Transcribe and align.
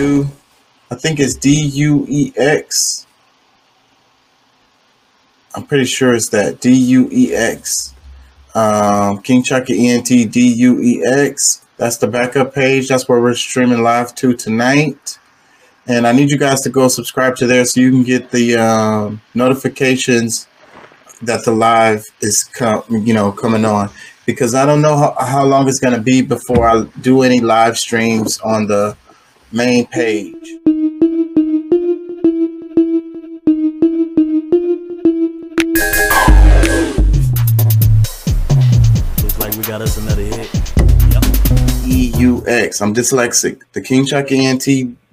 do. 0.00 0.28
I 0.90 0.94
think 0.96 1.20
it's 1.20 1.34
D 1.34 1.50
U 1.86 2.06
E 2.08 2.32
X. 2.36 3.06
I'm 5.54 5.66
pretty 5.66 5.84
sure 5.84 6.14
it's 6.14 6.30
that 6.30 6.60
D 6.60 6.72
U 6.72 7.08
E 7.12 7.34
X. 7.34 7.94
Um, 8.54 9.22
King 9.22 9.42
Chaka 9.42 9.72
ENT 9.72 10.06
D 10.06 10.54
U 10.68 10.80
E 10.80 11.04
X. 11.04 11.64
That's 11.76 11.98
the 11.98 12.08
backup 12.08 12.54
page. 12.54 12.88
That's 12.88 13.08
where 13.08 13.20
we're 13.20 13.34
streaming 13.34 13.82
live 13.82 14.14
to 14.16 14.34
tonight. 14.34 15.18
And 15.86 16.06
I 16.06 16.12
need 16.12 16.30
you 16.30 16.38
guys 16.38 16.60
to 16.62 16.70
go 16.70 16.88
subscribe 16.88 17.36
to 17.36 17.46
there 17.46 17.64
so 17.64 17.80
you 17.80 17.90
can 17.90 18.02
get 18.02 18.30
the 18.30 18.56
um, 18.56 19.20
notifications 19.34 20.46
that 21.22 21.44
the 21.44 21.52
live 21.52 22.04
is 22.22 22.48
you 22.88 23.12
know 23.12 23.30
coming 23.30 23.66
on 23.66 23.90
because 24.24 24.54
I 24.54 24.64
don't 24.64 24.80
know 24.80 24.96
how, 24.96 25.14
how 25.20 25.44
long 25.44 25.68
it's 25.68 25.80
going 25.80 25.94
to 25.94 26.00
be 26.00 26.22
before 26.22 26.66
I 26.66 26.84
do 27.02 27.22
any 27.22 27.40
live 27.40 27.76
streams 27.76 28.40
on 28.40 28.66
the 28.66 28.96
main 29.52 29.86
page. 29.86 30.34
Looks 39.18 39.38
like 39.38 39.54
we 39.56 39.62
got 39.64 39.82
us 39.82 39.96
another 39.96 40.22
hit. 40.22 40.48
E 41.86 42.12
U 42.18 42.44
X. 42.46 42.80
I'm 42.80 42.94
dyslexic. 42.94 43.62
The 43.72 43.80
King 43.80 44.06
Chuck 44.06 44.30
ENT 44.30 44.64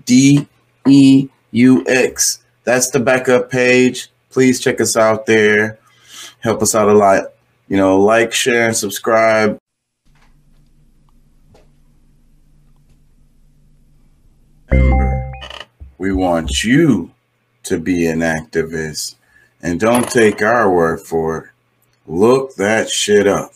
D 0.06 0.48
E 0.88 1.30
U 1.52 1.84
X. 1.88 2.44
That's 2.64 2.92
the 2.92 3.00
backup 3.00 3.50
page. 3.50 4.10
Please 4.30 4.60
check 4.60 4.80
us 4.80 4.96
out 4.96 5.26
there. 5.26 5.80
Help 6.42 6.62
us 6.62 6.76
out 6.76 6.90
a 6.90 6.94
lot. 6.94 7.34
You 7.68 7.78
know, 7.78 8.00
like, 8.00 8.34
share, 8.34 8.68
and 8.68 8.76
subscribe. 8.76 9.58
Remember, 14.70 15.32
we 15.98 16.14
want 16.14 16.64
you 16.64 17.12
to 17.64 17.80
be 17.80 18.08
an 18.08 18.20
activist. 18.20 19.16
And 19.62 19.80
don't 19.80 20.10
take 20.10 20.42
our 20.42 20.72
word 20.72 21.02
for 21.02 21.38
it. 21.38 21.46
Look 22.06 22.56
that 22.56 22.90
shit 22.90 23.28
up. 23.28 23.52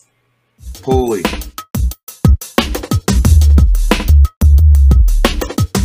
Pulley. 0.81 1.23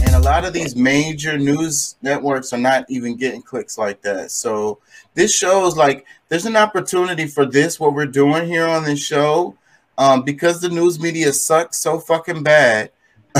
And 0.02 0.14
a 0.14 0.20
lot 0.20 0.44
of 0.44 0.52
these 0.52 0.74
major 0.74 1.38
news 1.38 1.96
networks 2.02 2.52
are 2.52 2.58
not 2.58 2.86
even 2.88 3.16
getting 3.16 3.42
clicks 3.42 3.78
like 3.78 4.02
that. 4.02 4.30
So 4.30 4.78
this 5.14 5.34
shows 5.34 5.77
like 5.77 6.06
there's 6.28 6.46
an 6.46 6.56
opportunity 6.56 7.27
for 7.27 7.44
this, 7.44 7.78
what 7.78 7.94
we're 7.94 8.06
doing 8.06 8.46
here 8.46 8.66
on 8.66 8.84
this 8.84 9.05
show. 9.05 9.56
Um, 9.98 10.22
because 10.22 10.61
the 10.61 10.68
news 10.68 11.00
media 11.00 11.33
sucks 11.33 11.78
so 11.78 11.98
fucking 11.98 12.42
bad, 12.42 12.90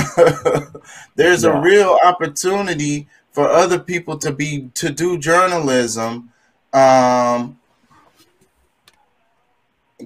there's 1.15 1.43
a 1.43 1.59
real 1.59 1.97
opportunity 2.03 3.07
for 3.31 3.47
other 3.49 3.79
people 3.79 4.17
to 4.19 4.31
be 4.31 4.69
to 4.75 4.89
do 4.89 5.17
journalism. 5.17 6.31
Um, 6.73 7.59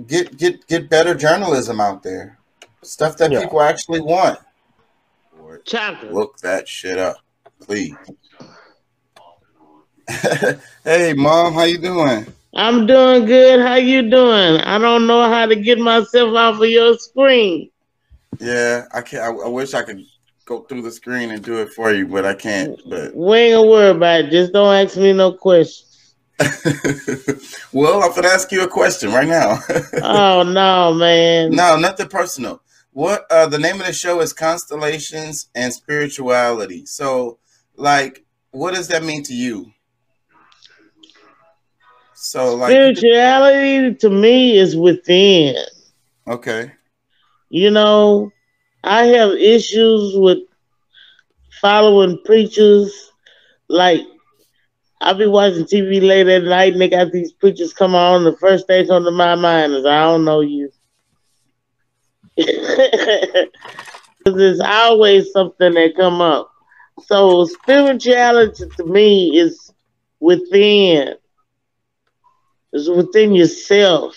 get 0.07 0.37
get 0.37 0.67
get 0.67 0.89
better 0.89 1.15
journalism 1.15 1.81
out 1.81 2.03
there. 2.03 2.37
Stuff 2.83 3.17
that 3.17 3.31
Yeah. 3.31 3.41
people 3.41 3.61
actually 3.61 4.01
want. 4.01 4.39
Chocolate. 5.65 6.13
Look 6.13 6.37
that 6.39 6.67
shit 6.67 6.97
up, 6.97 7.17
please. 7.61 7.95
hey, 10.83 11.13
mom, 11.13 11.53
how 11.53 11.63
you 11.63 11.77
doing? 11.77 12.25
I'm 12.53 12.85
doing 12.85 13.25
good. 13.25 13.61
How 13.61 13.75
you 13.75 14.09
doing? 14.09 14.59
I 14.61 14.77
don't 14.77 15.07
know 15.07 15.23
how 15.29 15.45
to 15.45 15.55
get 15.55 15.79
myself 15.79 16.35
off 16.35 16.61
of 16.61 16.69
your 16.69 16.97
screen. 16.97 17.70
Yeah, 18.39 18.85
I 18.93 19.01
can 19.01 19.19
not 19.19 19.43
I, 19.43 19.45
I 19.45 19.49
wish 19.49 19.73
I 19.73 19.83
could 19.83 20.03
go 20.45 20.61
through 20.61 20.81
the 20.81 20.91
screen 20.91 21.31
and 21.31 21.43
do 21.43 21.57
it 21.59 21.73
for 21.73 21.91
you, 21.91 22.07
but 22.07 22.25
I 22.25 22.33
can't. 22.33 22.79
But 22.87 23.15
We 23.15 23.37
ain't 23.37 23.55
gonna 23.55 23.69
worry 23.69 23.89
about 23.91 24.25
it. 24.25 24.31
Just 24.31 24.53
don't 24.53 24.73
ask 24.73 24.97
me 24.97 25.13
no 25.13 25.33
questions. 25.33 25.87
well, 27.71 28.01
I'm 28.03 28.15
gonna 28.15 28.27
ask 28.27 28.51
you 28.51 28.63
a 28.63 28.67
question 28.67 29.11
right 29.11 29.27
now. 29.27 29.59
Oh 30.03 30.43
no, 30.43 30.93
man. 30.93 31.51
no, 31.51 31.77
nothing 31.77 32.07
personal. 32.07 32.61
What 32.93 33.25
uh 33.31 33.47
the 33.47 33.59
name 33.59 33.79
of 33.79 33.87
the 33.87 33.93
show 33.93 34.19
is 34.21 34.33
Constellations 34.33 35.47
and 35.55 35.71
Spirituality. 35.71 36.85
So, 36.85 37.37
like, 37.75 38.25
what 38.51 38.73
does 38.73 38.87
that 38.87 39.03
mean 39.03 39.23
to 39.23 39.33
you? 39.33 39.71
So, 42.13 42.55
like, 42.55 42.71
Spirituality 42.71 43.95
to 43.95 44.09
me 44.09 44.57
is 44.57 44.75
within. 44.75 45.55
okay, 46.27 46.71
You 47.51 47.71
know, 47.71 48.31
I 48.83 49.05
have 49.05 49.31
issues 49.33 50.15
with 50.17 50.39
following 51.61 52.19
preachers. 52.25 53.11
Like, 53.69 54.01
I 55.01 55.13
be 55.13 55.27
watching 55.27 55.65
TV 55.65 55.99
late 56.01 56.27
at 56.27 56.43
night 56.43 56.73
and 56.73 56.81
they 56.81 56.89
got 56.89 57.11
these 57.11 57.33
preachers 57.33 57.73
come 57.73 57.95
on. 57.95 58.23
The 58.25 58.35
first 58.37 58.67
thing 58.67 58.87
to 58.87 59.11
my 59.11 59.35
mind 59.35 59.73
is, 59.73 59.85
I 59.85 60.03
don't 60.03 60.25
know 60.25 60.41
you. 60.41 60.71
Because 64.23 64.37
there's 64.37 64.59
always 64.61 65.31
something 65.31 65.73
that 65.73 65.95
come 65.97 66.21
up. 66.21 66.49
So 67.07 67.45
spirituality 67.45 68.65
to 68.77 68.85
me 68.85 69.37
is 69.37 69.73
within. 70.19 71.15
It's 72.73 72.89
within 72.89 73.35
yourself. 73.35 74.15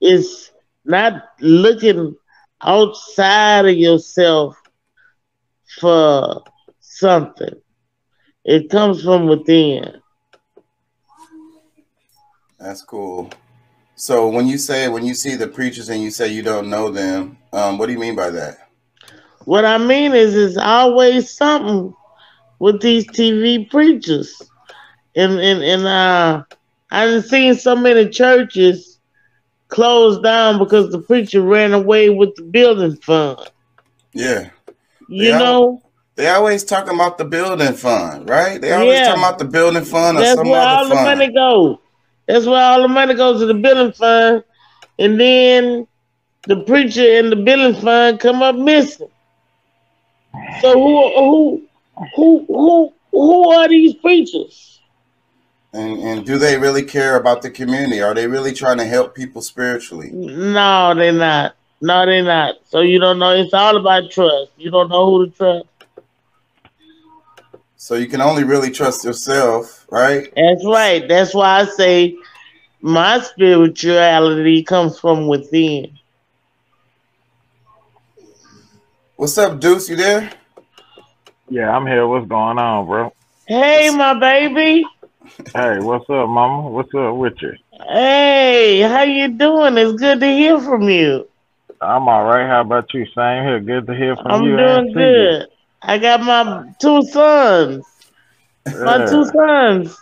It's 0.00 0.50
not 0.84 1.22
looking 1.40 2.16
outside 2.62 3.66
of 3.66 3.76
yourself 3.76 4.56
for 5.80 6.42
something. 6.80 7.54
It 8.44 8.70
comes 8.70 9.02
from 9.02 9.26
within. 9.26 10.00
that's 12.58 12.82
cool. 12.82 13.30
So, 13.96 14.28
when 14.28 14.46
you 14.46 14.58
say 14.58 14.88
when 14.88 15.04
you 15.04 15.14
see 15.14 15.36
the 15.36 15.46
preachers 15.46 15.88
and 15.90 16.02
you 16.02 16.10
say 16.10 16.28
you 16.28 16.42
don't 16.42 16.70
know 16.70 16.90
them, 16.90 17.38
um, 17.52 17.78
what 17.78 17.86
do 17.86 17.92
you 17.92 17.98
mean 17.98 18.16
by 18.16 18.30
that? 18.30 18.70
What 19.44 19.64
I 19.64 19.78
mean 19.78 20.14
is, 20.14 20.34
it's 20.34 20.56
always 20.56 21.30
something 21.30 21.94
with 22.58 22.80
these 22.80 23.06
TV 23.06 23.68
preachers, 23.70 24.40
and 25.16 25.32
and 25.38 25.62
and 25.62 25.86
uh, 25.86 26.42
I've 26.90 27.24
seen 27.24 27.54
so 27.54 27.76
many 27.76 28.08
churches 28.08 28.89
closed 29.70 30.22
down 30.22 30.58
because 30.58 30.90
the 30.90 30.98
preacher 31.00 31.40
ran 31.42 31.72
away 31.72 32.10
with 32.10 32.34
the 32.36 32.42
building 32.42 32.96
fund. 32.96 33.38
Yeah. 34.12 34.50
You 35.08 35.30
Yeah. 35.30 35.38
know, 35.38 35.82
They 36.16 36.28
always 36.28 36.64
talking 36.64 36.94
about 36.94 37.16
the 37.16 37.24
building 37.24 37.72
fund, 37.72 38.28
right? 38.28 38.60
They 38.60 38.72
always 38.72 38.98
Yeah. 38.98 39.06
talking 39.06 39.22
about 39.22 39.38
the 39.38 39.46
building 39.46 39.84
fund 39.84 40.18
or 40.18 40.20
that's 40.20 40.36
some 40.36 40.48
where 40.48 40.60
all 40.60 40.84
other 40.84 40.88
the 40.90 40.94
money 40.96 41.32
goes. 41.32 41.78
That's 42.28 42.46
where 42.46 42.62
all 42.62 42.82
the 42.82 42.88
money 42.88 43.14
goes 43.14 43.40
to 43.40 43.46
the 43.46 43.54
building 43.54 43.92
fund, 43.92 44.44
and 44.98 45.18
then 45.18 45.86
the 46.46 46.56
preacher 46.64 47.18
and 47.18 47.32
the 47.32 47.36
building 47.36 47.80
fund 47.80 48.20
come 48.20 48.42
up 48.42 48.54
missing. 48.54 49.08
So 50.60 50.74
who 50.74 51.14
who 51.14 51.62
who 52.16 52.44
who 52.48 52.92
who 53.12 53.50
are 53.52 53.68
these 53.68 53.94
preachers? 53.94 54.69
And 55.72 55.98
and 55.98 56.26
do 56.26 56.36
they 56.36 56.58
really 56.58 56.82
care 56.82 57.16
about 57.16 57.42
the 57.42 57.50
community? 57.50 58.02
Are 58.02 58.14
they 58.14 58.26
really 58.26 58.52
trying 58.52 58.78
to 58.78 58.84
help 58.84 59.14
people 59.14 59.40
spiritually? 59.40 60.10
No, 60.10 60.94
they're 60.94 61.12
not. 61.12 61.54
No, 61.80 62.04
they're 62.04 62.24
not. 62.24 62.56
So 62.68 62.80
you 62.80 62.98
don't 62.98 63.18
know. 63.18 63.30
It's 63.30 63.54
all 63.54 63.76
about 63.76 64.10
trust. 64.10 64.50
You 64.56 64.70
don't 64.70 64.88
know 64.88 65.06
who 65.06 65.26
to 65.26 65.32
trust. 65.32 65.66
So 67.76 67.94
you 67.94 68.08
can 68.08 68.20
only 68.20 68.44
really 68.44 68.70
trust 68.70 69.04
yourself, 69.04 69.86
right? 69.90 70.30
That's 70.36 70.66
right. 70.66 71.08
That's 71.08 71.34
why 71.34 71.60
I 71.60 71.64
say 71.64 72.16
my 72.80 73.20
spirituality 73.20 74.62
comes 74.62 74.98
from 74.98 75.28
within. 75.28 75.98
What's 79.16 79.38
up, 79.38 79.60
Deuce? 79.60 79.88
You 79.88 79.96
there? 79.96 80.30
Yeah, 81.48 81.74
I'm 81.74 81.86
here. 81.86 82.06
What's 82.06 82.28
going 82.28 82.58
on, 82.58 82.86
bro? 82.86 83.12
Hey, 83.46 83.90
my 83.90 84.18
baby. 84.18 84.84
Hey, 85.38 85.78
what's 85.80 86.04
up, 86.10 86.28
mama? 86.28 86.70
What's 86.70 86.94
up 86.94 87.14
with 87.16 87.34
you? 87.40 87.52
Hey, 87.88 88.80
how 88.80 89.02
you 89.02 89.28
doing? 89.28 89.76
It's 89.78 89.98
good 90.00 90.20
to 90.20 90.26
hear 90.26 90.60
from 90.60 90.88
you. 90.88 91.28
I'm 91.80 92.08
all 92.08 92.24
right. 92.24 92.46
How 92.48 92.62
about 92.62 92.92
you? 92.94 93.04
Same 93.06 93.44
here. 93.44 93.60
Good 93.60 93.86
to 93.86 93.94
hear 93.94 94.16
from 94.22 94.40
you. 94.42 94.54
I'm 94.54 94.56
doing 94.56 94.84
and 94.88 94.94
see 94.94 95.00
you. 95.00 95.30
good. 95.36 95.48
I 95.82 95.98
got 95.98 96.20
my 96.22 96.72
two 96.80 97.02
sons. 97.02 97.84
My 98.82 98.98
two 99.04 99.24
sons. 99.24 99.96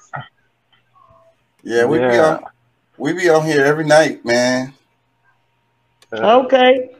Yeah, 1.62 1.86
we 1.86 1.98
be 2.00 2.18
Yeah. 2.18 2.18
on 2.18 2.40
we 2.98 3.12
be 3.12 3.28
on 3.28 3.44
here 3.46 3.64
every 3.64 3.84
night, 3.84 4.24
man. 4.24 4.74
Uh, 6.12 6.44
Okay. 6.44 6.90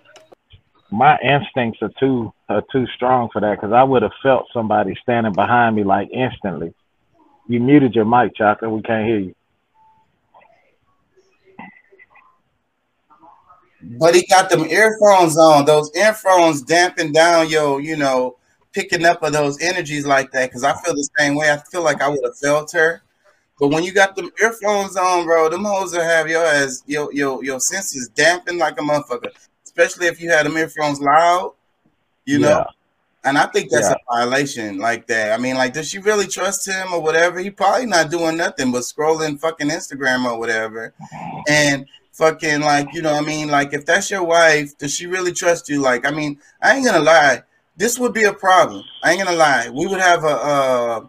my 0.91 1.19
instincts 1.21 1.81
are 1.83 1.91
too 2.01 2.33
are 2.49 2.63
too 2.73 2.87
strong 2.97 3.29
for 3.33 3.41
that 3.41 3.57
because 3.57 3.73
I 3.73 3.83
would 3.83 4.03
have 4.03 4.13
felt 4.23 4.47
somebody 4.53 4.95
standing 5.03 5.35
behind 5.35 5.77
me 5.77 5.85
like 5.85 6.09
instantly. 6.13 6.75
You 7.49 7.61
muted 7.61 7.95
your 7.95 8.05
mic, 8.05 8.37
Chaka. 8.37 8.69
We 8.69 8.83
can't 8.83 9.07
hear 9.07 9.19
you. 9.19 9.35
But 13.81 14.15
he 14.15 14.27
got 14.27 14.51
them 14.51 14.67
earphones 14.67 15.39
on. 15.39 15.65
Those 15.65 15.91
earphones 15.97 16.63
dampen 16.63 17.13
down 17.13 17.49
your, 17.49 17.81
you 17.81 17.97
know, 17.97 18.37
picking 18.73 19.05
up 19.05 19.23
of 19.23 19.33
those 19.33 19.61
energies 19.63 20.07
like 20.07 20.31
that 20.33 20.51
because 20.51 20.63
I 20.63 20.75
feel 20.75 20.95
the 20.95 21.09
same 21.19 21.37
way. 21.37 21.51
I 21.51 21.57
feel 21.57 21.83
like 21.83 22.03
I 22.03 22.09
would 22.09 22.21
have 22.23 22.37
felt 22.37 22.71
her. 22.73 23.03
But 23.59 23.69
when 23.69 23.83
you 23.83 23.93
got 23.93 24.15
them 24.15 24.31
earphones 24.41 24.97
on, 24.97 25.25
bro, 25.25 25.49
them 25.49 25.65
hoes 25.65 25.93
will 25.93 26.03
have 26.03 26.29
your 26.29 26.45
as 26.45 26.85
your 26.87 27.13
your 27.13 27.43
your 27.43 27.61
senses 27.61 28.09
dampened 28.15 28.59
like 28.59 28.79
a 28.79 28.83
motherfucker. 28.83 29.31
Especially 29.65 30.07
if 30.07 30.21
you 30.21 30.31
had 30.31 30.47
them 30.47 30.57
earphones 30.57 31.01
loud, 31.01 31.55
you 32.25 32.39
know. 32.41 32.49
Yeah. 32.49 32.65
And 33.25 33.37
I 33.37 33.47
think 33.47 33.71
that's 33.71 33.89
Yeah. 33.89 33.95
a 33.95 34.17
violation 34.17 34.79
like 34.79 35.07
that. 35.09 35.33
I 35.33 35.39
mean, 35.43 35.57
like, 35.57 35.73
does 35.75 35.89
she 35.89 35.99
really 35.99 36.27
trust 36.27 36.67
him 36.67 36.93
or 36.93 37.01
whatever? 37.01 37.41
He 37.41 37.51
probably 37.51 37.87
not 37.87 38.11
doing 38.11 38.37
nothing 38.37 38.71
but 38.73 38.83
scrolling 38.83 39.41
fucking 39.41 39.69
Instagram 39.69 40.25
or 40.25 40.39
whatever. 40.39 40.95
And 41.49 41.87
fucking 42.13 42.61
like, 42.61 42.93
you 42.95 43.03
know, 43.03 43.15
I 43.15 43.21
mean, 43.21 43.49
like 43.49 43.73
if 43.73 43.85
that's 43.87 44.11
your 44.11 44.25
wife, 44.25 44.77
does 44.79 44.95
she 44.95 45.07
really 45.07 45.33
trust 45.33 45.69
you? 45.69 45.81
Like, 45.81 46.07
I 46.07 46.11
mean, 46.11 46.39
I 46.63 46.77
ain't 46.77 46.87
gonna 46.87 47.01
lie, 47.01 47.43
this 47.77 47.99
would 47.99 48.13
be 48.13 48.25
a 48.25 48.33
problem. 48.33 48.83
I 49.03 49.13
ain't 49.13 49.23
gonna 49.25 49.37
lie. 49.37 49.69
We 49.69 49.87
would 49.87 50.01
have 50.01 50.25
a 50.25 50.29
uh 50.29 51.01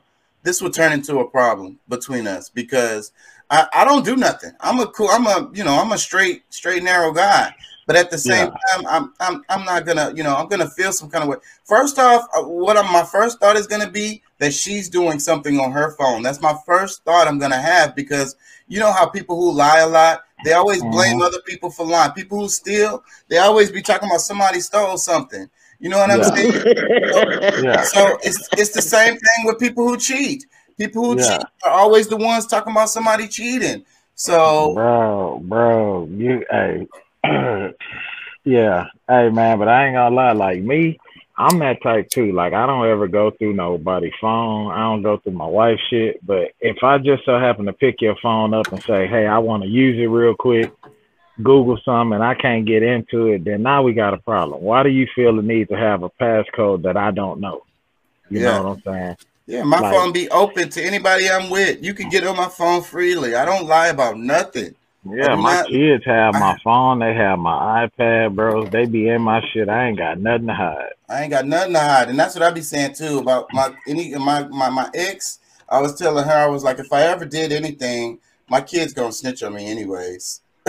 this 0.43 0.61
would 0.61 0.73
turn 0.73 0.93
into 0.93 1.19
a 1.19 1.27
problem 1.29 1.79
between 1.89 2.25
us 2.27 2.49
because 2.49 3.11
I, 3.49 3.67
I 3.73 3.85
don't 3.85 4.05
do 4.05 4.15
nothing. 4.15 4.51
I'm 4.61 4.79
a 4.79 4.87
cool, 4.87 5.09
I'm 5.09 5.25
a, 5.27 5.49
you 5.53 5.63
know, 5.63 5.73
I'm 5.79 5.91
a 5.91 5.97
straight, 5.97 6.43
straight, 6.49 6.83
narrow 6.83 7.11
guy. 7.11 7.53
But 7.89 7.95
at 7.95 8.11
the 8.11 8.19
same 8.19 8.51
time, 8.51 8.85
I'm, 8.87 9.13
I'm, 9.19 9.43
I'm 9.49 9.65
not 9.65 9.83
gonna, 9.83 10.13
you 10.15 10.21
know, 10.21 10.35
I'm 10.35 10.47
gonna 10.47 10.69
feel 10.69 10.91
some 10.91 11.09
kind 11.09 11.23
of 11.23 11.29
way. 11.31 11.37
First 11.63 11.97
off, 11.97 12.27
uh, 12.37 12.43
what 12.43 12.77
I'm, 12.77 12.85
my 12.93 13.01
first 13.01 13.39
thought 13.39 13.55
is 13.55 13.65
gonna 13.65 13.89
be 13.89 14.21
that 14.37 14.53
she's 14.53 14.89
doing 14.89 15.17
something 15.17 15.59
on 15.59 15.71
her 15.71 15.95
phone. 15.97 16.21
That's 16.21 16.39
my 16.39 16.55
first 16.67 17.03
thought 17.03 17.27
I'm 17.27 17.39
gonna 17.39 17.59
have 17.59 17.95
because 17.95 18.35
you 18.67 18.79
know 18.79 18.91
how 18.91 19.07
people 19.09 19.37
who 19.37 19.51
lie 19.51 19.79
a 19.79 19.87
lot, 19.87 20.21
they 20.45 20.53
always 20.53 20.83
blame 20.83 21.19
other 21.19 21.39
people 21.47 21.71
for 21.71 21.83
lying. 21.83 22.11
People 22.11 22.41
who 22.41 22.47
steal, 22.47 23.03
they 23.27 23.39
always 23.39 23.71
be 23.71 23.81
talking 23.81 24.07
about 24.07 24.21
somebody 24.21 24.59
stole 24.59 24.97
something. 24.97 25.49
You 25.79 25.89
know 25.89 25.97
what 25.97 26.11
I'm 26.11 26.23
Yeah. 26.23 26.35
saying? 26.35 26.63
Yeah. 27.59 27.81
So 27.81 28.19
it's 28.21 28.51
it's 28.55 28.69
the 28.69 28.83
same 28.83 29.13
thing 29.15 29.45
with 29.45 29.57
people 29.57 29.87
who 29.87 29.97
cheat. 29.97 30.45
People 30.77 31.05
who 31.05 31.17
Yeah. 31.17 31.39
cheat 31.39 31.47
are 31.65 31.71
always 31.71 32.07
the 32.07 32.17
ones 32.17 32.45
talking 32.45 32.71
about 32.71 32.89
somebody 32.91 33.27
cheating. 33.27 33.83
So 34.13 34.75
bro, 34.75 35.39
bro, 35.43 36.07
you, 36.11 36.45
hey, 36.51 36.87
yeah, 38.43 38.85
hey, 39.07 39.29
man, 39.29 39.59
but 39.59 39.67
I 39.67 39.87
ain't 39.87 39.95
gonna 39.95 40.15
lie, 40.15 40.31
like 40.31 40.61
me, 40.61 40.97
I'm 41.37 41.59
that 41.59 41.81
type 41.81 42.09
too. 42.09 42.31
Like 42.33 42.53
I 42.53 42.65
don't 42.65 42.87
ever 42.87 43.07
go 43.07 43.31
through 43.31 43.53
nobody's 43.53 44.11
phone. 44.19 44.71
I 44.71 44.79
don't 44.79 45.01
go 45.01 45.17
through 45.17 45.33
my 45.33 45.45
wife's 45.45 45.81
shit. 45.89 46.25
But 46.25 46.51
if 46.59 46.83
I 46.83 46.97
just 46.97 47.23
so 47.25 47.39
happen 47.39 47.65
to 47.65 47.73
pick 47.73 48.01
your 48.01 48.15
phone 48.21 48.53
up 48.53 48.71
and 48.73 48.83
say, 48.83 49.07
"Hey, 49.07 49.25
I 49.25 49.37
want 49.37 49.63
to 49.63 49.69
use 49.69 49.97
it 49.97 50.07
real 50.07 50.35
quick," 50.35 50.71
Google 51.41 51.79
some, 51.85 52.11
and 52.11 52.21
I 52.23 52.35
can't 52.35 52.65
get 52.65 52.83
into 52.83 53.27
it, 53.27 53.45
then 53.45 53.63
now 53.63 53.83
we 53.83 53.93
got 53.93 54.13
a 54.13 54.17
problem. 54.17 54.61
Why 54.61 54.83
do 54.83 54.89
you 54.89 55.07
feel 55.15 55.33
the 55.35 55.41
need 55.41 55.69
to 55.69 55.77
have 55.77 56.03
a 56.03 56.09
passcode 56.09 56.81
that 56.83 56.97
I 56.97 57.11
don't 57.11 57.39
know? 57.39 57.63
You 58.29 58.41
Yeah. 58.41 58.45
know 58.57 58.63
what 58.63 58.77
I'm 58.85 58.93
saying? 58.93 59.15
yeah, 59.47 59.63
my 59.63 59.79
Like- 59.79 59.95
phone 59.95 60.11
be 60.11 60.29
open 60.29 60.69
to 60.69 60.83
anybody 60.83 61.29
I'm 61.29 61.49
with. 61.49 61.83
You 61.83 61.93
can 61.93 62.09
get 62.09 62.27
on 62.27 62.35
my 62.35 62.49
phone 62.49 62.81
freely. 62.81 63.33
I 63.35 63.45
don't 63.45 63.65
lie 63.65 63.87
about 63.87 64.17
nothing. 64.17 64.75
Yeah, 65.11 65.35
my 65.35 65.53
not- 65.55 65.67
kids 65.67 66.05
have 66.05 66.33
my 66.33 66.51
I- 66.51 66.57
phone. 66.63 66.99
They 66.99 67.13
have 67.13 67.39
my 67.39 67.87
iPad, 67.87 68.35
bro. 68.35 68.65
They 68.65 68.85
be 68.85 69.07
in 69.09 69.21
my 69.21 69.41
shit. 69.51 69.69
I 69.69 69.87
ain't 69.87 69.97
got 69.97 70.19
nothing 70.19 70.47
to 70.47 70.53
hide. 70.53 70.93
I 71.09 71.21
ain't 71.23 71.31
got 71.31 71.45
nothing 71.45 71.73
to 71.73 71.79
hide, 71.79 72.09
and 72.09 72.19
that's 72.19 72.35
what 72.35 72.43
I 72.43 72.51
be 72.51 72.61
saying 72.61 72.93
too 72.93 73.19
about 73.19 73.47
my 73.53 73.73
any 73.87 74.13
my 74.15 74.47
my 74.47 74.69
my 74.69 74.89
ex. 74.93 75.39
I 75.67 75.81
was 75.81 75.95
telling 75.95 76.25
her 76.25 76.33
I 76.33 76.47
was 76.47 76.63
like, 76.63 76.79
if 76.79 76.91
I 76.91 77.03
ever 77.03 77.25
did 77.25 77.51
anything, 77.51 78.19
my 78.49 78.61
kids 78.61 78.93
gonna 78.93 79.11
snitch 79.11 79.43
on 79.43 79.53
me 79.53 79.69
anyways. 79.69 80.41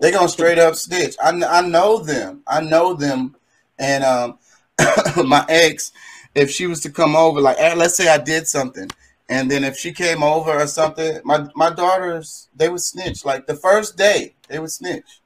they 0.00 0.10
gonna 0.12 0.28
straight 0.28 0.58
up 0.58 0.74
snitch. 0.74 1.16
I 1.22 1.30
I 1.30 1.60
know 1.62 1.98
them. 1.98 2.42
I 2.46 2.60
know 2.60 2.94
them, 2.94 3.36
and 3.78 4.04
um, 4.04 4.38
my 5.26 5.44
ex, 5.48 5.92
if 6.34 6.50
she 6.50 6.66
was 6.66 6.80
to 6.82 6.90
come 6.90 7.16
over, 7.16 7.40
like 7.40 7.58
let's 7.76 7.96
say 7.96 8.08
I 8.08 8.18
did 8.18 8.46
something, 8.46 8.88
and 9.28 9.50
then 9.50 9.62
if 9.64 9.76
she 9.76 9.92
came 9.92 10.22
over 10.22 10.50
or 10.50 10.66
something, 10.66 11.20
my 11.24 11.46
my 11.54 11.70
daughters 11.70 12.48
they 12.56 12.68
would 12.68 12.80
snitch. 12.80 13.24
Like 13.24 13.46
the 13.46 13.54
first 13.54 13.96
day, 13.96 14.34
they 14.48 14.58
would 14.58 14.70
snitch. 14.70 15.20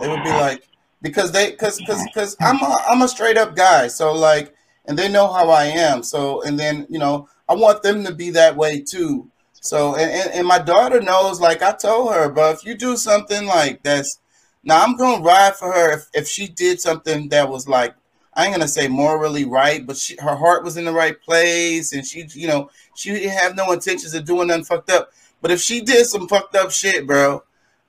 They 0.00 0.08
would 0.08 0.22
be 0.24 0.30
like, 0.30 0.66
because 1.02 1.32
they 1.32 1.50
because 1.50 1.78
because 1.78 2.02
because 2.06 2.36
I'm 2.40 2.60
a, 2.62 2.76
I'm 2.88 3.02
a 3.02 3.08
straight 3.08 3.36
up 3.36 3.54
guy. 3.54 3.88
So 3.88 4.12
like, 4.12 4.54
and 4.86 4.98
they 4.98 5.10
know 5.10 5.30
how 5.30 5.50
I 5.50 5.64
am. 5.64 6.02
So 6.02 6.42
and 6.42 6.58
then 6.58 6.86
you 6.88 6.98
know 6.98 7.28
I 7.48 7.54
want 7.54 7.82
them 7.82 8.04
to 8.04 8.14
be 8.14 8.30
that 8.30 8.56
way 8.56 8.80
too. 8.80 9.30
So 9.52 9.94
and 9.94 10.10
and, 10.10 10.30
and 10.30 10.46
my 10.46 10.58
daughter 10.58 11.00
knows. 11.00 11.40
Like 11.40 11.62
I 11.62 11.72
told 11.72 12.14
her, 12.14 12.30
but 12.30 12.56
if 12.56 12.64
you 12.64 12.74
do 12.74 12.96
something 12.96 13.46
like 13.46 13.82
that's 13.82 14.20
now 14.64 14.82
I'm 14.82 14.96
gonna 14.96 15.22
ride 15.22 15.56
for 15.56 15.70
her 15.70 15.92
if 15.92 16.08
if 16.14 16.28
she 16.28 16.48
did 16.48 16.80
something 16.80 17.28
that 17.28 17.50
was 17.50 17.68
like. 17.68 17.94
I 18.38 18.44
ain't 18.44 18.54
gonna 18.54 18.68
say 18.68 18.86
morally 18.86 19.44
right, 19.44 19.84
but 19.84 19.96
she, 19.96 20.14
her 20.20 20.36
heart 20.36 20.62
was 20.62 20.76
in 20.76 20.84
the 20.84 20.92
right 20.92 21.20
place, 21.20 21.92
and 21.92 22.06
she, 22.06 22.24
you 22.34 22.46
know, 22.46 22.70
she 22.94 23.10
didn't 23.10 23.36
have 23.36 23.56
no 23.56 23.72
intentions 23.72 24.14
of 24.14 24.24
doing 24.24 24.46
nothing 24.46 24.62
fucked 24.62 24.90
up. 24.90 25.10
But 25.42 25.50
if 25.50 25.60
she 25.60 25.80
did 25.80 26.06
some 26.06 26.28
fucked 26.28 26.54
up 26.54 26.70
shit, 26.70 27.04
bro, 27.04 27.42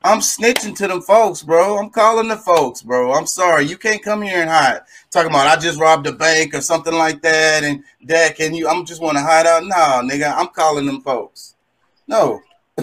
I'm 0.04 0.22
snitching 0.22 0.76
to 0.78 0.88
them 0.88 1.02
folks, 1.02 1.44
bro. 1.44 1.78
I'm 1.78 1.92
calling 1.92 2.30
the 2.30 2.36
folks, 2.36 2.82
bro. 2.82 3.14
I'm 3.14 3.28
sorry. 3.28 3.66
You 3.66 3.78
can't 3.78 4.02
come 4.02 4.24
here 4.24 4.42
and 4.42 4.50
hide. 4.50 4.82
Talking 5.12 5.30
about 5.30 5.46
I 5.46 5.62
just 5.62 5.80
robbed 5.80 6.08
a 6.08 6.14
bank 6.14 6.56
or 6.56 6.62
something 6.62 6.96
like 6.96 7.22
that, 7.22 7.64
and 7.64 7.84
Dad, 8.04 8.36
can 8.36 8.56
you? 8.56 8.68
I'm 8.68 8.86
just 8.86 9.04
want 9.04 9.20
to 9.20 9.24
hide 9.24 9.46
out. 9.46 9.64
Nah, 9.66 10.02
nigga, 10.02 10.34
I'm 10.36 10.48
calling 10.48 10.88
them 10.88 11.02
folks. 11.02 11.54
No. 12.08 12.42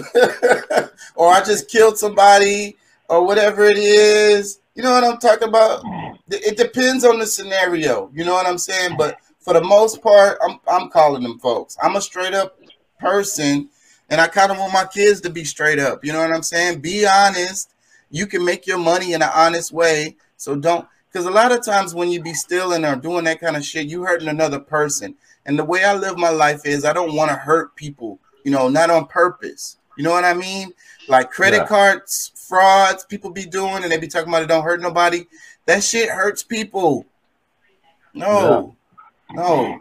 or 1.15 1.33
I 1.33 1.43
just 1.45 1.69
killed 1.69 1.97
somebody 1.97 2.77
or 3.09 3.25
whatever 3.25 3.65
it 3.65 3.77
is. 3.77 4.59
You 4.77 4.83
know 4.83 4.91
what 4.91 5.03
I'm 5.03 5.17
talking 5.17 5.47
about? 5.47 5.83
It 6.29 6.55
depends 6.55 7.03
on 7.03 7.17
the 7.17 7.25
scenario. 7.25 8.11
You 8.13 8.23
know 8.23 8.33
what 8.33 8.45
I'm 8.45 8.59
saying? 8.59 8.95
But 8.95 9.17
for 9.39 9.55
the 9.55 9.63
most 9.63 10.03
part, 10.03 10.37
I'm 10.47 10.59
I'm 10.67 10.89
calling 10.89 11.23
them 11.23 11.39
folks. 11.39 11.75
I'm 11.81 11.95
a 11.95 12.01
straight 12.01 12.35
up 12.35 12.59
person 12.99 13.69
and 14.11 14.21
I 14.21 14.27
kind 14.27 14.51
of 14.51 14.59
want 14.59 14.73
my 14.73 14.85
kids 14.85 15.19
to 15.21 15.31
be 15.31 15.43
straight 15.43 15.79
up. 15.79 16.05
You 16.05 16.13
know 16.13 16.19
what 16.19 16.31
I'm 16.31 16.43
saying? 16.43 16.81
Be 16.81 17.07
honest. 17.07 17.71
You 18.11 18.27
can 18.27 18.45
make 18.45 18.67
your 18.67 18.77
money 18.77 19.13
in 19.13 19.23
an 19.23 19.31
honest 19.33 19.73
way. 19.73 20.15
So 20.37 20.55
don't, 20.55 20.87
because 21.11 21.25
a 21.25 21.31
lot 21.31 21.51
of 21.51 21.65
times 21.65 21.95
when 21.95 22.09
you 22.11 22.21
be 22.21 22.35
stealing 22.35 22.85
or 22.85 22.95
doing 22.95 23.25
that 23.25 23.41
kind 23.41 23.57
of 23.57 23.65
shit, 23.65 23.87
you 23.87 24.03
hurting 24.03 24.27
another 24.27 24.59
person. 24.59 25.15
And 25.47 25.57
the 25.57 25.65
way 25.65 25.83
I 25.83 25.95
live 25.95 26.19
my 26.19 26.29
life 26.29 26.65
is 26.65 26.85
I 26.85 26.93
don't 26.93 27.15
want 27.15 27.31
to 27.31 27.35
hurt 27.35 27.75
people, 27.75 28.19
you 28.45 28.51
know, 28.51 28.69
not 28.69 28.91
on 28.91 29.07
purpose. 29.07 29.77
You 29.97 30.03
know 30.03 30.11
what 30.11 30.23
I 30.23 30.35
mean? 30.35 30.71
Like 31.09 31.31
credit 31.31 31.57
Yeah. 31.57 31.67
cards, 31.67 32.31
frauds, 32.47 33.05
people 33.05 33.29
be 33.29 33.45
doing, 33.45 33.83
and 33.83 33.91
they 33.91 33.97
be 33.97 34.07
talking 34.07 34.29
about 34.29 34.43
it 34.43 34.47
don't 34.47 34.63
hurt 34.63 34.81
nobody. 34.81 35.25
That 35.65 35.83
shit 35.83 36.09
hurts 36.09 36.43
people. 36.43 37.05
No, 38.13 38.75
no. 39.31 39.79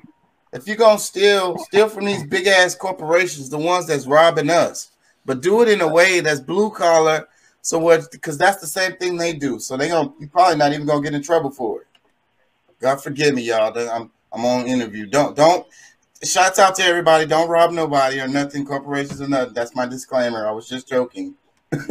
If 0.52 0.66
you're 0.66 0.76
gonna 0.76 0.98
steal, 0.98 1.58
steal 1.58 1.88
from 1.88 2.04
these 2.04 2.24
big 2.24 2.46
ass 2.46 2.74
corporations, 2.74 3.50
the 3.50 3.58
ones 3.58 3.86
that's 3.86 4.06
robbing 4.06 4.50
us, 4.50 4.90
but 5.24 5.42
do 5.42 5.62
it 5.62 5.68
in 5.68 5.80
a 5.80 5.88
way 5.88 6.20
that's 6.20 6.40
blue 6.40 6.70
collar. 6.70 7.28
So 7.62 7.78
what? 7.78 8.10
Because 8.12 8.38
that's 8.38 8.60
the 8.60 8.66
same 8.66 8.96
thing 8.96 9.16
they 9.16 9.32
do. 9.32 9.58
So 9.58 9.76
they 9.76 9.88
gonna 9.88 10.12
you 10.18 10.28
probably 10.28 10.56
not 10.56 10.72
even 10.72 10.86
gonna 10.86 11.02
get 11.02 11.14
in 11.14 11.22
trouble 11.22 11.50
for 11.50 11.82
it. 11.82 11.86
God 12.80 13.02
forgive 13.02 13.34
me, 13.34 13.42
y'all. 13.42 13.76
I'm 13.76 14.10
I'm 14.32 14.44
on 14.44 14.66
interview. 14.66 15.06
Don't 15.06 15.36
don't. 15.36 15.66
Shouts 16.24 16.58
out 16.58 16.74
to 16.76 16.82
everybody. 16.82 17.26
Don't 17.26 17.48
rob 17.48 17.72
nobody 17.72 18.20
or 18.20 18.28
nothing. 18.28 18.64
Corporations 18.64 19.20
or 19.20 19.28
nothing. 19.28 19.54
That's 19.54 19.74
my 19.74 19.86
disclaimer. 19.86 20.46
I 20.46 20.52
was 20.52 20.68
just 20.68 20.88
joking. 20.88 21.34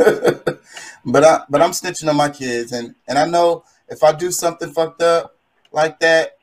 but 1.05 1.23
I 1.23 1.43
but 1.49 1.61
I'm 1.61 1.71
snitching 1.71 2.09
on 2.09 2.15
my 2.15 2.29
kids, 2.29 2.71
and 2.71 2.95
and 3.07 3.17
I 3.17 3.25
know 3.25 3.63
if 3.89 4.03
I 4.03 4.13
do 4.13 4.31
something 4.31 4.71
fucked 4.71 5.01
up 5.01 5.35
like 5.71 5.99
that, 5.99 6.37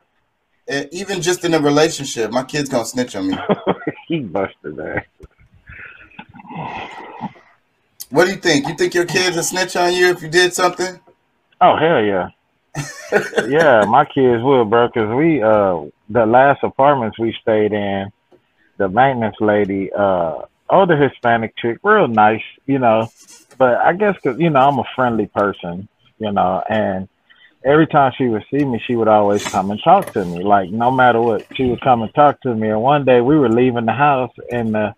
eh, 0.68 0.86
even 0.92 1.22
just 1.22 1.44
in 1.44 1.54
a 1.54 1.58
relationship, 1.58 2.30
my 2.30 2.44
kid's 2.44 2.68
gonna 2.68 2.84
snitch 2.84 3.16
on 3.16 3.28
me. 3.28 3.36
he 4.08 4.20
busted 4.20 4.76
that. 4.76 5.06
What 8.10 8.26
do 8.26 8.32
you 8.32 8.36
think? 8.36 8.68
You 8.68 8.74
think 8.74 8.94
your 8.94 9.06
kids 9.06 9.36
will 9.36 9.42
snitch 9.42 9.74
on 9.74 9.94
you 9.94 10.10
if 10.10 10.22
you 10.22 10.28
did 10.28 10.52
something? 10.52 11.00
Oh 11.60 11.76
hell 11.76 12.02
yeah. 12.02 12.28
yeah, 13.48 13.84
my 13.86 14.04
kids 14.04 14.42
will, 14.42 14.64
bro. 14.64 14.88
Cause 14.90 15.14
we, 15.16 15.42
uh, 15.42 15.84
the 16.08 16.26
last 16.26 16.62
apartments 16.62 17.18
we 17.18 17.34
stayed 17.40 17.72
in, 17.72 18.10
the 18.76 18.88
maintenance 18.88 19.36
lady, 19.40 19.90
uh, 19.92 20.42
older 20.72 20.96
Hispanic 20.96 21.54
chick, 21.56 21.78
real 21.84 22.08
nice, 22.08 22.42
you 22.66 22.78
know. 22.78 23.08
But 23.58 23.76
I 23.76 23.92
guess 23.92 24.16
cause 24.22 24.38
you 24.38 24.50
know 24.50 24.60
I'm 24.60 24.78
a 24.78 24.84
friendly 24.96 25.26
person, 25.26 25.88
you 26.18 26.32
know, 26.32 26.62
and 26.68 27.08
every 27.64 27.86
time 27.86 28.12
she 28.16 28.28
would 28.28 28.44
see 28.50 28.64
me, 28.64 28.82
she 28.86 28.96
would 28.96 29.08
always 29.08 29.44
come 29.44 29.70
and 29.70 29.80
talk 29.84 30.12
to 30.14 30.24
me. 30.24 30.42
Like 30.42 30.70
no 30.70 30.90
matter 30.90 31.20
what, 31.20 31.46
she 31.54 31.66
would 31.66 31.82
come 31.82 32.02
and 32.02 32.12
talk 32.14 32.40
to 32.40 32.54
me. 32.54 32.70
And 32.70 32.82
one 32.82 33.04
day 33.04 33.20
we 33.20 33.38
were 33.38 33.50
leaving 33.50 33.86
the 33.86 33.92
house, 33.92 34.32
and 34.50 34.74
uh, 34.74 34.92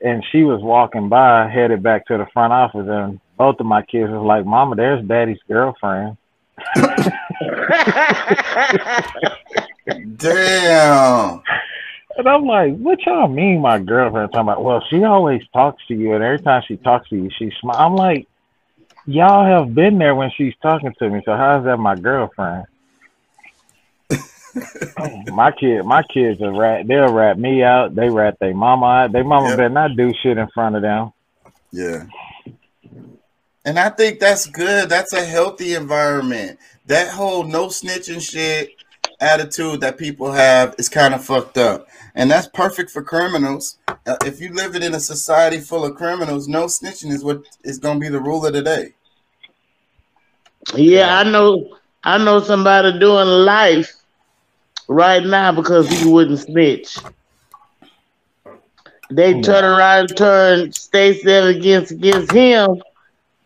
and 0.00 0.24
she 0.30 0.44
was 0.44 0.62
walking 0.62 1.08
by, 1.08 1.48
headed 1.48 1.82
back 1.82 2.06
to 2.06 2.18
the 2.18 2.26
front 2.32 2.52
office, 2.52 2.86
and 2.88 3.20
both 3.36 3.58
of 3.58 3.66
my 3.66 3.82
kids 3.82 4.10
was 4.10 4.24
like, 4.24 4.44
"Mama, 4.44 4.76
there's 4.76 5.04
Daddy's 5.04 5.40
girlfriend." 5.48 6.16
Damn. 10.16 11.42
And 12.18 12.28
I'm 12.28 12.44
like, 12.46 12.76
what 12.76 12.98
y'all 13.06 13.28
mean, 13.28 13.60
my 13.60 13.78
girlfriend? 13.78 14.32
Talking 14.32 14.48
about, 14.48 14.64
well, 14.64 14.84
she 14.90 15.04
always 15.04 15.40
talks 15.52 15.80
to 15.86 15.94
you, 15.94 16.14
and 16.14 16.24
every 16.24 16.40
time 16.40 16.62
she 16.66 16.76
talks 16.76 17.08
to 17.10 17.16
you, 17.16 17.30
she 17.38 17.52
smiles. 17.60 17.80
I'm 17.80 17.94
like, 17.94 18.26
y'all 19.06 19.46
have 19.46 19.72
been 19.72 19.98
there 19.98 20.16
when 20.16 20.32
she's 20.36 20.54
talking 20.60 20.92
to 20.98 21.08
me, 21.10 21.22
so 21.24 21.36
how 21.36 21.60
is 21.60 21.64
that 21.64 21.76
my 21.76 21.94
girlfriend? 21.94 22.64
my 25.28 25.52
kid, 25.52 25.84
my 25.84 26.02
kids 26.02 26.42
are 26.42 26.52
rat. 26.52 26.88
They'll 26.88 27.08
rat 27.12 27.38
me 27.38 27.62
out. 27.62 27.94
They 27.94 28.08
rat 28.10 28.36
their 28.40 28.52
mama 28.52 28.86
out. 28.86 29.12
They 29.12 29.22
mama 29.22 29.50
Yep. 29.50 29.56
better 29.56 29.68
not 29.68 29.96
do 29.96 30.12
shit 30.20 30.38
in 30.38 30.48
front 30.52 30.74
of 30.74 30.82
them. 30.82 31.12
Yeah. 31.70 32.06
And 33.64 33.78
I 33.78 33.90
think 33.90 34.18
that's 34.18 34.46
good. 34.46 34.88
That's 34.88 35.12
a 35.12 35.24
healthy 35.24 35.74
environment. 35.74 36.58
That 36.86 37.10
whole 37.12 37.44
no 37.44 37.66
snitching 37.66 38.20
shit 38.20 38.77
attitude 39.20 39.80
that 39.80 39.98
people 39.98 40.32
have 40.32 40.74
is 40.78 40.88
kind 40.88 41.14
of 41.14 41.24
fucked 41.24 41.58
up. 41.58 41.88
And 42.14 42.30
that's 42.30 42.48
perfect 42.48 42.90
for 42.90 43.02
criminals. 43.02 43.78
Uh, 43.88 44.16
if 44.24 44.40
you 44.40 44.52
live 44.52 44.74
in 44.74 44.94
a 44.94 45.00
society 45.00 45.58
full 45.60 45.84
of 45.84 45.94
criminals, 45.94 46.48
no 46.48 46.66
snitching 46.66 47.10
is 47.10 47.24
what 47.24 47.42
is 47.64 47.78
going 47.78 48.00
to 48.00 48.00
be 48.00 48.08
the 48.08 48.20
rule 48.20 48.44
of 48.46 48.52
the 48.52 48.62
day. 48.62 48.94
Yeah, 50.74 51.18
I 51.18 51.24
know. 51.24 51.76
I 52.04 52.18
know 52.18 52.40
somebody 52.40 52.98
doing 52.98 53.26
life 53.26 53.92
right 54.88 55.24
now 55.24 55.52
because 55.52 55.88
he 55.88 56.10
wouldn't 56.10 56.38
snitch. 56.38 56.98
They 59.10 59.40
turn 59.40 59.64
around 59.64 60.10
and 60.10 60.16
turn 60.16 60.72
Stacey 60.72 61.30
against 61.30 61.92
against 61.92 62.30
him. 62.30 62.82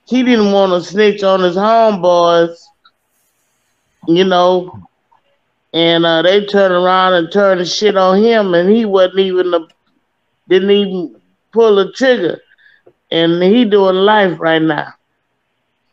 He 0.06 0.22
didn't 0.22 0.52
want 0.52 0.72
to 0.72 0.88
snitch 0.88 1.22
on 1.22 1.40
his 1.40 1.56
homeboys, 1.56 2.56
you 4.08 4.24
know, 4.24 4.88
and 5.72 6.04
uh, 6.04 6.22
they 6.22 6.44
turn 6.46 6.72
around 6.72 7.14
and 7.14 7.32
turn 7.32 7.58
the 7.58 7.64
shit 7.64 7.96
on 7.96 8.22
him, 8.22 8.54
and 8.54 8.68
he 8.70 8.84
wasn't 8.84 9.20
even 9.20 9.50
the, 9.50 9.68
didn't 10.48 10.70
even 10.70 11.20
pull 11.52 11.76
the 11.76 11.92
trigger, 11.92 12.40
and 13.10 13.42
he 13.42 13.64
doing 13.64 13.96
life 13.96 14.38
right 14.38 14.62
now. 14.62 14.92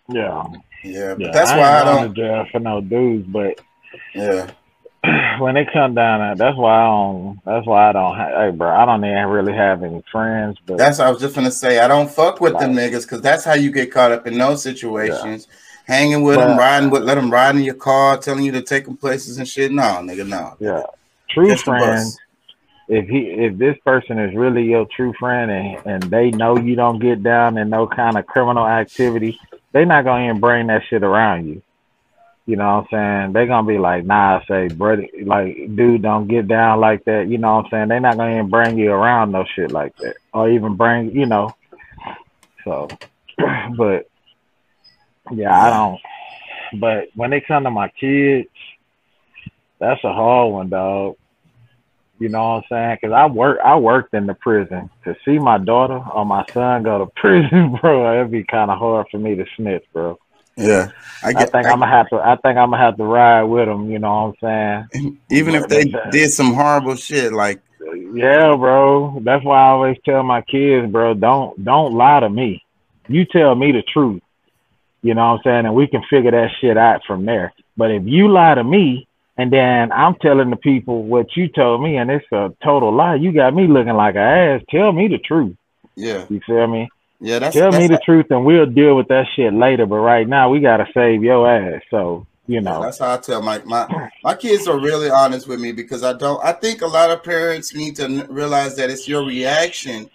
Yeah, 0.09 0.45
Yeah, 0.83 1.13
but 1.13 1.23
yeah. 1.25 1.31
that's 1.31 1.51
I 1.51 1.57
why 1.57 1.69
I 1.69 1.77
ain't 1.77 1.85
going 1.85 2.03
don't. 2.03 2.15
to 2.15 2.21
jail 2.21 2.45
for 2.51 2.59
no 2.59 2.81
dudes, 2.81 3.27
but 3.27 3.59
Yeah, 4.15 4.49
when 5.39 5.55
it 5.55 5.71
come 5.71 5.93
down 5.93 6.37
that's 6.37 6.57
why 6.57 6.81
I 6.81 6.85
don't. 6.85 7.39
That's 7.45 7.65
why 7.65 7.89
I 7.89 7.91
don't. 7.93 8.17
Hey, 8.17 8.51
bro, 8.51 8.69
I 8.69 8.85
don't 8.85 9.05
even 9.05 9.27
really 9.27 9.53
have 9.53 9.83
any 9.83 10.03
friends. 10.11 10.57
But 10.65 10.77
that's 10.77 10.99
what 10.99 11.07
I 11.07 11.11
was 11.11 11.21
just 11.21 11.35
gonna 11.35 11.51
say. 11.51 11.79
I 11.79 11.87
don't 11.87 12.09
fuck 12.11 12.41
with 12.41 12.57
them 12.59 12.73
niggas 12.73 13.03
because 13.03 13.21
that's 13.21 13.45
how 13.45 13.53
you 13.53 13.71
get 13.71 13.91
caught 13.91 14.11
up 14.11 14.27
in 14.27 14.37
those 14.37 14.61
situations. 14.61 15.47
Hanging 15.89 16.21
with 16.21 16.37
them, 16.37 16.55
riding 16.55 16.91
with, 16.91 17.01
let 17.01 17.15
them 17.15 17.31
ride 17.31 17.55
in 17.55 17.63
your 17.63 17.73
car, 17.73 18.15
telling 18.15 18.43
you 18.43 18.51
to 18.51 18.61
take 18.61 18.85
them 18.85 18.95
places 18.95 19.39
and 19.39 19.47
shit. 19.47 19.71
No, 19.71 19.81
nigga, 20.03 20.27
no. 20.27 20.55
yeah, 20.59 20.83
true 21.31 21.55
friends. 21.55 22.15
If 22.87 23.09
he, 23.09 23.21
if 23.21 23.57
this 23.57 23.75
person 23.83 24.19
is 24.19 24.35
really 24.35 24.65
your 24.65 24.85
true 24.95 25.13
friend 25.19 25.49
and 25.49 25.87
and 25.87 26.03
they 26.03 26.29
know 26.29 26.59
you 26.59 26.75
don't 26.75 26.99
get 26.99 27.23
down 27.23 27.57
in 27.57 27.71
no 27.71 27.87
kind 27.87 28.19
of 28.19 28.27
criminal 28.27 28.67
activity, 28.67 29.39
they 29.71 29.83
not 29.83 30.05
gonna 30.05 30.25
even 30.25 30.39
bring 30.39 30.67
that 30.67 30.83
shit 30.87 31.01
around 31.01 31.47
you. 31.47 31.63
You 32.45 32.57
know 32.57 32.85
what 32.87 32.93
I'm 32.93 33.23
saying? 33.23 33.33
They 33.33 33.47
gonna 33.47 33.67
be 33.67 33.79
like, 33.79 34.05
nah, 34.05 34.41
say, 34.47 34.67
brother, 34.67 35.07
like, 35.23 35.75
dude, 35.75 36.03
don't 36.03 36.27
get 36.27 36.47
down 36.47 36.79
like 36.79 37.03
that. 37.05 37.27
You 37.27 37.39
know 37.39 37.55
what 37.55 37.65
I'm 37.65 37.71
saying? 37.71 37.87
They 37.87 37.99
not 37.99 38.15
gonna 38.15 38.35
even 38.35 38.49
bring 38.51 38.77
you 38.77 38.91
around 38.91 39.31
no 39.31 39.43
shit 39.55 39.71
like 39.71 39.95
that, 39.97 40.17
or 40.35 40.51
even 40.51 40.75
bring, 40.75 41.15
you 41.15 41.25
know. 41.25 41.55
So, 42.63 42.89
but 43.75 44.05
yeah, 45.31 45.57
I 45.57 45.69
don't. 45.69 45.99
But 46.79 47.09
when 47.15 47.33
it 47.33 47.47
come 47.47 47.63
to 47.63 47.71
my 47.71 47.89
kids, 47.89 48.47
that's 49.79 50.03
a 50.03 50.13
hard 50.13 50.51
one, 50.51 50.69
dog. 50.69 51.15
You 52.19 52.27
know 52.27 52.39
what 52.39 52.55
I'm 52.55 52.63
saying? 52.69 52.97
Because 53.01 53.13
I 53.13 53.25
work, 53.27 53.59
I 53.63 53.77
worked 53.77 54.13
in 54.13 54.25
the 54.27 54.33
prison. 54.33 54.89
To 55.05 55.15
see 55.23 55.39
my 55.39 55.57
daughter 55.57 56.01
or 56.13 56.25
my 56.25 56.45
son 56.53 56.83
go 56.83 56.99
to 56.99 57.05
prison, 57.15 57.77
bro, 57.79 58.19
it'd 58.19 58.31
be 58.31 58.43
kind 58.43 58.69
of 58.69 58.77
hard 58.77 59.07
for 59.09 59.17
me 59.17 59.35
to 59.35 59.45
snitch, 59.55 59.85
bro. 59.93 60.19
Yeah, 60.57 60.91
I 61.23 61.29
I 61.29 61.45
think 61.45 61.55
I- 61.67 61.71
I'm 61.71 61.79
gonna 61.79 61.87
have 61.87 62.09
to. 62.09 62.17
I 62.17 62.35
think 62.35 62.57
I'm 62.57 62.71
gonna 62.71 62.77
have 62.77 62.97
to 62.97 63.05
ride 63.05 63.43
with 63.43 63.67
them. 63.67 63.89
You 63.89 63.99
know 63.99 64.35
what 64.41 64.49
I'm 64.49 64.89
saying? 64.93 65.17
even 65.31 65.55
if 65.55 65.67
they 65.69 65.85
did 66.11 66.33
some 66.33 66.53
horrible 66.53 66.95
shit, 66.95 67.31
like? 67.31 67.61
Yeah, 68.13 68.55
bro. 68.57 69.21
That's 69.23 69.43
why 69.45 69.61
I 69.61 69.69
always 69.69 69.97
tell 70.03 70.21
my 70.23 70.41
kids, 70.41 70.91
bro, 70.91 71.13
don't 71.13 71.63
don't 71.63 71.93
lie 71.93 72.19
to 72.19 72.29
me. 72.29 72.63
You 73.07 73.23
tell 73.25 73.55
me 73.55 73.71
the 73.71 73.81
truth. 73.81 74.21
You 75.01 75.13
know 75.13 75.31
what 75.31 75.37
I'm 75.37 75.41
saying? 75.43 75.65
And 75.65 75.75
we 75.75 75.87
can 75.87 76.03
figure 76.09 76.31
that 76.31 76.49
shit 76.59 76.77
out 76.77 77.01
from 77.07 77.25
there. 77.25 77.53
But 77.77 77.91
if 77.91 78.03
you 78.05 78.29
lie 78.29 78.55
to 78.55 78.63
me 78.63 79.07
and 79.37 79.51
then 79.51 79.91
I'm 79.91 80.15
telling 80.15 80.49
the 80.49 80.57
people 80.57 81.03
what 81.03 81.35
you 81.37 81.47
told 81.47 81.81
me 81.81 81.95
and 81.97 82.11
it's 82.11 82.25
a 82.31 82.53
total 82.63 82.93
lie, 82.93 83.15
you 83.15 83.31
got 83.31 83.53
me 83.53 83.67
looking 83.67 83.93
like 83.93 84.15
an 84.15 84.21
ass. 84.21 84.61
Tell 84.69 84.91
me 84.91 85.07
the 85.07 85.17
truth. 85.17 85.55
yeah, 85.95 86.25
You 86.29 86.41
feel 86.45 86.67
me? 86.67 86.89
yeah. 87.21 87.39
That's 87.39 87.55
Tell 87.55 87.71
that's 87.71 87.81
me 87.81 87.87
the 87.87 88.01
truth 88.03 88.25
and 88.29 88.43
we'll 88.45 88.65
deal 88.65 88.95
with 88.95 89.07
that 89.07 89.27
shit 89.35 89.53
later. 89.53 89.85
But 89.85 89.97
right 89.99 90.27
now 90.27 90.49
we 90.49 90.59
gotta 90.59 90.87
save 90.93 91.23
your 91.23 91.49
ass. 91.49 91.81
So, 91.89 92.27
you 92.47 92.59
know. 92.59 92.81
that's 92.81 92.99
how 92.99 93.13
I 93.13 93.17
tell 93.17 93.41
my 93.41 93.59
my 93.63 94.09
my 94.23 94.35
kids 94.35 94.67
are 94.67 94.77
really 94.79 95.09
honest 95.09 95.47
with 95.47 95.61
me 95.61 95.71
because 95.71 96.03
I 96.03 96.13
don't. 96.13 96.43
I 96.43 96.51
think 96.51 96.81
a 96.81 96.87
lot 96.87 97.11
of 97.11 97.23
parents 97.23 97.73
need 97.73 97.95
to 97.97 98.25
realize 98.29 98.75
that 98.75 98.89
it's 98.89 99.07
your 99.07 99.23
reaction 99.25 100.09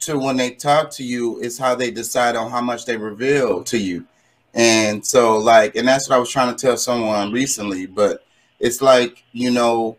to 0.00 0.18
when 0.18 0.36
they 0.36 0.50
talk 0.50 0.90
to 0.92 1.04
you 1.04 1.38
is 1.40 1.58
how 1.58 1.74
they 1.74 1.90
decide 1.90 2.36
on 2.36 2.50
how 2.50 2.60
much 2.60 2.84
they 2.86 2.96
reveal 2.96 3.62
to 3.64 3.78
you, 3.78 4.06
and 4.54 5.04
so 5.04 5.38
like, 5.38 5.76
and 5.76 5.86
that's 5.86 6.08
what 6.08 6.16
I 6.16 6.18
was 6.18 6.30
trying 6.30 6.54
to 6.54 6.60
tell 6.60 6.76
someone 6.76 7.32
recently. 7.32 7.86
But 7.86 8.24
it's 8.60 8.80
like 8.80 9.24
you 9.32 9.50
know, 9.50 9.96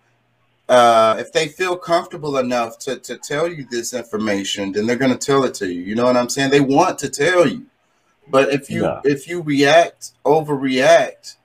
uh, 0.68 1.18
if 1.20 1.32
they 1.34 1.48
feel 1.48 1.76
comfortable 1.78 2.38
enough 2.38 2.80
to 2.80 2.98
to 3.00 3.18
tell 3.18 3.48
you 3.48 3.66
this 3.70 3.94
information, 3.94 4.72
then 4.72 4.86
they're 4.86 4.96
gonna 4.96 5.18
tell 5.18 5.44
it 5.44 5.54
to 5.56 5.72
you. 5.72 5.82
You 5.82 5.96
know 5.96 6.06
what 6.06 6.18
I'm 6.18 6.30
saying? 6.30 6.52
They 6.52 6.62
want 6.62 7.00
to 7.00 7.10
tell 7.10 7.48
you, 7.48 7.66
but 8.28 8.50
if 8.54 8.70
you 8.70 8.84
Yeah. 8.84 9.02
if 9.04 9.28
you 9.28 9.42
react, 9.42 10.12
overreact 10.26 11.36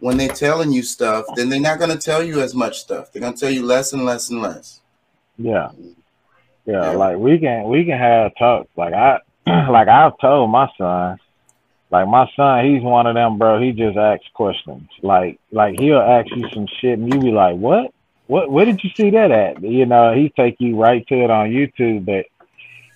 when 0.00 0.16
they're 0.16 0.28
telling 0.28 0.72
you 0.72 0.82
stuff, 0.82 1.26
then 1.36 1.48
they're 1.48 1.60
not 1.60 1.78
going 1.78 1.90
to 1.90 1.98
tell 1.98 2.22
you 2.22 2.40
as 2.40 2.54
much 2.54 2.80
stuff. 2.80 3.12
They're 3.12 3.20
going 3.20 3.34
to 3.34 3.38
tell 3.38 3.50
you 3.50 3.64
less 3.64 3.92
and 3.92 4.04
less 4.04 4.30
and 4.30 4.42
less. 4.42 4.80
Yeah. 5.38 5.70
Yeah, 6.66 6.90
like 6.92 7.16
we 7.16 7.38
can 7.38 7.68
we 7.68 7.84
can 7.84 7.98
have 7.98 8.32
talks. 8.38 8.68
Like 8.76 8.94
I 8.94 9.18
like 9.46 9.88
I've 9.88 10.18
told 10.20 10.50
my 10.50 10.68
son, 10.76 11.18
like 11.90 12.06
my 12.06 12.30
son, 12.36 12.64
he's 12.66 12.82
one 12.82 13.06
of 13.06 13.14
them, 13.14 13.38
bro. 13.38 13.60
He 13.60 13.72
just 13.72 13.96
asks 13.96 14.26
questions. 14.34 14.88
Like 15.02 15.40
like 15.50 15.78
he'll 15.78 15.98
ask 15.98 16.28
you 16.34 16.48
some 16.52 16.66
shit 16.80 16.98
and 16.98 17.12
you 17.12 17.20
be 17.20 17.32
like, 17.32 17.56
What? 17.56 17.92
What 18.26 18.50
where 18.50 18.64
did 18.64 18.84
you 18.84 18.90
see 18.96 19.10
that 19.10 19.30
at? 19.30 19.62
You 19.62 19.86
know, 19.86 20.14
he 20.14 20.28
take 20.36 20.56
you 20.60 20.76
right 20.76 21.06
to 21.08 21.24
it 21.24 21.30
on 21.30 21.50
YouTube 21.50 22.04
but 22.04 22.26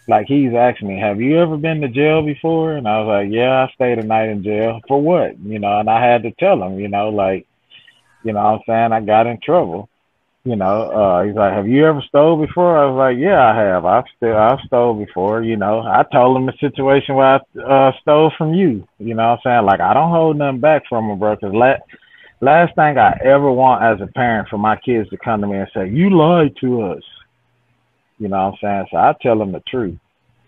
like 0.06 0.26
he's 0.26 0.52
asking 0.52 0.88
me, 0.88 1.00
Have 1.00 1.20
you 1.20 1.38
ever 1.38 1.56
been 1.56 1.80
to 1.80 1.88
jail 1.88 2.22
before? 2.22 2.76
And 2.76 2.86
I 2.86 3.00
was 3.00 3.08
like, 3.08 3.32
Yeah, 3.32 3.64
I 3.64 3.72
stayed 3.74 3.98
a 3.98 4.06
night 4.06 4.28
in 4.28 4.44
jail. 4.44 4.80
For 4.86 5.00
what? 5.00 5.38
You 5.40 5.58
know, 5.58 5.80
and 5.80 5.88
I 5.88 6.04
had 6.04 6.22
to 6.24 6.30
tell 6.32 6.62
him, 6.62 6.78
you 6.78 6.88
know, 6.88 7.08
like, 7.08 7.46
you 8.22 8.32
know 8.32 8.42
what 8.42 8.54
I'm 8.54 8.60
saying, 8.66 8.92
I 8.92 9.00
got 9.00 9.26
in 9.26 9.40
trouble 9.40 9.88
you 10.44 10.56
know, 10.56 10.90
uh, 10.90 11.24
he's 11.24 11.34
like, 11.34 11.54
"Have 11.54 11.66
you 11.66 11.86
ever 11.86 12.02
stole 12.06 12.36
before?" 12.36 12.76
I 12.76 12.84
was 12.84 12.98
like, 12.98 13.16
"Yeah, 13.18 13.42
I 13.50 13.56
have. 13.56 13.86
I've 13.86 14.04
still 14.14 14.36
I've 14.36 14.60
stole 14.66 14.92
before." 14.92 15.42
You 15.42 15.56
know, 15.56 15.80
I 15.80 16.04
told 16.12 16.36
him 16.36 16.44
the 16.44 16.52
situation 16.60 17.14
where 17.14 17.40
I 17.40 17.60
uh, 17.60 17.92
stole 18.02 18.30
from 18.36 18.52
you. 18.52 18.86
You 18.98 19.14
know, 19.14 19.30
what 19.30 19.40
I'm 19.46 19.58
saying 19.58 19.64
like 19.64 19.80
I 19.80 19.94
don't 19.94 20.10
hold 20.10 20.36
nothing 20.36 20.60
back 20.60 20.82
from 20.86 21.08
him, 21.08 21.18
bro. 21.18 21.36
Cause 21.38 21.54
la- 21.54 21.82
last 22.42 22.74
thing 22.74 22.98
I 22.98 23.18
ever 23.24 23.50
want 23.50 23.82
as 23.82 24.06
a 24.06 24.12
parent 24.12 24.48
for 24.50 24.58
my 24.58 24.76
kids 24.76 25.08
to 25.10 25.16
come 25.16 25.40
to 25.40 25.46
me 25.46 25.56
and 25.56 25.70
say, 25.72 25.88
"You 25.88 26.10
lied 26.10 26.54
to 26.60 26.82
us." 26.82 27.02
You 28.18 28.28
know, 28.28 28.50
what 28.50 28.54
I'm 28.54 28.58
saying 28.60 28.86
so. 28.90 28.98
I 28.98 29.14
tell 29.22 29.38
them 29.38 29.52
the 29.52 29.60
truth. 29.60 29.98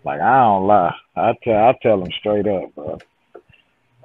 Like 0.05 0.21
I 0.21 0.43
don't 0.43 0.67
lie. 0.67 0.95
I 1.15 1.33
tell 1.43 1.57
I 1.57 1.73
tell 1.81 1.99
them 1.99 2.11
straight 2.19 2.45
up, 2.47 2.75
bro. 2.75 2.99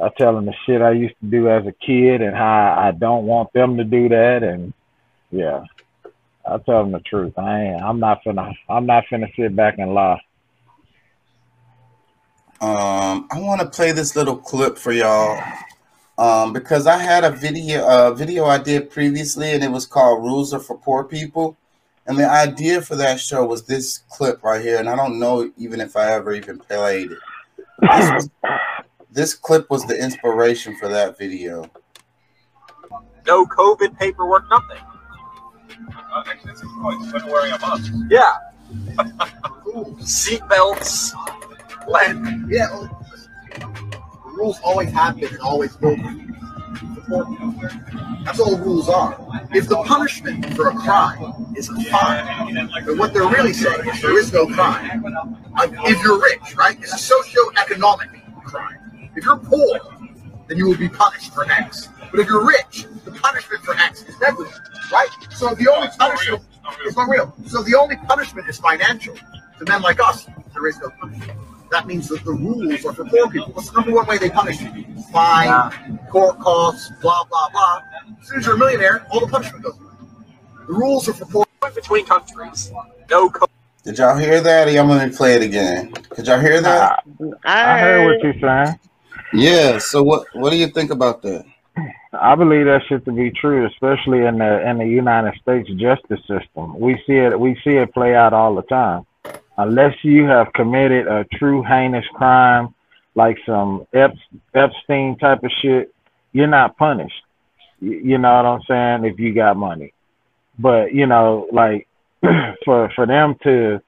I 0.03 0.09
tell 0.17 0.35
them 0.35 0.47
the 0.47 0.55
shit 0.65 0.81
I 0.81 0.93
used 0.93 1.15
to 1.21 1.27
do 1.27 1.51
as 1.51 1.67
a 1.67 1.73
kid 1.73 2.23
and 2.23 2.35
how 2.35 2.75
I 2.79 2.93
don't 2.93 3.27
want 3.27 3.53
them 3.53 3.77
to 3.77 3.85
do 3.85 4.09
that, 4.09 4.43
and 4.43 4.73
yeah. 5.31 5.65
I 6.45 6.59
tell 6.59 6.83
them 6.83 6.93
the 6.93 7.01
truth. 7.01 7.39
I 7.39 7.63
ain't. 7.63 7.83
I'm 7.83 8.01
not 8.01 8.25
finna. 8.25 8.55
I'm 8.69 8.87
not 8.87 9.05
finna 9.11 9.35
sit 9.37 9.55
back 9.55 9.79
and 9.79 9.95
lie. 9.95 10.21
Um, 12.61 13.29
I 13.31 13.41
want 13.41 13.61
to 13.61 13.69
play 13.69 13.93
this 13.93 14.15
little 14.15 14.37
clip 14.37 14.79
for 14.79 14.93
y'all 14.93 15.43
um, 16.19 16.53
because 16.53 16.87
I 16.87 16.99
had 16.99 17.25
a 17.25 17.31
video, 17.31 17.87
a 17.87 18.15
video 18.15 18.45
I 18.45 18.59
did 18.59 18.91
previously, 18.91 19.51
and 19.51 19.65
it 19.65 19.71
was 19.71 19.87
called 19.87 20.23
"Rules 20.23 20.53
Are 20.53 20.61
for 20.61 20.79
Poor 20.79 21.05
People." 21.05 21.57
And 22.07 22.19
the 22.19 22.29
idea 22.29 22.83
for 22.83 22.97
that 22.97 23.21
show 23.21 23.45
was 23.47 23.65
this 23.65 23.99
clip 24.09 24.43
right 24.43 24.61
here, 24.61 24.79
and 24.79 24.89
I 24.89 24.97
don't 24.97 25.21
know 25.21 25.51
even 25.57 25.81
if 25.81 25.97
I 25.97 26.13
ever 26.13 26.33
even 26.35 26.59
played 26.59 27.13
it. 27.13 27.19
This, 27.81 28.11
was, 28.11 28.31
this 29.11 29.35
clip 29.35 29.71
was 29.71 29.85
the 29.87 30.01
inspiration 30.01 30.77
for 30.77 30.89
that 30.89 31.17
video. 31.17 31.71
no 33.27 33.47
COVID 33.47 33.97
paperwork, 33.99 34.45
nothing. 34.51 34.83
Yeah. 38.11 38.33
Seatbelts. 40.03 41.13
Land. 41.89 42.51
Yeah, 42.51 42.71
well, 42.71 43.07
rules 44.25 44.59
always 44.63 44.91
have 44.93 45.17
been 45.17 45.29
and 45.29 45.41
always 45.41 45.79
will. 45.81 45.97
That's 48.25 48.41
all 48.41 48.57
rules 48.59 48.89
are. 48.89 49.19
If 49.53 49.69
the 49.69 49.83
punishment 49.85 50.55
for 50.55 50.69
a 50.69 50.75
crime 50.75 51.53
is 51.57 51.69
a 51.69 51.75
fine, 51.91 52.55
then 52.55 52.99
what 52.99 53.13
they're 53.13 53.29
really 53.29 53.53
saying 53.53 53.89
is 53.89 54.01
there 54.01 54.19
is 54.19 54.33
no 54.33 54.47
crime. 54.47 55.05
If 55.59 56.03
you're 56.03 56.21
rich, 56.21 56.57
right, 56.57 56.79
it's 56.79 56.95
a 56.95 56.99
socio-economic 56.99 58.09
crime. 58.45 59.11
If 59.15 59.25
you're 59.25 59.37
poor, 59.37 59.81
then 60.53 60.59
you 60.59 60.69
will 60.69 60.77
be 60.77 60.89
punished 60.89 61.33
for 61.33 61.51
X. 61.51 61.89
But 62.11 62.21
if 62.21 62.27
you're 62.29 62.47
rich, 62.47 62.85
the 63.07 63.11
punishment 63.13 63.63
for 63.65 63.75
X 63.75 64.03
is 64.03 64.21
negligible. 64.21 64.59
right? 64.93 65.09
So 65.31 65.55
the 65.55 65.67
only 65.75 65.89
punishment 65.99 66.43
is 66.85 66.95
not 66.95 67.09
real. 67.09 67.35
So 67.47 67.63
the 67.63 67.75
only 67.75 67.97
punishment 67.97 68.47
is 68.51 68.59
financial. 68.59 69.15
To 69.15 69.65
men 69.67 69.81
like 69.81 69.99
us, 69.99 70.27
there 70.53 70.67
is 70.67 70.79
no 70.79 70.91
punishment. 71.01 71.39
That 71.71 71.87
means 71.87 72.07
that 72.09 72.23
the 72.25 72.33
rules 72.33 72.85
are 72.85 72.93
for 72.93 73.07
poor 73.07 73.31
people. 73.31 73.51
What's 73.55 73.71
the 73.71 73.81
number 73.81 73.93
one 73.95 74.07
way 74.07 74.19
they 74.19 74.29
punish 74.29 74.61
you? 74.61 74.85
Fine, 75.11 75.99
court 76.11 76.39
costs, 76.39 76.93
blah 77.01 77.25
blah 77.25 77.49
blah. 77.51 77.81
As 78.21 78.29
soon 78.29 78.41
as 78.41 78.45
you're 78.47 78.57
a 78.57 78.59
millionaire, 78.59 79.07
all 79.11 79.21
the 79.21 79.27
punishment 79.27 79.65
goes 79.65 79.73
away. 79.81 79.87
The 80.67 80.73
rules 80.75 81.09
are 81.09 81.15
for 81.15 81.25
poor. 81.25 81.47
Between 81.75 82.05
countries, 82.05 82.71
no 83.09 83.31
COVID. 83.31 83.49
Did 83.85 83.97
y'all 83.97 84.17
hear 84.19 84.43
that? 84.43 84.69
I'm 84.69 84.89
gonna 84.89 85.09
play 85.09 85.35
it 85.37 85.43
again. 85.43 85.95
Did 86.15 86.27
y'all 86.27 86.41
hear 86.41 86.61
that? 86.61 87.05
I 87.47 87.79
heard 87.79 88.05
what 88.07 88.23
you're 88.23 88.35
saying. 88.67 88.79
Yeah. 89.33 89.79
So 89.79 90.03
what 90.03 90.27
what 90.35 90.51
do 90.51 90.57
you 90.57 90.69
think 90.69 90.91
about 90.91 91.23
that? 91.23 91.45
I 92.13 92.35
believe 92.35 92.67
that 92.67 92.83
shit 92.89 93.05
to 93.07 93.13
be 93.13 93.31
true, 93.31 93.67
especially 93.67 94.27
in 94.27 94.39
the 94.39 94.69
in 94.69 94.79
the 94.79 94.87
United 94.87 95.35
States 95.41 95.69
justice 95.77 96.21
system. 96.27 96.79
We 96.79 97.03
see 97.07 97.15
it 97.15 97.39
we 97.39 97.55
see 97.65 97.77
it 97.77 97.93
play 97.95 98.15
out 98.15 98.33
all 98.33 98.55
the 98.55 98.63
time. 98.63 99.07
Unless 99.57 99.97
you 100.03 100.25
have 100.25 100.53
committed 100.53 101.07
a 101.07 101.25
true 101.25 101.63
heinous 101.63 102.07
crime, 102.15 102.75
like 103.15 103.39
some 103.47 103.87
Ep- 103.93 104.15
Epstein 104.55 105.19
type 105.19 105.43
of 105.45 105.51
shit, 105.61 105.95
you're 106.33 106.47
not 106.47 106.77
punished. 106.77 107.23
You, 107.81 107.93
you 107.93 108.19
know 108.19 108.35
what 108.35 108.47
I'm 108.47 108.61
saying? 108.69 109.13
If 109.13 109.19
you 109.19 109.35
got 109.35 109.57
money, 109.57 109.93
but 110.59 110.93
you 110.93 111.07
know, 111.07 111.49
like 111.53 111.89
for 112.65 112.91
for 112.95 113.07
them 113.07 113.37
to 113.45 113.81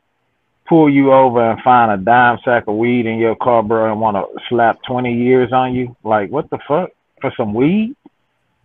pull 0.67 0.89
you 0.89 1.13
over 1.13 1.51
and 1.51 1.61
find 1.63 1.91
a 1.91 1.97
dime 1.97 2.39
sack 2.45 2.65
of 2.67 2.77
weed 2.77 3.07
in 3.07 3.19
your 3.19 3.37
car, 3.37 3.63
bro, 3.63 3.91
and 3.91 4.01
want 4.01 4.17
to 4.17 4.41
slap 4.49 4.83
20 4.83 5.13
years 5.13 5.53
on 5.53 5.75
you, 5.75 5.97
like 6.05 6.31
what 6.31 6.49
the 6.51 6.59
fuck 6.67 6.91
for 7.21 7.33
some 7.37 7.55
weed? 7.55 7.95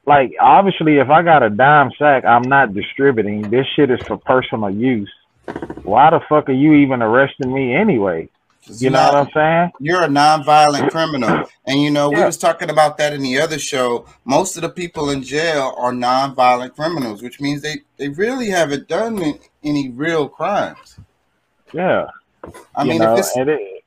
like 0.10 0.34
obviously 0.42 0.98
if 0.98 1.10
I 1.10 1.22
got 1.22 1.44
a 1.44 1.50
dime 1.50 1.92
sack, 1.98 2.26
I'm 2.26 2.42
not 2.42 2.74
distributing. 2.74 3.50
This 3.50 3.68
shit 3.76 3.92
is 3.92 4.00
for 4.08 4.18
personal 4.18 4.72
use. 4.72 5.12
Why 5.84 6.10
the 6.10 6.20
fuck 6.28 6.50
are 6.50 6.54
you 6.54 6.74
even 6.74 7.02
arresting 7.02 7.54
me 7.54 7.76
anyway? 7.76 8.30
You 8.66 8.90
know 8.90 9.04
what 9.04 9.16
I'm 9.16 9.30
saying? 9.34 9.72
You're 9.80 10.04
a 10.04 10.10
non-violent 10.10 10.92
criminal, 10.92 11.46
and 11.66 11.82
you 11.82 11.90
know 11.90 12.10
we 12.10 12.22
was 12.22 12.38
talking 12.38 12.70
about 12.70 12.98
that 12.98 13.14
in 13.14 13.22
the 13.22 13.40
other 13.40 13.58
show. 13.58 14.06
Most 14.26 14.58
of 14.58 14.62
the 14.62 14.70
people 14.70 15.10
in 15.10 15.24
jail 15.24 15.74
are 15.78 15.94
non-violent 15.94 16.76
criminals, 16.76 17.24
which 17.24 17.40
means 17.40 17.62
they 17.62 17.78
they 17.98 18.10
really 18.10 18.50
haven't 18.50 18.88
done 18.88 19.40
any 19.64 19.90
real 19.90 20.28
crimes. 20.28 20.99
Yeah. 21.74 22.08
I 22.76 22.84
you 22.84 22.90
mean, 22.90 23.00
know, 23.00 23.14
if 23.14 23.20
it's 23.20 23.36
and, 23.36 23.50
it, 23.50 23.84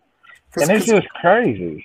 and 0.57 0.71
it's 0.71 0.87
just 0.87 1.09
crazy. 1.11 1.85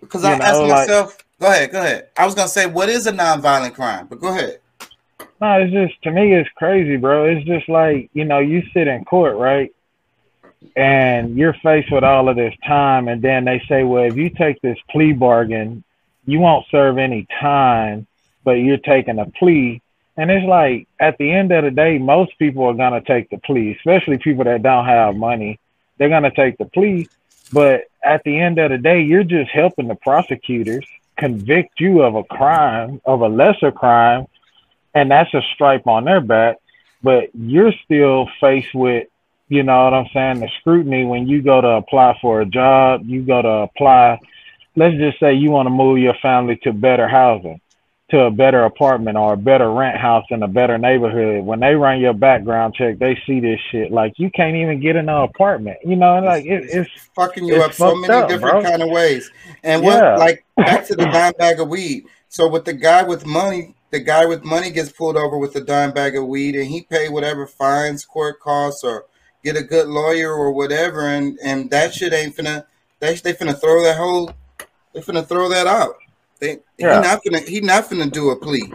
because 0.00 0.24
I 0.24 0.32
asked 0.34 0.54
know, 0.60 0.66
like- 0.66 0.88
myself. 0.88 1.18
Go 1.40 1.48
ahead, 1.48 1.72
go 1.72 1.80
ahead. 1.80 2.08
I 2.16 2.24
was 2.24 2.34
gonna 2.34 2.48
say, 2.48 2.66
what 2.66 2.88
is 2.88 3.06
a 3.06 3.12
non-violent 3.12 3.74
crime? 3.74 4.06
But 4.08 4.20
go 4.20 4.28
ahead. 4.28 4.60
No, 5.40 5.60
it's 5.60 5.72
just 5.72 6.00
to 6.04 6.10
me 6.12 6.32
it's 6.32 6.48
crazy, 6.56 6.96
bro. 6.96 7.24
It's 7.26 7.44
just 7.44 7.68
like, 7.68 8.08
you 8.14 8.24
know, 8.24 8.38
you 8.38 8.62
sit 8.72 8.86
in 8.86 9.04
court, 9.04 9.36
right? 9.36 9.74
And 10.76 11.36
you're 11.36 11.52
faced 11.54 11.90
with 11.90 12.04
all 12.04 12.28
of 12.28 12.36
this 12.36 12.54
time 12.64 13.08
and 13.08 13.20
then 13.20 13.44
they 13.44 13.62
say, 13.68 13.82
Well, 13.82 14.04
if 14.04 14.16
you 14.16 14.30
take 14.30 14.62
this 14.62 14.78
plea 14.90 15.12
bargain, 15.12 15.82
you 16.24 16.38
won't 16.38 16.66
serve 16.70 16.98
any 16.98 17.26
time, 17.40 18.06
but 18.44 18.52
you're 18.52 18.78
taking 18.78 19.18
a 19.18 19.26
plea. 19.26 19.82
And 20.16 20.30
it's 20.30 20.46
like 20.46 20.86
at 21.00 21.18
the 21.18 21.30
end 21.30 21.52
of 21.52 21.64
the 21.64 21.70
day, 21.70 21.98
most 21.98 22.38
people 22.38 22.64
are 22.64 22.74
gonna 22.74 23.00
take 23.00 23.30
the 23.30 23.38
plea, 23.38 23.76
especially 23.78 24.18
people 24.18 24.44
that 24.44 24.62
don't 24.62 24.86
have 24.86 25.16
money. 25.16 25.58
They're 25.98 26.08
gonna 26.08 26.34
take 26.34 26.58
the 26.58 26.66
plea. 26.66 27.08
But 27.52 27.84
at 28.02 28.22
the 28.24 28.38
end 28.38 28.58
of 28.58 28.70
the 28.70 28.78
day, 28.78 29.02
you're 29.02 29.24
just 29.24 29.50
helping 29.50 29.88
the 29.88 29.94
prosecutors 29.94 30.84
convict 31.16 31.80
you 31.80 32.02
of 32.02 32.14
a 32.14 32.24
crime, 32.24 33.00
of 33.04 33.20
a 33.20 33.28
lesser 33.28 33.70
crime, 33.70 34.26
and 34.94 35.10
that's 35.10 35.32
a 35.34 35.42
stripe 35.54 35.86
on 35.86 36.04
their 36.04 36.20
back. 36.20 36.56
But 37.02 37.30
you're 37.34 37.72
still 37.84 38.28
faced 38.40 38.74
with, 38.74 39.08
you 39.48 39.62
know 39.62 39.84
what 39.84 39.94
I'm 39.94 40.08
saying, 40.12 40.40
the 40.40 40.48
scrutiny 40.60 41.04
when 41.04 41.28
you 41.28 41.42
go 41.42 41.60
to 41.60 41.68
apply 41.68 42.18
for 42.20 42.40
a 42.40 42.46
job, 42.46 43.02
you 43.04 43.22
go 43.22 43.42
to 43.42 43.48
apply, 43.48 44.18
let's 44.74 44.96
just 44.96 45.20
say 45.20 45.34
you 45.34 45.50
want 45.50 45.66
to 45.66 45.70
move 45.70 45.98
your 45.98 46.14
family 46.22 46.56
to 46.62 46.72
better 46.72 47.06
housing, 47.06 47.60
to 48.14 48.20
a 48.26 48.30
better 48.30 48.62
apartment 48.64 49.16
or 49.16 49.32
a 49.32 49.36
better 49.36 49.72
rent 49.72 49.98
house 49.98 50.24
in 50.30 50.42
a 50.44 50.48
better 50.48 50.78
neighborhood. 50.78 51.44
When 51.44 51.58
they 51.58 51.74
run 51.74 52.00
your 52.00 52.12
background 52.14 52.74
check, 52.74 52.98
they 52.98 53.18
see 53.26 53.40
this 53.40 53.58
shit. 53.72 53.90
Like 53.90 54.12
you 54.18 54.30
can't 54.30 54.54
even 54.56 54.80
get 54.80 54.94
in 54.94 55.08
an 55.08 55.22
apartment. 55.22 55.78
You 55.84 55.96
know, 55.96 56.20
like 56.20 56.44
it, 56.44 56.64
it's 56.68 56.90
fucking 57.16 57.44
you 57.44 57.56
it's 57.56 57.64
up 57.64 57.72
so 57.74 57.94
many 57.96 58.14
up, 58.14 58.28
different 58.28 58.60
bro. 58.60 58.62
kind 58.62 58.82
of 58.82 58.88
ways. 58.90 59.28
And 59.64 59.82
what 59.82 59.94
Yeah. 59.94 60.16
like 60.16 60.44
back 60.64 60.86
to 60.86 60.94
the 60.94 61.06
dime 61.12 61.32
bag 61.38 61.58
of 61.58 61.68
weed. 61.68 62.04
So 62.28 62.48
with 62.48 62.64
the 62.64 62.72
guy 62.72 63.02
with 63.02 63.26
money, 63.26 63.74
the 63.90 64.00
guy 64.00 64.26
with 64.26 64.44
money 64.44 64.70
gets 64.70 64.92
pulled 64.92 65.16
over 65.16 65.36
with 65.36 65.56
a 65.56 65.60
dime 65.60 65.92
bag 65.92 66.16
of 66.16 66.26
weed 66.26 66.54
and 66.54 66.66
he 66.66 66.82
pay 66.82 67.08
whatever 67.08 67.46
fines, 67.46 68.04
court 68.04 68.38
costs, 68.40 68.84
or 68.84 69.06
get 69.42 69.56
a 69.56 69.62
good 69.62 69.88
lawyer 69.88 70.32
or 70.32 70.52
whatever, 70.52 71.08
and 71.08 71.38
and 71.44 71.70
that 71.70 71.94
shit 71.94 72.12
ain't 72.12 72.36
finna 72.36 72.64
they 73.00 73.14
they 73.16 73.32
finna 73.34 73.60
throw 73.60 73.82
that 73.82 73.96
whole 73.96 74.32
they 74.92 75.00
finna 75.00 75.26
throw 75.26 75.48
that 75.48 75.66
out. 75.66 75.96
They 76.40 76.58
Yeah. 76.78 76.96
he 76.96 77.08
not 77.08 77.24
finna 77.24 77.48
he 77.48 77.60
not 77.60 77.88
gonna 77.90 78.06
do 78.10 78.30
a 78.30 78.36
plea. 78.36 78.72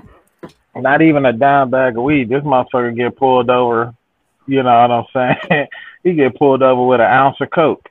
not 0.76 1.02
even 1.02 1.26
a 1.26 1.34
dime 1.34 1.70
bag 1.70 1.98
of 1.98 2.04
weed. 2.04 2.30
This 2.30 2.44
motherfucker 2.44 2.96
get 2.96 3.16
pulled 3.18 3.50
over. 3.50 3.94
You 4.48 4.64
know 4.64 4.82
what 4.82 4.92
I'm 4.92 5.38
saying? 5.50 5.68
he 6.04 6.14
get 6.14 6.36
pulled 6.38 6.64
over 6.64 6.86
with 6.86 7.02
an 7.02 7.08
ounce 7.08 7.38
of 7.42 7.50
coke. 7.52 7.88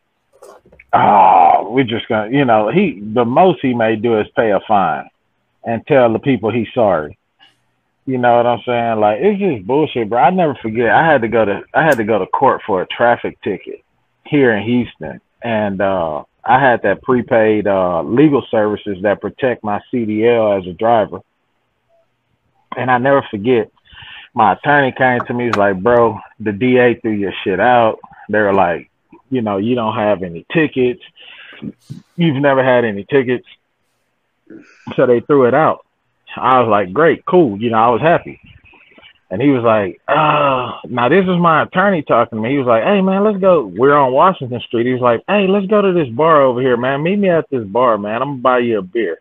Oh, 0.93 1.71
we're 1.71 1.85
just 1.85 2.09
gonna, 2.09 2.31
you 2.31 2.45
know, 2.45 2.71
he 2.71 3.01
the 3.01 3.25
most 3.25 3.61
he 3.61 3.75
may 3.75 3.97
do 3.97 4.19
is 4.19 4.27
pay 4.35 4.53
a 4.53 4.61
fine 4.67 5.09
and 5.65 5.87
tell 5.87 6.13
the 6.13 6.19
people 6.19 6.51
he's 6.51 6.73
sorry. 6.75 7.19
You 8.07 8.17
know 8.17 8.39
what 8.39 8.47
I'm 8.47 8.61
saying? 8.65 9.01
Like 9.01 9.19
it's 9.21 9.39
just 9.39 9.67
bullshit, 9.67 10.09
bro. 10.09 10.19
I 10.19 10.31
never 10.31 10.55
forget. 10.63 10.89
I 10.91 11.05
had 11.05 11.21
to 11.21 11.29
go 11.29 11.45
to 11.45 11.61
I 11.75 11.85
had 11.85 11.99
to 11.99 12.05
go 12.05 12.19
to 12.19 12.27
court 12.27 12.63
for 12.67 12.81
a 12.81 12.87
traffic 12.87 13.39
ticket 13.43 13.83
here 14.25 14.57
in 14.57 14.63
Houston, 14.65 15.21
and 15.43 15.81
uh, 15.83 16.25
I 16.49 16.59
had 16.59 16.81
that 16.83 17.03
prepaid 17.03 17.67
uh, 17.67 18.03
legal 18.03 18.43
services 18.51 18.97
that 19.03 19.21
protect 19.21 19.63
my 19.63 19.83
CDL 19.93 20.59
as 20.59 20.67
a 20.67 20.73
driver. 20.73 21.21
And 22.75 22.91
I 22.91 22.97
never 22.97 23.23
forget, 23.31 23.71
my 24.35 24.55
attorney 24.55 24.93
came 24.97 25.21
to 25.27 25.35
me. 25.35 25.47
He's 25.47 25.57
like, 25.57 25.83
"Bro, 25.83 26.19
the 26.41 26.53
DA 26.53 26.95
threw 26.95 27.13
your 27.13 27.35
shit 27.45 27.61
out." 27.61 27.99
They 28.31 28.41
were 28.41 28.55
like, 28.55 28.91
"You 29.31 29.43
know, 29.43 29.59
you 29.59 29.75
don't 29.75 29.95
have 29.95 30.23
any 30.23 30.47
tickets. 30.51 31.03
You've 32.17 32.41
never 32.41 32.65
had 32.65 32.85
any 32.85 33.05
tickets." 33.05 33.47
So 34.97 35.07
they 35.07 35.21
threw 35.21 35.47
it 35.47 35.55
out. 35.55 35.85
I 36.37 36.61
was 36.61 36.69
like, 36.69 36.93
"Great, 36.93 37.27
cool." 37.27 37.61
You 37.61 37.71
know, 37.71 37.79
I 37.79 37.89
was 37.89 38.01
happy. 38.01 38.41
And 39.31 39.43
he 39.43 39.49
was 39.51 39.63
like, 39.63 40.01
"Oh, 40.09 40.79
now 40.89 41.09
this 41.11 41.25
is 41.25 41.39
my 41.39 41.63
attorney 41.63 42.03
talking 42.03 42.39
to 42.39 42.43
me." 42.43 42.53
He 42.53 42.59
was 42.59 42.67
like, 42.67 42.83
"Hey, 42.83 43.03
man, 43.03 43.25
let's 43.25 43.39
go. 43.39 43.67
We're 43.67 43.95
on 43.97 44.13
Washington 44.13 44.61
Street." 44.67 44.87
He 44.87 44.93
was 44.93 45.03
like, 45.03 45.23
"Hey, 45.29 45.47
let's 45.47 45.67
go 45.67 45.83
to 45.83 45.93
this 45.93 46.09
bar 46.09 46.43
over 46.43 46.61
here, 46.63 46.77
man. 46.77 47.03
Meet 47.03 47.19
me 47.19 47.29
at 47.29 47.49
this 47.51 47.65
bar, 47.65 47.99
man. 47.99 48.23
I'm 48.23 48.29
gonna 48.29 48.43
buy 48.43 48.59
you 48.59 48.79
a 48.79 48.83
beer." 48.83 49.19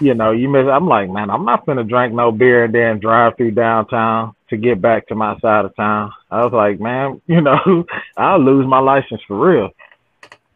you 0.00 0.14
know, 0.14 0.32
you 0.32 0.48
miss. 0.48 0.66
I'm 0.66 0.88
like, 0.88 1.10
man, 1.10 1.30
I'm 1.30 1.44
not 1.44 1.66
gonna 1.66 1.84
drink 1.84 2.14
no 2.14 2.32
beer 2.32 2.64
and 2.64 2.74
then 2.74 2.98
drive 2.98 3.36
through 3.36 3.52
downtown 3.52 4.34
to 4.48 4.56
get 4.56 4.80
back 4.80 5.06
to 5.08 5.14
my 5.14 5.38
side 5.40 5.64
of 5.66 5.76
town. 5.76 6.12
I 6.30 6.44
was 6.44 6.52
like, 6.52 6.80
man, 6.80 7.20
you 7.26 7.40
know, 7.40 7.84
I'll 8.16 8.42
lose 8.42 8.66
my 8.66 8.80
license 8.80 9.20
for 9.28 9.38
real. 9.38 9.70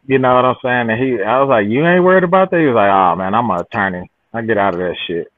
You 0.07 0.19
know 0.19 0.35
what 0.35 0.45
I'm 0.45 0.57
saying? 0.63 0.91
And 0.91 1.03
he, 1.03 1.23
I 1.23 1.41
was 1.41 1.49
like, 1.49 1.67
you 1.67 1.87
ain't 1.87 2.05
worried 2.05 2.25
about 2.25 2.51
that? 2.51 2.61
He 2.61 2.67
was 2.67 2.75
like, 2.75 2.91
oh 2.91 3.17
man, 3.17 3.35
I'm 3.35 3.51
an 3.51 3.61
attorney. 3.61 4.11
I 4.33 4.43
get 4.43 4.59
out 4.59 4.75
of 4.75 4.81
that 4.81 4.97
shit. 5.07 5.29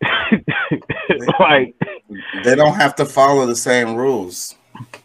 like, 1.40 1.74
They 2.44 2.54
don't 2.54 2.74
have 2.74 2.94
to 2.96 3.06
follow 3.06 3.46
the 3.46 3.56
same 3.56 3.94
rules. 3.96 4.54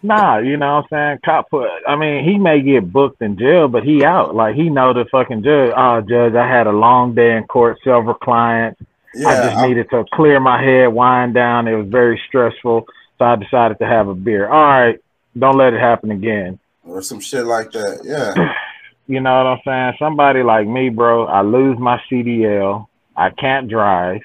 Nah, 0.01 0.37
you 0.39 0.57
know 0.57 0.77
what 0.77 0.85
I'm 0.97 1.09
saying? 1.11 1.19
Cop 1.23 1.49
put 1.49 1.69
I 1.87 1.95
mean, 1.95 2.23
he 2.23 2.37
may 2.37 2.61
get 2.61 2.91
booked 2.91 3.21
in 3.21 3.37
jail, 3.37 3.67
but 3.67 3.83
he 3.83 4.03
out. 4.03 4.35
Like 4.35 4.55
he 4.55 4.69
know 4.69 4.93
the 4.93 5.05
fucking 5.11 5.43
judge. 5.43 5.73
Oh, 5.75 6.01
judge, 6.01 6.33
I 6.33 6.47
had 6.47 6.67
a 6.67 6.71
long 6.71 7.13
day 7.13 7.35
in 7.37 7.43
court, 7.45 7.77
several 7.83 8.15
clients. 8.15 8.81
I 9.15 9.19
just 9.35 9.57
I'm- 9.57 9.69
needed 9.69 9.89
to 9.91 10.05
clear 10.13 10.39
my 10.39 10.61
head, 10.61 10.87
wind 10.87 11.33
down. 11.33 11.67
It 11.67 11.75
was 11.75 11.87
very 11.87 12.19
stressful. 12.27 12.85
So 13.17 13.25
I 13.25 13.35
decided 13.35 13.77
to 13.79 13.85
have 13.85 14.07
a 14.07 14.15
beer. 14.15 14.47
All 14.49 14.63
right, 14.63 14.97
don't 15.37 15.57
let 15.57 15.73
it 15.73 15.79
happen 15.79 16.11
again. 16.11 16.57
or 16.85 17.01
some 17.01 17.19
shit 17.19 17.45
like 17.45 17.71
that. 17.71 18.01
Yeah. 18.03 18.53
You 19.07 19.19
know 19.21 19.35
what 19.37 19.47
I'm 19.47 19.59
saying? 19.65 19.93
Somebody 19.97 20.43
like 20.43 20.67
me, 20.67 20.89
bro, 20.89 21.25
I 21.25 21.41
lose 21.41 21.79
my 21.79 21.99
CDL. 22.11 22.85
I 23.17 23.31
can't 23.31 23.67
drive. 23.67 24.21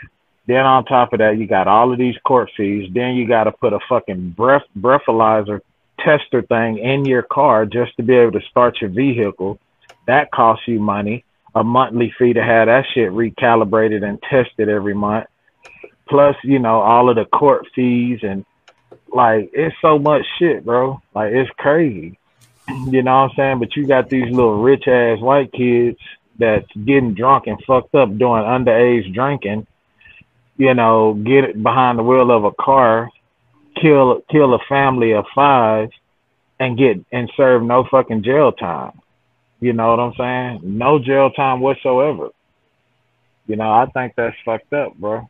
Then 0.46 0.66
on 0.66 0.84
top 0.84 1.12
of 1.12 1.20
that, 1.20 1.38
you 1.38 1.46
got 1.46 1.68
all 1.68 1.92
of 1.92 1.98
these 1.98 2.16
court 2.24 2.50
fees. 2.56 2.90
Then 2.92 3.14
you 3.14 3.26
got 3.26 3.44
to 3.44 3.52
put 3.52 3.72
a 3.72 3.78
fucking 3.88 4.30
breath 4.30 4.64
breathalyzer 4.78 5.60
tester 6.00 6.42
thing 6.42 6.78
in 6.78 7.04
your 7.04 7.22
car 7.22 7.64
just 7.66 7.96
to 7.96 8.02
be 8.02 8.14
able 8.14 8.32
to 8.32 8.46
start 8.50 8.80
your 8.80 8.90
vehicle. 8.90 9.58
That 10.06 10.30
costs 10.30 10.68
you 10.68 10.80
money. 10.80 11.24
A 11.54 11.62
monthly 11.62 12.12
fee 12.18 12.32
to 12.32 12.42
have 12.42 12.66
that 12.66 12.84
shit 12.92 13.10
recalibrated 13.10 14.04
and 14.04 14.20
tested 14.22 14.68
every 14.68 14.94
month. 14.94 15.26
Plus, 16.08 16.36
you 16.42 16.58
know, 16.58 16.80
all 16.80 17.08
of 17.08 17.16
the 17.16 17.24
court 17.24 17.66
fees 17.74 18.20
and 18.22 18.44
like 19.14 19.50
it's 19.54 19.76
so 19.80 19.98
much 19.98 20.22
shit, 20.38 20.64
bro. 20.64 21.00
Like 21.14 21.32
it's 21.32 21.50
crazy. 21.56 22.18
You 22.90 23.02
know 23.02 23.24
what 23.24 23.30
I'm 23.30 23.36
saying? 23.36 23.58
But 23.58 23.76
you 23.76 23.86
got 23.86 24.08
these 24.08 24.34
little 24.34 24.62
rich 24.62 24.88
ass 24.88 25.20
white 25.20 25.52
kids 25.52 25.98
that's 26.38 26.66
getting 26.72 27.12
drunk 27.12 27.46
and 27.46 27.62
fucked 27.66 27.94
up 27.94 28.08
doing 28.16 28.42
underage 28.42 29.12
drinking, 29.12 29.66
you 30.56 30.74
know, 30.74 31.14
get 31.14 31.44
it 31.44 31.62
behind 31.62 31.98
the 31.98 32.02
wheel 32.02 32.30
of 32.30 32.44
a 32.44 32.52
car 32.52 33.10
kill 33.80 34.22
kill 34.30 34.54
a 34.54 34.58
family 34.68 35.12
of 35.12 35.24
five 35.34 35.90
and 36.58 36.78
get 36.78 37.04
and 37.12 37.30
serve 37.36 37.62
no 37.62 37.84
fucking 37.90 38.22
jail 38.22 38.52
time. 38.52 39.00
You 39.60 39.72
know 39.72 39.90
what 39.90 40.00
I'm 40.00 40.14
saying? 40.16 40.60
No 40.78 40.98
jail 40.98 41.30
time 41.30 41.60
whatsoever. 41.60 42.28
You 43.46 43.56
know, 43.56 43.70
I 43.70 43.86
think 43.86 44.14
that's 44.16 44.36
fucked 44.44 44.72
up, 44.72 44.94
bro. 44.94 45.28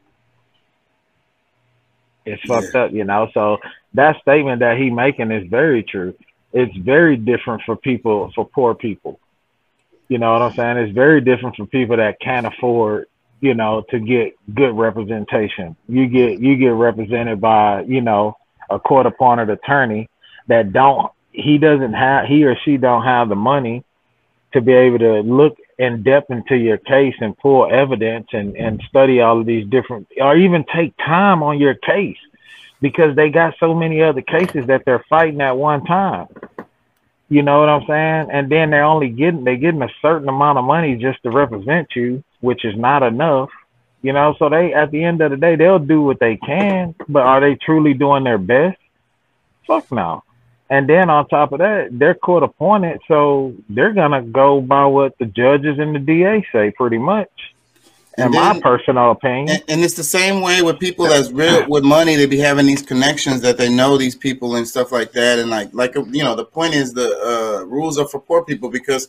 It's 2.24 2.42
fucked 2.44 2.74
up, 2.74 2.92
you 2.92 3.04
know. 3.04 3.28
So 3.34 3.58
that 3.94 4.20
statement 4.22 4.60
that 4.60 4.78
he 4.78 4.90
making 4.90 5.30
is 5.30 5.48
very 5.48 5.82
true. 5.82 6.14
It's 6.52 6.74
very 6.76 7.16
different 7.16 7.62
for 7.66 7.76
people 7.76 8.30
for 8.34 8.46
poor 8.46 8.74
people. 8.74 9.18
You 10.08 10.18
know 10.18 10.32
what 10.32 10.42
I'm 10.42 10.52
saying? 10.52 10.76
It's 10.78 10.94
very 10.94 11.20
different 11.20 11.56
for 11.56 11.66
people 11.66 11.96
that 11.96 12.20
can't 12.20 12.46
afford, 12.46 13.06
you 13.44 13.52
know, 13.52 13.84
to 13.90 14.00
get 14.00 14.32
good 14.54 14.72
representation. 14.74 15.76
You 15.86 16.06
get 16.06 16.40
you 16.40 16.56
get 16.56 16.68
represented 16.68 17.42
by, 17.42 17.82
you 17.82 18.00
know, 18.00 18.38
a 18.70 18.78
court 18.78 19.04
appointed 19.04 19.50
attorney 19.50 20.08
that 20.48 20.72
don't 20.72 21.12
he 21.30 21.58
doesn't 21.58 21.92
have 21.92 22.24
he 22.24 22.46
or 22.46 22.56
she 22.64 22.78
don't 22.78 23.04
have 23.04 23.28
the 23.28 23.34
money 23.34 23.84
to 24.54 24.62
be 24.62 24.72
able 24.72 24.98
to 25.00 25.20
look 25.20 25.58
in 25.78 26.02
depth 26.02 26.30
into 26.30 26.56
your 26.56 26.78
case 26.78 27.16
and 27.20 27.36
pull 27.36 27.70
evidence 27.70 28.28
and, 28.32 28.56
and 28.56 28.82
study 28.88 29.20
all 29.20 29.40
of 29.40 29.44
these 29.44 29.66
different 29.66 30.08
or 30.16 30.34
even 30.34 30.64
take 30.74 30.96
time 30.96 31.42
on 31.42 31.58
your 31.58 31.74
case 31.74 32.16
because 32.80 33.14
they 33.14 33.28
got 33.28 33.54
so 33.60 33.74
many 33.74 34.02
other 34.02 34.22
cases 34.22 34.68
that 34.68 34.86
they're 34.86 35.04
fighting 35.10 35.42
at 35.42 35.58
one 35.58 35.84
time. 35.84 36.28
You 37.28 37.42
know 37.42 37.60
what 37.60 37.68
I'm 37.68 37.86
saying? 37.86 38.30
And 38.30 38.50
then 38.50 38.70
they're 38.70 38.84
only 38.84 39.10
getting 39.10 39.44
they're 39.44 39.56
getting 39.56 39.82
a 39.82 39.90
certain 40.00 40.30
amount 40.30 40.56
of 40.56 40.64
money 40.64 40.96
just 40.96 41.22
to 41.24 41.30
represent 41.30 41.88
you, 41.94 42.24
which 42.44 42.64
is 42.64 42.76
not 42.76 43.02
enough. 43.02 43.50
You 44.02 44.12
know, 44.12 44.34
so 44.38 44.50
they 44.50 44.74
at 44.74 44.90
the 44.90 45.02
end 45.02 45.22
of 45.22 45.30
the 45.30 45.38
day 45.38 45.56
they'll 45.56 45.78
do 45.78 46.02
what 46.02 46.20
they 46.20 46.36
can, 46.36 46.94
but 47.08 47.22
are 47.22 47.40
they 47.40 47.54
truly 47.56 47.94
doing 47.94 48.22
their 48.22 48.38
best? 48.38 48.78
Fuck 49.66 49.90
no. 49.90 50.22
And 50.68 50.88
then 50.88 51.08
on 51.08 51.26
top 51.28 51.52
of 51.52 51.58
that, 51.60 51.88
they're 51.90 52.14
court 52.14 52.42
appointed, 52.42 53.00
so 53.08 53.54
they're 53.68 53.92
gonna 53.92 54.22
go 54.22 54.60
by 54.60 54.84
what 54.84 55.16
the 55.18 55.26
judges 55.26 55.78
and 55.78 55.94
the 55.94 55.98
DA 55.98 56.46
say, 56.52 56.70
pretty 56.70 56.98
much. 56.98 57.30
In 58.16 58.24
And 58.24 58.34
my 58.34 58.60
personal 58.60 59.10
opinion, 59.10 59.48
And, 59.56 59.64
and 59.68 59.80
it's 59.82 59.94
the 59.94 60.04
same 60.04 60.40
way 60.40 60.62
with 60.62 60.78
people 60.78 61.06
that's 61.06 61.32
real 61.32 61.66
with 61.68 61.82
money. 61.82 62.14
They 62.14 62.26
be 62.26 62.38
having 62.38 62.66
these 62.66 62.82
connections 62.82 63.40
that 63.40 63.58
they 63.58 63.68
know 63.68 63.96
these 63.96 64.14
people 64.14 64.54
and 64.54 64.68
stuff 64.68 64.92
like 64.92 65.12
that. 65.12 65.40
And 65.40 65.50
like, 65.50 65.70
like 65.72 65.94
you 65.96 66.22
know, 66.22 66.36
the 66.36 66.44
point 66.44 66.74
is 66.74 66.92
the 66.92 67.08
uh, 67.08 67.64
rules 67.64 67.98
are 67.98 68.06
for 68.06 68.20
poor 68.20 68.44
people 68.44 68.70
because, 68.70 69.08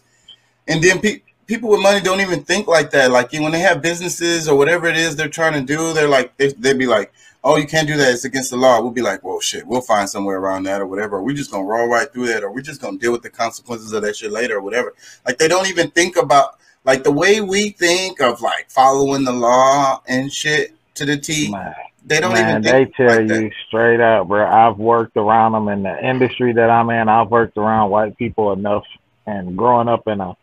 and 0.68 0.82
then 0.84 1.00
pe- 1.02 1.22
people 1.48 1.70
with 1.70 1.82
money 1.82 2.02
don't 2.02 2.22
even 2.22 2.44
think 2.44 2.68
like 2.68 2.92
that. 2.92 3.12
Like 3.12 3.32
when 3.34 3.52
they 3.52 3.60
have 3.60 3.82
businesses 3.82 4.48
or 4.48 4.58
whatever 4.58 4.88
it 4.88 4.98
is 4.98 5.16
they're 5.16 5.30
trying 5.30 5.54
to 5.54 5.62
do, 5.62 5.94
they're 5.94 6.08
like 6.08 6.36
they 6.38 6.50
they 6.54 6.74
be 6.74 6.88
like, 6.88 7.12
oh, 7.44 7.58
you 7.58 7.68
can't 7.68 7.88
do 7.88 7.96
that. 7.98 8.14
It's 8.14 8.26
against 8.26 8.50
the 8.52 8.58
law. 8.58 8.82
We'll 8.82 8.92
be 8.92 9.02
like, 9.02 9.24
well, 9.24 9.40
shit, 9.40 9.66
we'll 9.68 9.82
find 9.82 10.10
somewhere 10.10 10.40
around 10.40 10.64
that 10.64 10.82
or 10.82 10.88
whatever. 10.88 11.18
Or 11.18 11.24
we're 11.24 11.36
just 11.36 11.52
gonna 11.52 11.64
roll 11.66 11.88
right 11.88 12.12
through 12.12 12.28
that, 12.28 12.44
or 12.44 12.52
we're 12.52 12.62
just 12.62 12.82
gonna 12.82 12.98
deal 12.98 13.12
with 13.12 13.22
the 13.22 13.30
consequences 13.30 13.94
of 13.94 14.02
that 14.04 14.16
shit 14.16 14.32
later 14.32 14.58
or 14.58 14.62
whatever. 14.62 14.94
Like 15.26 15.38
they 15.38 15.48
don't 15.48 15.68
even 15.68 15.92
think 15.92 16.18
about 16.18 16.58
like 16.84 17.04
the 17.04 17.12
way 17.12 17.42
we 17.42 17.70
think 17.70 18.22
of 18.22 18.42
like 18.42 18.70
following 18.70 19.24
the 19.24 19.34
law 19.34 20.02
and 20.08 20.32
shit 20.32 20.74
to 20.96 21.06
the 21.06 21.18
T. 21.18 21.52
man. 21.52 21.74
They 22.08 22.20
don't 22.20 22.34
Man, 22.34 22.50
even 22.50 22.62
they 22.62 22.86
tell 22.86 23.08
like 23.08 23.28
that. 23.28 23.42
you 23.42 23.52
straight 23.68 24.00
up, 24.00 24.28
bro. 24.28 24.46
I've 24.48 24.78
worked 24.78 25.18
around 25.18 25.54
them 25.54 25.68
in 25.70 25.82
the 25.82 26.08
industry 26.08 26.54
that 26.54 26.70
I'm 26.70 26.88
in. 26.92 27.10
I've 27.10 27.32
worked 27.32 27.58
around 27.58 27.90
white 27.90 28.16
people 28.16 28.54
enough, 28.54 28.84
and 29.26 29.58
growing 29.58 29.88
up 29.88 30.08
in 30.08 30.22
a 30.22 30.38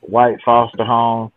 white 0.00 0.40
foster 0.44 0.84
home, 0.84 1.32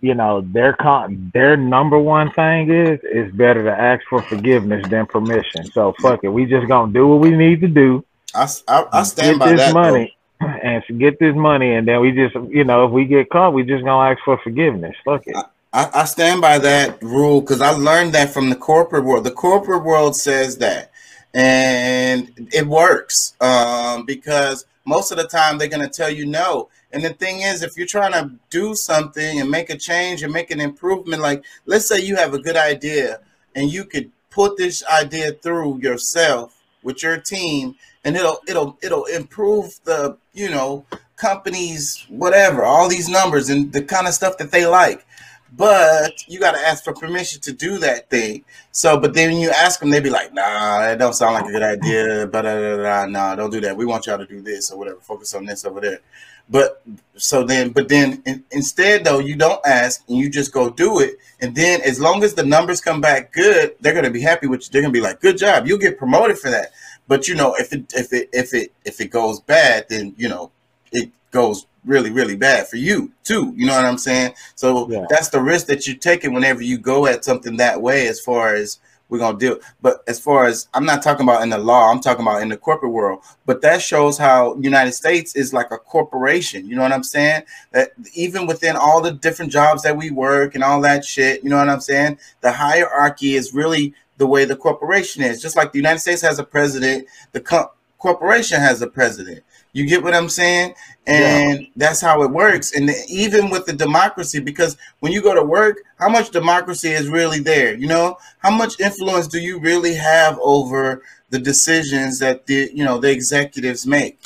you 0.00 0.14
know, 0.14 0.40
their 0.40 0.72
con- 0.74 1.30
their 1.32 1.56
number 1.56 1.98
one 1.98 2.30
thing 2.32 2.70
is 2.70 3.00
is 3.04 3.32
better 3.32 3.62
to 3.64 3.70
ask 3.70 4.04
for 4.08 4.20
forgiveness 4.22 4.86
than 4.88 5.06
permission. 5.06 5.64
So 5.72 5.94
fuck 6.00 6.24
it, 6.24 6.28
we 6.28 6.46
just 6.46 6.66
gonna 6.68 6.92
do 6.92 7.06
what 7.08 7.20
we 7.20 7.30
need 7.30 7.60
to 7.60 7.68
do. 7.68 8.04
I, 8.34 8.48
I- 8.68 8.86
I 8.92 9.02
stand 9.04 9.38
get 9.38 9.38
by 9.38 9.50
this 9.52 9.60
that. 9.60 9.72
money 9.74 10.16
and 10.40 10.82
get 10.98 11.18
this 11.18 11.36
money, 11.36 11.74
and 11.74 11.86
then 11.86 12.00
we 12.00 12.10
just, 12.10 12.34
you 12.50 12.64
know, 12.64 12.86
if 12.86 12.90
we 12.92 13.04
get 13.04 13.30
caught, 13.30 13.54
we 13.54 13.62
just 13.62 13.84
gonna 13.84 14.10
ask 14.10 14.22
for 14.24 14.38
forgiveness. 14.38 14.96
Fuck 15.04 15.26
it. 15.26 15.36
I, 15.74 15.88
I 15.94 16.04
stand 16.04 16.40
by 16.42 16.58
that 16.58 17.02
rule 17.02 17.40
because 17.40 17.60
I 17.62 17.70
learned 17.70 18.12
that 18.14 18.30
from 18.30 18.50
the 18.50 18.56
corporate 18.56 19.04
world. 19.04 19.24
The 19.24 19.30
corporate 19.30 19.84
world 19.84 20.14
says 20.16 20.58
that, 20.58 20.90
and 21.32 22.48
it 22.52 22.66
works 22.66 23.34
um, 23.40 24.04
because 24.04 24.66
most 24.84 25.12
of 25.12 25.16
the 25.16 25.26
time 25.26 25.58
they're 25.58 25.68
going 25.68 25.82
to 25.86 25.88
tell 25.88 26.10
you 26.10 26.26
no. 26.26 26.68
And 26.92 27.02
the 27.02 27.14
thing 27.14 27.40
is, 27.40 27.62
if 27.62 27.76
you're 27.76 27.86
trying 27.86 28.12
to 28.12 28.32
do 28.50 28.74
something 28.74 29.40
and 29.40 29.50
make 29.50 29.70
a 29.70 29.76
change 29.76 30.22
and 30.22 30.32
make 30.32 30.50
an 30.50 30.60
improvement, 30.60 31.22
like 31.22 31.44
let's 31.64 31.88
say 31.88 32.00
you 32.00 32.16
have 32.16 32.34
a 32.34 32.38
good 32.38 32.56
idea 32.56 33.20
and 33.54 33.72
you 33.72 33.84
could 33.84 34.10
put 34.30 34.56
this 34.56 34.84
idea 34.86 35.32
through 35.32 35.80
yourself 35.80 36.58
with 36.82 37.02
your 37.02 37.18
team, 37.18 37.76
and 38.04 38.16
it'll 38.16 38.40
it'll 38.46 38.78
it'll 38.82 39.06
improve 39.06 39.78
the 39.84 40.16
you 40.34 40.50
know 40.50 40.84
companies 41.16 42.04
whatever 42.08 42.64
all 42.64 42.88
these 42.88 43.08
numbers 43.08 43.48
and 43.48 43.72
the 43.72 43.82
kind 43.82 44.08
of 44.08 44.12
stuff 44.12 44.36
that 44.38 44.50
they 44.50 44.66
like 44.66 45.06
but 45.54 46.26
you 46.28 46.40
got 46.40 46.52
to 46.52 46.60
ask 46.60 46.82
for 46.82 46.94
permission 46.94 47.40
to 47.42 47.52
do 47.52 47.78
that 47.78 48.08
thing. 48.08 48.44
So, 48.70 48.98
but 48.98 49.12
then 49.12 49.36
you 49.36 49.50
ask 49.50 49.80
them, 49.80 49.90
they 49.90 50.00
be 50.00 50.10
like, 50.10 50.32
"Nah, 50.32 50.80
that 50.80 50.98
don't 50.98 51.12
sound 51.14 51.34
like 51.34 51.44
a 51.44 51.52
good 51.52 51.62
idea." 51.62 52.26
But 52.26 53.10
nah, 53.10 53.34
don't 53.34 53.50
do 53.50 53.60
that. 53.60 53.76
We 53.76 53.84
want 53.84 54.06
y'all 54.06 54.18
to 54.18 54.26
do 54.26 54.40
this 54.40 54.70
or 54.70 54.78
whatever. 54.78 55.00
Focus 55.00 55.34
on 55.34 55.44
this 55.44 55.64
over 55.64 55.80
there. 55.80 56.00
But 56.48 56.82
so 57.16 57.44
then, 57.44 57.70
but 57.70 57.88
then 57.88 58.22
in, 58.26 58.44
instead 58.50 59.04
though, 59.04 59.18
you 59.18 59.36
don't 59.36 59.64
ask 59.64 60.02
and 60.08 60.16
you 60.18 60.30
just 60.30 60.52
go 60.52 60.70
do 60.70 61.00
it. 61.00 61.16
And 61.40 61.54
then 61.54 61.80
as 61.82 62.00
long 62.00 62.24
as 62.24 62.34
the 62.34 62.44
numbers 62.44 62.80
come 62.80 63.00
back 63.00 63.32
good, 63.32 63.76
they're 63.80 63.94
gonna 63.94 64.10
be 64.10 64.22
happy 64.22 64.46
with 64.46 64.62
you. 64.62 64.68
They're 64.72 64.82
gonna 64.82 64.92
be 64.92 65.00
like, 65.00 65.20
"Good 65.20 65.38
job, 65.38 65.66
you'll 65.66 65.78
get 65.78 65.98
promoted 65.98 66.38
for 66.38 66.50
that." 66.50 66.72
But 67.08 67.28
you 67.28 67.34
know, 67.34 67.54
if 67.54 67.72
it 67.72 67.92
if 67.94 68.12
it 68.12 68.30
if 68.32 68.54
it 68.54 68.72
if 68.84 69.00
it 69.00 69.10
goes 69.10 69.40
bad, 69.40 69.86
then 69.88 70.14
you 70.16 70.28
know 70.28 70.50
it 70.92 71.10
goes 71.30 71.66
really 71.84 72.10
really 72.10 72.36
bad 72.36 72.68
for 72.68 72.76
you 72.76 73.10
too. 73.24 73.52
You 73.56 73.66
know 73.66 73.74
what 73.74 73.84
I'm 73.84 73.98
saying? 73.98 74.34
So 74.54 74.88
Yeah. 74.88 75.06
that's 75.08 75.28
the 75.28 75.40
risk 75.40 75.66
that 75.66 75.86
you're 75.86 75.96
taking 75.96 76.32
whenever 76.32 76.62
you 76.62 76.78
go 76.78 77.06
at 77.06 77.24
something 77.24 77.56
that 77.56 77.80
way. 77.82 78.06
As 78.08 78.20
far 78.20 78.54
as 78.54 78.78
we're 79.08 79.18
gonna 79.18 79.36
do, 79.38 79.60
but 79.82 80.02
as 80.08 80.18
far 80.18 80.46
as 80.46 80.68
I'm 80.72 80.86
not 80.86 81.02
talking 81.02 81.24
about 81.28 81.42
in 81.42 81.50
the 81.50 81.58
law, 81.58 81.90
I'm 81.90 82.00
talking 82.00 82.24
about 82.24 82.40
in 82.40 82.48
the 82.48 82.56
corporate 82.56 82.92
world. 82.92 83.20
But 83.44 83.60
that 83.60 83.82
shows 83.82 84.16
how 84.16 84.56
United 84.60 84.92
States 84.92 85.36
is 85.36 85.52
like 85.52 85.70
a 85.70 85.76
corporation. 85.76 86.66
You 86.66 86.76
know 86.76 86.82
what 86.82 86.92
I'm 86.92 87.02
saying? 87.02 87.42
That 87.72 87.90
even 88.14 88.46
within 88.46 88.74
all 88.74 89.02
the 89.02 89.12
different 89.12 89.52
jobs 89.52 89.82
that 89.82 89.98
we 89.98 90.10
work 90.10 90.54
and 90.54 90.64
all 90.64 90.80
that 90.82 91.04
shit, 91.04 91.44
you 91.44 91.50
know 91.50 91.58
what 91.58 91.68
I'm 91.68 91.80
saying? 91.80 92.18
The 92.40 92.52
hierarchy 92.52 93.34
is 93.34 93.52
really 93.52 93.92
the 94.16 94.26
way 94.26 94.44
the 94.46 94.56
corporation 94.56 95.22
is. 95.22 95.42
Just 95.42 95.56
like 95.56 95.72
the 95.72 95.78
United 95.78 96.00
States 96.00 96.22
has 96.22 96.38
a 96.38 96.44
president, 96.44 97.06
the 97.32 97.40
co- 97.40 97.72
corporation 97.98 98.60
has 98.60 98.80
a 98.80 98.86
president. 98.86 99.42
You 99.72 99.86
get 99.86 100.02
what 100.02 100.14
I'm 100.14 100.28
saying? 100.28 100.74
And 101.06 101.66
that's 101.76 102.00
how 102.00 102.22
it 102.22 102.30
works. 102.30 102.72
And 102.76 102.88
the- 102.88 103.04
even 103.08 103.48
with 103.50 103.66
the 103.66 103.72
democracy, 103.72 104.38
because 104.38 104.76
when 105.00 105.12
you 105.12 105.22
go 105.22 105.34
to 105.34 105.42
work, 105.42 105.78
how 105.98 106.08
much 106.08 106.30
democracy 106.30 106.90
is 106.90 107.08
really 107.08 107.40
there? 107.40 107.74
You 107.74 107.86
know, 107.88 108.18
how 108.38 108.50
much 108.50 108.78
influence 108.78 109.26
do 109.26 109.38
you 109.40 109.58
really 109.58 109.94
have 109.94 110.38
over 110.42 111.02
the 111.30 111.38
decisions 111.38 112.18
that 112.18 112.46
the 112.46 112.70
you 112.74 112.84
know 112.84 112.98
the 112.98 113.10
executives 113.10 113.86
make? 113.86 114.18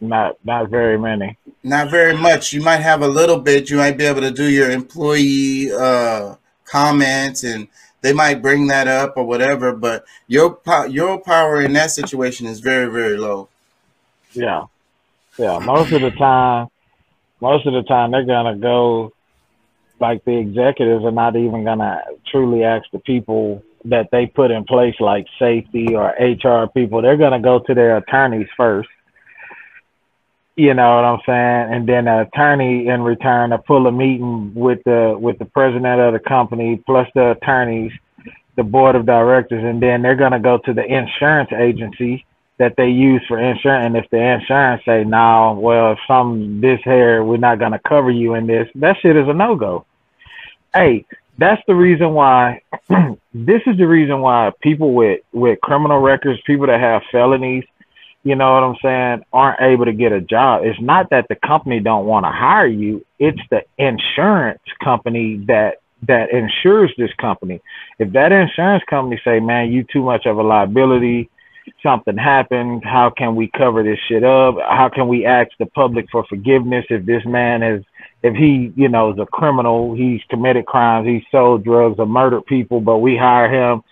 Not 0.00 0.36
not 0.44 0.70
very 0.70 0.98
many. 0.98 1.36
Not 1.62 1.90
very 1.90 2.16
much. 2.16 2.52
You 2.52 2.62
might 2.62 2.78
have 2.80 3.02
a 3.02 3.08
little 3.08 3.38
bit. 3.40 3.70
You 3.70 3.76
might 3.76 3.96
be 3.98 4.04
able 4.04 4.22
to 4.22 4.30
do 4.30 4.44
your 4.50 4.70
employee 4.70 5.70
uh, 5.72 6.36
comments, 6.64 7.44
and 7.44 7.68
they 8.00 8.12
might 8.12 8.42
bring 8.42 8.66
that 8.68 8.88
up 8.88 9.16
or 9.16 9.24
whatever. 9.24 9.72
But 9.72 10.04
your 10.28 10.54
po- 10.54 10.84
your 10.86 11.18
power 11.20 11.60
in 11.60 11.72
that 11.74 11.90
situation 11.90 12.46
is 12.46 12.60
very 12.60 12.90
very 12.90 13.16
low. 13.18 13.48
Yeah, 14.36 14.66
yeah. 15.38 15.58
Most 15.58 15.92
of 15.92 16.02
the 16.02 16.10
time, 16.10 16.68
most 17.40 17.66
of 17.66 17.72
the 17.72 17.82
time 17.82 18.10
they're 18.10 18.24
gonna 18.24 18.56
go 18.56 19.12
like 19.98 20.24
the 20.24 20.36
executives 20.36 21.04
are 21.04 21.10
not 21.10 21.36
even 21.36 21.64
gonna 21.64 22.02
truly 22.30 22.62
ask 22.62 22.84
the 22.92 22.98
people 22.98 23.62
that 23.86 24.08
they 24.12 24.26
put 24.26 24.50
in 24.50 24.64
place, 24.64 24.94
like 25.00 25.26
safety 25.38 25.94
or 25.94 26.08
HR 26.18 26.68
people. 26.68 27.00
They're 27.00 27.16
gonna 27.16 27.40
go 27.40 27.60
to 27.60 27.74
their 27.74 27.96
attorneys 27.96 28.48
first. 28.56 28.88
You 30.54 30.74
know 30.74 30.96
what 30.96 31.04
I'm 31.04 31.20
saying? 31.26 31.74
And 31.74 31.88
then 31.88 32.04
the 32.06 32.22
attorney 32.22 32.88
in 32.88 33.02
return 33.02 33.50
to 33.50 33.58
pull 33.58 33.86
a 33.86 33.92
meeting 33.92 34.52
with 34.54 34.80
the 34.84 35.16
with 35.18 35.38
the 35.38 35.46
president 35.46 36.00
of 36.00 36.12
the 36.12 36.18
company 36.18 36.82
plus 36.84 37.08
the 37.14 37.32
attorneys, 37.32 37.92
the 38.56 38.64
board 38.64 38.96
of 38.96 39.06
directors, 39.06 39.64
and 39.64 39.82
then 39.82 40.02
they're 40.02 40.14
gonna 40.14 40.40
go 40.40 40.58
to 40.58 40.74
the 40.74 40.84
insurance 40.84 41.50
agency 41.52 42.26
that 42.58 42.74
they 42.76 42.88
use 42.88 43.22
for 43.28 43.38
insurance. 43.38 43.86
And 43.86 43.96
if 43.96 44.08
the 44.10 44.18
insurance 44.18 44.82
say, 44.84 45.04
no, 45.04 45.58
well, 45.60 45.92
if 45.92 45.98
some 46.06 46.60
this 46.60 46.80
here, 46.84 47.22
we're 47.22 47.36
not 47.36 47.58
gonna 47.58 47.80
cover 47.86 48.10
you 48.10 48.34
in 48.34 48.46
this, 48.46 48.68
that 48.76 48.96
shit 49.00 49.16
is 49.16 49.28
a 49.28 49.34
no 49.34 49.56
go. 49.56 49.84
Hey, 50.74 51.04
that's 51.38 51.62
the 51.66 51.74
reason 51.74 52.12
why. 52.12 52.62
this 53.34 53.62
is 53.66 53.76
the 53.76 53.86
reason 53.86 54.20
why 54.20 54.52
people 54.60 54.94
with 54.94 55.20
with 55.32 55.60
criminal 55.60 56.00
records, 56.00 56.40
people 56.46 56.66
that 56.66 56.80
have 56.80 57.02
felonies, 57.12 57.64
you 58.24 58.34
know 58.34 58.54
what 58.54 58.62
I'm 58.62 58.76
saying, 58.82 59.24
aren't 59.32 59.60
able 59.60 59.84
to 59.84 59.92
get 59.92 60.12
a 60.12 60.20
job. 60.20 60.62
It's 60.64 60.80
not 60.80 61.10
that 61.10 61.28
the 61.28 61.36
company 61.36 61.80
don't 61.80 62.06
want 62.06 62.24
to 62.24 62.30
hire 62.30 62.66
you; 62.66 63.04
it's 63.18 63.40
the 63.50 63.64
insurance 63.76 64.62
company 64.82 65.36
that 65.46 65.76
that 66.02 66.30
insures 66.30 66.92
this 66.96 67.12
company. 67.14 67.60
If 67.98 68.12
that 68.12 68.32
insurance 68.32 68.84
company 68.88 69.20
say, 69.24 69.40
"Man, 69.40 69.70
you 69.70 69.84
too 69.84 70.02
much 70.02 70.26
of 70.26 70.38
a 70.38 70.42
liability," 70.42 71.28
something 71.82 72.16
happened. 72.16 72.84
How 72.84 73.10
can 73.10 73.36
we 73.36 73.50
cover 73.56 73.82
this 73.82 73.98
shit 74.08 74.24
up? 74.24 74.56
How 74.60 74.90
can 74.92 75.08
we 75.08 75.26
ask 75.26 75.50
the 75.58 75.66
public 75.66 76.06
for 76.10 76.24
forgiveness 76.24 76.84
if 76.90 77.06
this 77.06 77.24
man 77.24 77.62
is, 77.62 77.84
if 78.22 78.34
he, 78.34 78.72
you 78.76 78.88
know, 78.88 79.12
is 79.12 79.18
a 79.18 79.26
criminal, 79.26 79.94
he's 79.94 80.20
committed 80.28 80.66
crimes, 80.66 81.06
he 81.06 81.26
sold 81.30 81.64
drugs 81.64 81.98
or 81.98 82.06
murdered 82.06 82.46
people, 82.46 82.80
but 82.80 82.98
we 82.98 83.16
hire 83.16 83.48
him, 83.48 83.82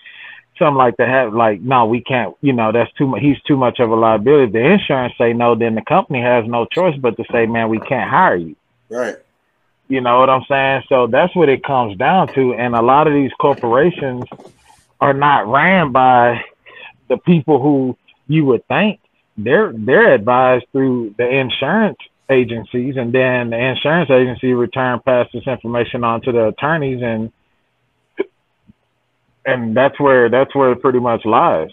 something 0.59 0.77
like 0.77 0.97
that. 0.97 1.09
Have 1.09 1.35
Like, 1.35 1.61
no, 1.61 1.87
we 1.87 2.03
can't, 2.03 2.35
you 2.41 2.53
know, 2.53 2.73
that's 2.73 2.93
too 2.95 3.07
much. 3.07 3.21
He's 3.21 3.41
too 3.43 3.57
much 3.57 3.81
of 3.81 3.91
a 3.91 3.95
liability. 3.95 4.45
If 4.45 4.53
the 4.53 4.65
insurance 4.65 5.15
say 5.19 5.33
no, 5.33 5.55
then 5.55 5.75
the 5.75 5.83
company 5.83 6.21
has 6.21 6.45
no 6.47 6.67
choice 6.67 6.97
but 6.99 7.17
to 7.17 7.25
say, 7.31 7.47
man, 7.47 7.69
we 7.69 7.81
can't 7.81 8.11
hire 8.11 8.37
you. 8.37 8.57
Right. 8.89 9.17
You 9.89 10.01
know 10.01 10.19
what 10.19 10.31
I'm 10.31 10.45
saying? 10.49 10.85
So 10.89 11.07
that's 11.07 11.35
what 11.37 11.49
it 11.49 11.63
comes 11.63 11.97
down 11.99 12.33
to. 12.35 12.55
And 12.55 12.75
a 12.75 12.83
lot 12.83 13.07
of 13.07 13.13
these 13.13 13.33
corporations 13.39 14.25
are 15.01 15.13
not 15.13 15.47
ran 15.47 15.93
by 15.93 16.43
the 17.09 17.17
people 17.19 17.61
who 17.61 17.97
you 18.27 18.45
would 18.45 18.67
think 18.69 19.01
they're 19.37 19.73
they're 19.77 20.15
advised 20.15 20.65
through 20.73 21.15
the 21.19 21.29
insurance 21.29 21.99
agencies 22.31 22.97
and 22.97 23.13
then 23.13 23.51
the 23.51 23.59
insurance 23.59 24.11
agency 24.11 24.53
return 24.55 25.01
pass 25.05 25.27
this 25.35 25.47
information 25.47 26.05
on 26.05 26.23
to 26.23 26.33
the 26.33 26.49
attorneys 26.49 27.03
and 27.03 27.33
and 29.45 29.77
that's 29.77 29.99
where 30.01 30.31
that's 30.31 30.55
where 30.55 30.73
it 30.73 30.81
pretty 30.81 31.01
much 31.01 31.25
lies 31.25 31.71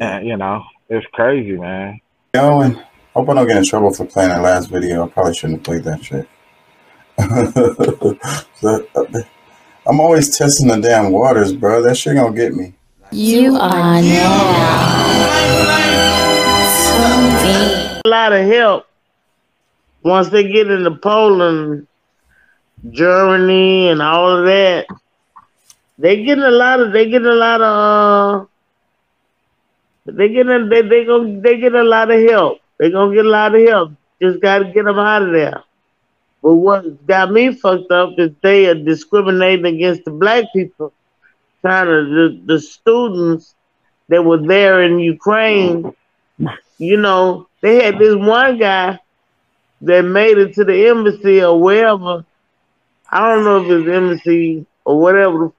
uh, 0.00 0.18
you 0.18 0.36
know 0.36 0.62
it's 0.90 1.06
crazy 1.12 1.56
man 1.56 1.98
Yo, 2.34 2.60
and 2.60 2.82
hope 3.12 3.28
I 3.28 3.34
don't 3.34 3.46
get 3.46 3.58
in 3.58 3.64
trouble 3.64 3.92
for 3.92 4.06
playing 4.06 4.30
that 4.30 4.40
last 4.40 4.70
video. 4.70 5.04
I 5.04 5.08
probably 5.08 5.34
shouldn't 5.34 5.58
have 5.58 5.64
played 5.64 5.84
that 5.84 6.02
shit. 6.02 6.28
Uh, 8.64 8.78
I'm 9.84 9.98
always 9.98 10.38
testing 10.38 10.68
the 10.68 10.76
damn 10.80 11.10
waters, 11.10 11.52
bro. 11.52 11.82
That 11.82 11.96
shit 11.96 12.14
gonna 12.14 12.34
get 12.34 12.54
me. 12.54 12.74
You 13.12 13.56
are 13.56 14.00
now 14.00 15.02
tuned 17.42 18.00
a 18.04 18.08
lot 18.08 18.32
of 18.32 18.46
help 18.46 18.86
once 20.02 20.30
they 20.30 20.50
get 20.50 20.70
into 20.70 20.92
Poland, 20.92 21.86
Germany, 22.90 23.88
and 23.88 24.00
all 24.00 24.38
of 24.38 24.46
that. 24.46 24.86
They 25.98 26.24
getting 26.24 26.42
a 26.42 26.50
lot 26.50 26.80
of 26.80 26.92
they 26.92 27.10
getting 27.10 27.28
a 27.28 27.34
lot 27.34 27.60
of 27.60 28.46
uh, 28.46 28.46
they 30.06 30.30
getting 30.30 30.70
they 30.70 30.80
they 30.80 31.04
gonna 31.04 31.38
they 31.40 31.58
get 31.58 31.74
a 31.74 31.84
lot 31.84 32.10
of 32.10 32.18
help. 32.22 32.60
They 32.78 32.90
gonna 32.90 33.14
get 33.14 33.26
a 33.26 33.28
lot 33.28 33.54
of 33.54 33.60
help. 33.68 33.92
Just 34.22 34.40
gotta 34.40 34.72
get 34.72 34.86
them 34.86 34.98
out 34.98 35.22
of 35.22 35.32
there. 35.32 35.62
But 36.42 36.54
what 36.54 37.06
got 37.06 37.30
me 37.30 37.54
fucked 37.54 37.92
up 37.92 38.14
is 38.16 38.30
they 38.42 38.66
are 38.68 38.74
discriminating 38.74 39.66
against 39.66 40.04
the 40.06 40.10
black 40.12 40.46
people, 40.54 40.94
trying 41.62 41.86
to 41.86 42.04
the, 42.04 42.54
the 42.54 42.60
students 42.60 43.54
that 44.08 44.24
were 44.24 44.38
there 44.46 44.82
in 44.82 44.98
Ukraine. 44.98 45.94
You 46.78 46.96
know, 46.98 47.48
they 47.62 47.84
had 47.84 47.98
this 47.98 48.14
one 48.16 48.58
guy 48.58 48.98
that 49.82 50.02
made 50.02 50.38
it 50.38 50.54
to 50.54 50.64
the 50.64 50.88
embassy 50.88 51.42
or 51.42 51.60
wherever. 51.60 52.24
I 53.10 53.34
don't 53.34 53.44
know 53.44 53.62
if 53.62 53.70
it's 53.70 53.88
embassy 53.88 54.66
or 54.84 55.00
whatever, 55.00 55.52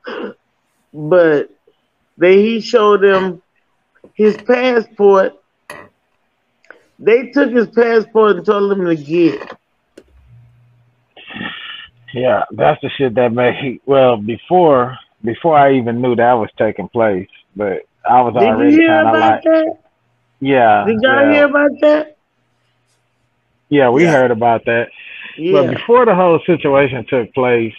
but 0.93 1.49
they 2.17 2.41
he 2.41 2.61
showed 2.61 3.01
them 3.01 3.41
his 4.13 4.37
passport. 4.37 5.33
They 6.99 7.27
took 7.31 7.51
his 7.51 7.67
passport 7.69 8.37
and 8.37 8.45
told 8.45 8.71
him 8.71 8.85
to 8.85 8.95
get. 8.95 9.57
yeah 12.13 12.43
that's 12.51 12.81
the 12.81 12.89
shit 12.97 13.15
that 13.15 13.33
made 13.33 13.81
well 13.85 14.17
before 14.17 14.97
before 15.23 15.57
i 15.57 15.73
even 15.73 16.01
knew 16.01 16.15
that 16.15 16.33
was 16.33 16.49
taking 16.57 16.87
place 16.89 17.27
but 17.55 17.79
i 18.09 18.21
was 18.21 18.35
Did 18.37 18.55
already 18.55 18.81
kind 18.81 19.09
of 19.09 19.17
like 19.17 19.41
that? 19.43 19.77
yeah 20.39 20.85
Did 20.85 21.01
y'all 21.01 21.25
yeah, 21.25 21.31
hear 21.31 21.45
about 21.45 21.71
that? 21.81 22.17
yeah 23.69 23.89
we 23.89 24.03
Yeah. 24.03 24.07
heard 24.07 24.31
about 24.31 24.63
that 24.65 24.87
But 25.49 25.69
before 25.69 26.05
the 26.05 26.15
whole 26.15 26.39
situation 26.45 27.05
took 27.09 27.33
place, 27.33 27.73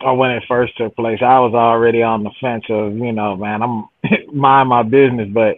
or 0.00 0.16
when 0.16 0.30
it 0.32 0.44
first 0.48 0.76
took 0.76 0.94
place, 0.96 1.20
I 1.22 1.40
was 1.40 1.54
already 1.54 2.02
on 2.02 2.22
the 2.24 2.30
fence 2.40 2.64
of, 2.68 2.96
you 2.96 3.12
know, 3.12 3.36
man, 3.36 3.62
I'm 3.62 3.84
mind 4.32 4.68
my 4.68 4.82
business. 4.82 5.28
But 5.32 5.56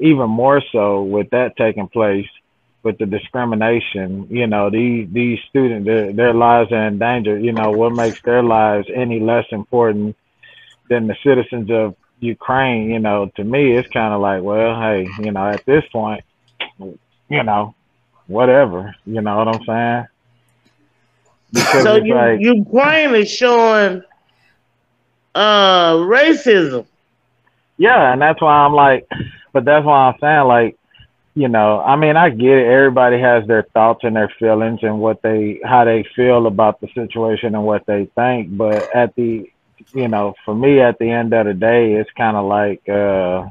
even 0.00 0.30
more 0.30 0.62
so 0.72 1.02
with 1.02 1.30
that 1.30 1.56
taking 1.56 1.88
place, 1.88 2.26
with 2.82 2.98
the 2.98 3.06
discrimination, 3.06 4.26
you 4.30 4.46
know, 4.46 4.70
these 4.70 5.08
these 5.12 5.38
students, 5.48 5.86
their 5.86 6.12
their 6.12 6.34
lives 6.34 6.72
are 6.72 6.86
in 6.86 6.98
danger. 6.98 7.38
You 7.38 7.52
know, 7.52 7.72
what 7.72 7.90
makes 7.92 8.18
their 8.24 8.42
lives 8.42 8.86
any 8.94 9.20
less 9.20 9.46
important 9.50 10.16
than 10.88 11.06
the 11.06 11.16
citizens 11.22 11.70
of 11.70 11.96
Ukraine? 12.20 12.90
You 12.90 12.98
know, 12.98 13.30
to 13.36 13.44
me, 13.44 13.76
it's 13.76 13.88
kind 13.88 14.12
of 14.12 14.20
like, 14.20 14.42
well, 14.42 14.80
hey, 14.80 15.08
you 15.18 15.32
know, 15.32 15.48
at 15.48 15.64
this 15.64 15.84
point, 15.92 16.24
you 16.78 17.42
know, 17.42 17.74
whatever. 18.26 18.94
You 19.04 19.20
know 19.20 19.36
what 19.38 19.48
I'm 19.48 19.64
saying? 19.64 20.06
Because 21.52 21.82
So 21.82 21.96
you 21.96 22.14
like, 22.14 22.40
Ukraine 22.40 23.14
is 23.14 23.30
showing 23.30 24.02
uh 25.34 25.94
racism. 25.94 26.86
Yeah, 27.76 28.12
and 28.12 28.20
that's 28.20 28.40
why 28.40 28.52
I'm 28.64 28.74
like, 28.74 29.08
but 29.52 29.64
that's 29.64 29.84
why 29.84 30.08
I'm 30.08 30.18
saying 30.20 30.46
like, 30.46 30.78
you 31.34 31.46
know, 31.46 31.80
I 31.80 31.94
mean, 31.94 32.16
I 32.16 32.30
get 32.30 32.58
it. 32.58 32.66
Everybody 32.66 33.20
has 33.20 33.46
their 33.46 33.62
thoughts 33.62 34.00
and 34.02 34.16
their 34.16 34.32
feelings 34.40 34.80
and 34.82 34.98
what 35.00 35.22
they, 35.22 35.60
how 35.64 35.84
they 35.84 36.04
feel 36.16 36.48
about 36.48 36.80
the 36.80 36.88
situation 36.88 37.54
and 37.54 37.64
what 37.64 37.86
they 37.86 38.06
think. 38.16 38.56
But 38.56 38.92
at 38.94 39.14
the, 39.14 39.48
you 39.94 40.08
know, 40.08 40.34
for 40.44 40.54
me, 40.54 40.80
at 40.80 40.98
the 40.98 41.10
end 41.10 41.32
of 41.32 41.46
the 41.46 41.54
day, 41.54 41.94
it's 41.94 42.10
kind 42.16 42.36
of 42.36 42.46
like, 42.46 42.86
uh, 42.88 43.46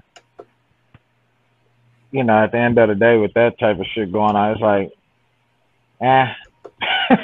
you 2.12 2.24
know, 2.24 2.44
at 2.44 2.52
the 2.52 2.58
end 2.58 2.78
of 2.78 2.90
the 2.90 2.96
day, 2.96 3.18
with 3.18 3.34
that 3.34 3.60
type 3.60 3.80
of 3.80 3.86
shit 3.94 4.12
going 4.12 4.36
on, 4.36 4.52
it's 4.52 4.62
like, 4.62 4.92
eh. 6.02 6.34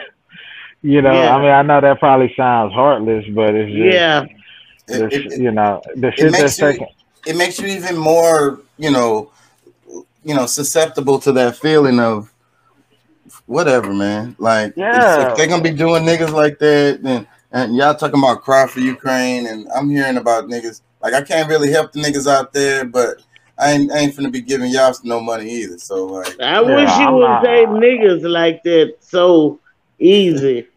you 0.81 1.01
know, 1.01 1.13
Yeah. 1.13 1.35
I 1.35 1.41
mean, 1.41 1.51
I 1.51 1.61
know 1.61 1.81
that 1.81 1.99
probably 1.99 2.33
sounds 2.35 2.73
heartless, 2.73 3.25
but 3.33 3.55
it's 3.55 3.71
just, 3.71 3.93
Yeah. 3.93 4.25
the, 4.87 5.05
It, 5.07 5.13
it, 5.33 5.39
you 5.41 5.51
know, 5.51 5.81
the 5.95 6.11
shit 6.11 6.31
makes 6.31 6.39
that's 6.57 6.59
you- 6.59 6.71
taking. 6.71 6.87
it 7.25 7.35
makes 7.37 7.59
you 7.59 7.67
even 7.67 7.97
more, 7.97 8.59
you 8.77 8.91
know, 8.91 9.31
you 10.25 10.33
know, 10.35 10.45
susceptible 10.45 11.19
to 11.19 11.31
that 11.33 11.55
feeling 11.57 11.99
of 11.99 12.31
whatever, 13.45 13.93
man. 13.93 14.35
Like, 14.39 14.73
Yeah. 14.75 15.31
if 15.31 15.37
they're 15.37 15.47
gonna 15.47 15.63
be 15.63 15.71
doing 15.71 16.03
niggas 16.03 16.31
like 16.33 16.59
that, 16.59 16.99
then 17.01 17.27
and 17.53 17.75
y'all 17.75 17.95
talking 17.95 18.19
about 18.19 18.41
cry 18.41 18.67
for 18.67 18.79
Ukraine, 18.81 19.47
and 19.47 19.67
I'm 19.75 19.89
hearing 19.89 20.17
about 20.17 20.45
niggas. 20.45 20.81
Like, 21.01 21.13
I 21.13 21.21
can't 21.21 21.47
really 21.49 21.71
help 21.71 21.91
the 21.91 21.99
niggas 22.01 22.27
out 22.29 22.51
there, 22.53 22.83
but 22.85 23.21
I 23.57 23.71
ain't, 23.73 23.91
I 23.91 23.99
ain't 23.99 24.15
finna 24.15 24.31
be 24.31 24.41
giving 24.41 24.71
y'all 24.71 24.93
no 25.03 25.19
money 25.21 25.49
either. 25.49 25.77
So, 25.77 26.05
like, 26.05 26.39
I 26.39 26.59
wish 26.61 26.89
you 26.97 27.05
I'm 27.05 27.13
would 27.15 27.21
not- 27.21 27.43
say 27.43 27.65
niggas 27.65 28.29
like 28.29 28.63
that 28.63 28.95
so 28.99 29.59
easy. 29.99 30.67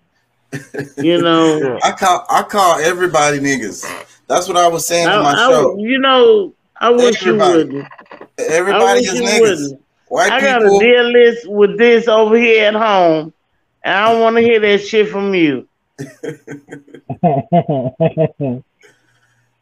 You 0.98 1.20
know. 1.22 1.78
I 1.82 1.92
call 1.92 2.24
I 2.30 2.42
call 2.42 2.78
everybody 2.80 3.38
niggas. 3.40 3.84
That's 4.28 4.48
what 4.48 4.56
I 4.56 4.68
was 4.68 4.86
saying 4.86 5.08
I, 5.08 5.16
on 5.16 5.22
my 5.24 5.32
I- 5.32 5.48
show. 5.50 5.76
you 5.78 5.98
know, 5.98 6.54
I 6.80 6.90
wish 6.90 7.22
Everybody. 7.22 7.52
you 7.52 7.56
wouldn't. 7.66 7.88
Everybody 8.38 9.00
wish 9.00 9.08
is 9.12 9.14
you 9.20 9.22
niggas. 9.26 9.40
wouldn't. 9.40 9.82
White 10.08 10.32
I 10.32 10.40
got 10.40 10.62
people. 10.62 10.76
a 10.76 10.80
deal 10.80 11.04
list 11.10 11.48
with 11.48 11.78
this 11.78 12.06
over 12.06 12.36
here 12.36 12.66
at 12.66 12.74
home, 12.74 13.32
and 13.82 13.94
I 13.94 14.12
don't 14.12 14.20
want 14.20 14.36
to 14.36 14.42
hear 14.42 14.60
that 14.60 14.78
shit 14.86 15.08
from 15.08 15.34
you. 15.34 15.66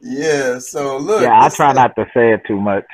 Yeah. 0.00 0.58
So 0.58 0.98
look. 0.98 1.22
yeah, 1.22 1.44
I 1.44 1.48
try 1.48 1.68
like- 1.68 1.76
not 1.76 1.96
to 1.96 2.10
say 2.12 2.32
it 2.32 2.42
too 2.46 2.60
much. 2.60 2.84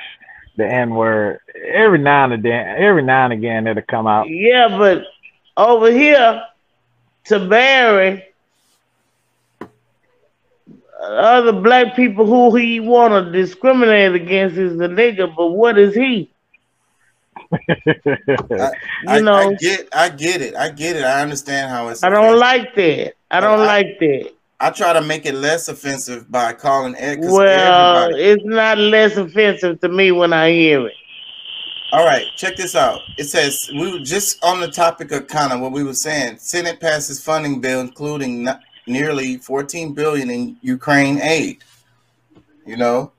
The 0.57 0.65
N 0.67 0.91
word. 0.91 1.39
Every 1.73 1.97
now 1.99 2.31
and 2.31 2.43
then, 2.43 2.67
every 2.77 3.03
now 3.03 3.25
and 3.25 3.33
again, 3.33 3.67
it'll 3.67 3.83
come 3.83 4.05
out. 4.07 4.27
Yeah, 4.29 4.67
but 4.77 5.03
over 5.57 5.89
here 5.91 6.43
to 7.25 7.47
Barry, 7.47 8.25
other 11.01 11.53
black 11.53 11.95
people 11.95 12.25
who 12.25 12.55
he 12.55 12.79
want 12.79 13.13
to 13.13 13.31
discriminate 13.31 14.13
against 14.13 14.57
is 14.57 14.77
the 14.77 14.87
nigga, 14.87 15.33
but 15.35 15.47
what 15.47 15.77
is 15.77 15.95
he? 15.95 16.29
I, 17.69 18.71
You 19.17 19.21
know, 19.23 19.33
I 19.51 19.53
get, 19.55 19.87
I 19.93 20.09
get 20.09 20.41
it, 20.41 20.55
I 20.55 20.69
get 20.69 20.95
it. 20.95 21.03
I 21.03 21.21
understand 21.21 21.71
how 21.71 21.87
it's. 21.89 22.03
I 22.03 22.09
don't 22.09 22.35
offensive. 22.37 22.39
like 22.39 22.75
that. 22.75 23.13
I 23.31 23.39
don't 23.39 23.59
I- 23.61 23.65
like 23.65 23.99
that. 23.99 24.31
I 24.63 24.69
try 24.69 24.93
to 24.93 25.01
make 25.01 25.25
it 25.25 25.33
less 25.33 25.67
offensive 25.69 26.31
by 26.31 26.53
calling 26.53 26.93
it. 26.95 27.17
Well, 27.19 28.03
everybody. 28.05 28.23
it's 28.25 28.43
not 28.45 28.77
less 28.77 29.17
offensive 29.17 29.81
to 29.81 29.89
me 29.89 30.11
when 30.11 30.33
I 30.33 30.51
hear 30.51 30.85
it. 30.85 30.93
All 31.91 32.05
right, 32.05 32.25
check 32.37 32.57
this 32.57 32.75
out. 32.75 32.99
It 33.17 33.23
says 33.23 33.57
we 33.73 33.91
were 33.91 34.05
just 34.05 34.43
on 34.45 34.59
the 34.61 34.67
topic 34.67 35.11
of 35.13 35.25
kind 35.27 35.51
of 35.51 35.61
what 35.61 35.71
we 35.71 35.83
were 35.83 35.95
saying. 35.95 36.37
Senate 36.37 36.79
passes 36.79 37.19
funding 37.23 37.59
bill 37.59 37.81
including 37.81 38.47
n- 38.47 38.59
nearly 38.85 39.37
14 39.37 39.93
billion 39.93 40.29
in 40.29 40.55
Ukraine 40.61 41.19
aid. 41.21 41.63
You 42.67 42.77
know, 42.77 43.11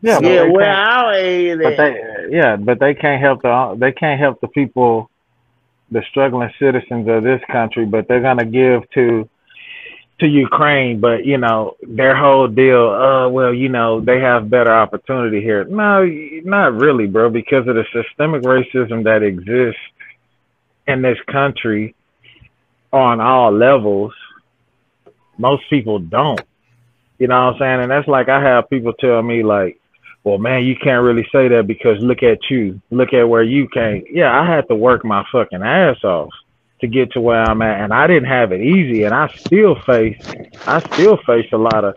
Yeah, 0.00 0.18
but 0.20 0.28
yeah, 0.30 0.42
they 0.44 0.48
where 0.48 0.64
can't- 0.64 0.90
our 0.90 1.12
aid 1.12 1.58
but 1.62 1.76
they, 1.76 2.02
yeah, 2.30 2.56
but 2.56 2.80
they 2.80 2.94
can't 2.94 3.20
help 3.20 3.42
the 3.42 3.76
they 3.78 3.92
can't 3.92 4.18
help 4.18 4.40
the 4.40 4.48
people, 4.48 5.10
the 5.90 6.02
struggling 6.08 6.50
citizens 6.58 7.06
of 7.06 7.22
this 7.22 7.42
country. 7.52 7.84
But 7.84 8.08
they're 8.08 8.22
gonna 8.22 8.46
give 8.46 8.88
to 8.92 9.28
to 10.20 10.26
Ukraine, 10.26 11.00
but 11.00 11.24
you 11.24 11.38
know 11.38 11.76
their 11.82 12.16
whole 12.16 12.48
deal. 12.48 12.88
Uh, 12.90 13.28
well, 13.28 13.52
you 13.52 13.68
know 13.68 14.00
they 14.00 14.20
have 14.20 14.50
better 14.50 14.72
opportunity 14.72 15.40
here. 15.40 15.64
No, 15.64 16.04
not 16.44 16.74
really, 16.74 17.06
bro, 17.06 17.30
because 17.30 17.66
of 17.66 17.74
the 17.74 17.84
systemic 17.92 18.42
racism 18.42 19.04
that 19.04 19.22
exists 19.22 19.80
in 20.86 21.02
this 21.02 21.18
country 21.30 21.94
on 22.92 23.20
all 23.20 23.52
levels. 23.52 24.12
Most 25.38 25.62
people 25.70 25.98
don't. 25.98 26.40
You 27.18 27.28
know 27.28 27.46
what 27.46 27.54
I'm 27.54 27.58
saying? 27.58 27.80
And 27.82 27.90
that's 27.90 28.08
like 28.08 28.28
I 28.28 28.42
have 28.42 28.70
people 28.70 28.92
tell 28.94 29.22
me 29.22 29.42
like, 29.42 29.78
well, 30.24 30.38
man, 30.38 30.64
you 30.64 30.76
can't 30.76 31.02
really 31.02 31.26
say 31.32 31.48
that 31.48 31.66
because 31.66 31.98
look 32.00 32.22
at 32.22 32.38
you, 32.50 32.80
look 32.90 33.12
at 33.12 33.28
where 33.28 33.42
you 33.42 33.68
came. 33.68 34.04
Yeah, 34.10 34.38
I 34.38 34.46
had 34.46 34.68
to 34.68 34.74
work 34.74 35.04
my 35.04 35.24
fucking 35.32 35.62
ass 35.62 36.02
off 36.04 36.30
to 36.80 36.86
get 36.86 37.12
to 37.12 37.20
where 37.20 37.42
I'm 37.42 37.62
at, 37.62 37.80
and 37.80 37.92
I 37.92 38.06
didn't 38.06 38.28
have 38.28 38.52
it 38.52 38.60
easy, 38.60 39.04
and 39.04 39.14
I 39.14 39.28
still 39.28 39.74
face, 39.74 40.20
I 40.66 40.80
still 40.92 41.16
face 41.18 41.48
a 41.52 41.58
lot 41.58 41.84
of, 41.84 41.96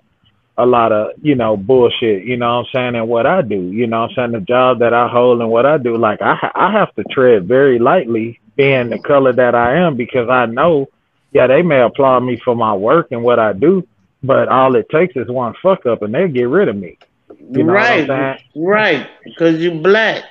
a 0.57 0.65
lot 0.65 0.91
of, 0.91 1.11
you 1.21 1.35
know, 1.35 1.57
bullshit. 1.57 2.25
You 2.25 2.37
know 2.37 2.57
what 2.57 2.65
I'm 2.67 2.71
saying? 2.73 2.95
And 2.95 3.07
what 3.07 3.25
I 3.25 3.41
do, 3.41 3.71
you 3.71 3.87
know 3.87 4.01
what 4.01 4.11
I'm 4.11 4.15
saying? 4.15 4.31
The 4.33 4.41
job 4.41 4.79
that 4.79 4.93
I 4.93 5.07
hold 5.07 5.41
and 5.41 5.49
what 5.49 5.65
I 5.65 5.77
do, 5.77 5.97
like 5.97 6.21
I, 6.21 6.51
I 6.53 6.71
have 6.71 6.93
to 6.95 7.03
tread 7.05 7.47
very 7.47 7.79
lightly, 7.79 8.39
being 8.55 8.89
the 8.89 8.99
color 8.99 9.33
that 9.33 9.55
I 9.55 9.77
am, 9.77 9.95
because 9.95 10.29
I 10.29 10.45
know, 10.45 10.89
yeah, 11.31 11.47
they 11.47 11.63
may 11.63 11.81
applaud 11.81 12.19
me 12.19 12.37
for 12.37 12.55
my 12.55 12.73
work 12.73 13.07
and 13.11 13.23
what 13.23 13.39
I 13.39 13.53
do, 13.53 13.87
but 14.21 14.47
all 14.47 14.75
it 14.75 14.89
takes 14.89 15.15
is 15.15 15.27
one 15.27 15.55
fuck 15.61 15.85
up, 15.85 16.01
and 16.03 16.13
they'll 16.13 16.27
get 16.27 16.43
rid 16.43 16.67
of 16.67 16.75
me. 16.75 16.97
You 17.39 17.63
know 17.63 17.73
what 17.73 17.81
I'm 17.81 18.09
right, 18.09 18.41
right, 18.55 19.09
because 19.23 19.59
you're 19.59 19.75
black. 19.75 20.23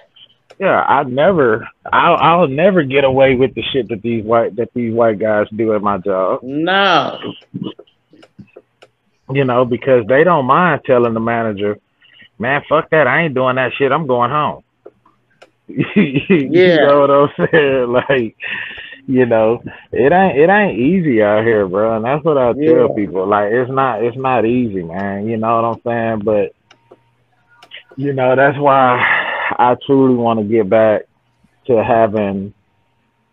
Yeah, 0.62 0.80
I 0.80 1.02
never, 1.02 1.68
I'll, 1.92 2.14
I'll 2.14 2.46
never 2.46 2.84
get 2.84 3.02
away 3.02 3.34
with 3.34 3.52
the 3.56 3.64
shit 3.72 3.88
that 3.88 4.00
these 4.00 4.24
white 4.24 4.54
that 4.54 4.72
these 4.74 4.94
white 4.94 5.18
guys 5.18 5.48
do 5.56 5.74
at 5.74 5.82
my 5.82 5.98
job. 5.98 6.38
No, 6.44 7.18
You 9.32 9.44
know, 9.44 9.64
because 9.64 10.06
they 10.06 10.22
don't 10.22 10.44
mind 10.44 10.82
telling 10.86 11.14
the 11.14 11.20
manager, 11.20 11.80
"Man, 12.38 12.62
fuck 12.68 12.90
that, 12.90 13.08
I 13.08 13.22
ain't 13.22 13.34
doing 13.34 13.56
that 13.56 13.72
shit. 13.76 13.90
I'm 13.90 14.06
going 14.06 14.30
home." 14.30 14.62
yeah. 15.66 15.84
you 15.96 16.76
know 16.76 17.00
what 17.00 17.10
I'm 17.10 17.48
saying? 17.50 17.92
Like, 18.08 18.36
you 19.08 19.26
know, 19.26 19.64
it 19.90 20.12
ain't 20.12 20.38
it 20.38 20.48
ain't 20.48 20.78
easy 20.78 21.24
out 21.24 21.42
here, 21.42 21.66
bro. 21.66 21.96
And 21.96 22.04
that's 22.04 22.24
what 22.24 22.38
I 22.38 22.52
tell 22.52 22.94
people. 22.94 23.26
Like, 23.26 23.50
it's 23.50 23.68
not 23.68 24.00
it's 24.00 24.16
not 24.16 24.46
easy, 24.46 24.84
man. 24.84 25.26
You 25.26 25.38
know 25.38 25.60
what 25.60 25.64
I'm 25.64 25.82
saying? 25.82 26.18
But 26.24 26.54
you 27.96 28.12
know, 28.12 28.36
that's 28.36 28.56
why 28.58 29.21
I 29.58 29.76
truly 29.86 30.14
want 30.14 30.40
to 30.40 30.44
get 30.44 30.68
back 30.68 31.02
to 31.66 31.82
having 31.82 32.54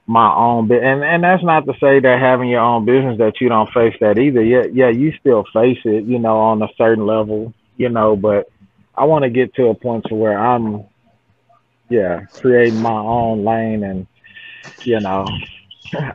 my 0.09 0.33
own 0.33 0.67
bit 0.67 0.81
and 0.83 1.03
and 1.03 1.23
that's 1.23 1.43
not 1.43 1.67
to 1.67 1.73
say 1.73 1.99
that 1.99 2.19
having 2.19 2.49
your 2.49 2.61
own 2.61 2.83
business 2.83 3.19
that 3.19 3.39
you 3.39 3.47
don't 3.47 3.71
face 3.71 3.93
that 4.01 4.17
either. 4.17 4.43
Yeah 4.43 4.65
yeah 4.71 4.89
you 4.89 5.13
still 5.19 5.45
face 5.53 5.77
it 5.85 6.03
you 6.05 6.17
know 6.17 6.35
on 6.39 6.63
a 6.63 6.67
certain 6.77 7.05
level 7.05 7.53
you 7.77 7.89
know 7.89 8.15
but 8.15 8.49
i 8.95 9.03
want 9.05 9.23
to 9.23 9.29
get 9.29 9.53
to 9.53 9.67
a 9.67 9.75
point 9.75 10.05
to 10.05 10.15
where 10.15 10.35
i'm 10.35 10.83
yeah 11.89 12.21
creating 12.33 12.81
my 12.81 12.89
own 12.89 13.45
lane 13.45 13.83
and 13.83 14.07
you 14.83 14.99
know 14.99 15.27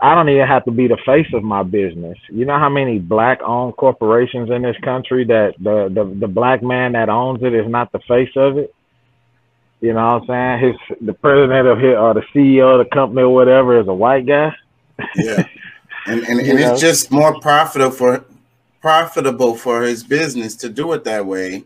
i 0.02 0.12
don't 0.14 0.28
even 0.28 0.46
have 0.46 0.64
to 0.64 0.72
be 0.72 0.88
the 0.88 0.98
face 1.06 1.26
of 1.32 1.42
my 1.42 1.62
business. 1.62 2.18
You 2.30 2.44
know 2.44 2.58
how 2.58 2.68
many 2.68 2.98
black 2.98 3.42
owned 3.42 3.76
corporations 3.76 4.50
in 4.50 4.62
this 4.62 4.76
country 4.82 5.24
that 5.26 5.54
the, 5.60 5.88
the 5.92 6.04
the 6.20 6.28
black 6.28 6.64
man 6.64 6.92
that 6.92 7.08
owns 7.08 7.44
it 7.44 7.54
is 7.54 7.68
not 7.68 7.92
the 7.92 8.00
face 8.00 8.30
of 8.34 8.58
it 8.58 8.74
you 9.84 9.92
know 9.92 10.18
what 10.18 10.30
I'm 10.30 10.60
saying? 10.60 10.74
His 10.88 10.98
the 11.06 11.12
president 11.12 11.68
of 11.68 11.78
it 11.84 11.94
or 11.94 12.14
the 12.14 12.22
CEO 12.34 12.72
of 12.72 12.78
the 12.86 12.90
company 12.90 13.20
or 13.20 13.34
whatever 13.34 13.78
is 13.78 13.86
a 13.86 13.92
white 13.92 14.26
guy. 14.26 14.50
Yeah, 15.14 15.44
and 16.06 16.20
and, 16.22 16.40
and 16.40 16.58
it's 16.58 16.80
just 16.80 17.10
more 17.10 17.38
profitable 17.40 17.90
for 17.90 18.24
profitable 18.80 19.54
for 19.56 19.82
his 19.82 20.02
business 20.02 20.56
to 20.56 20.70
do 20.70 20.90
it 20.94 21.04
that 21.04 21.26
way. 21.26 21.64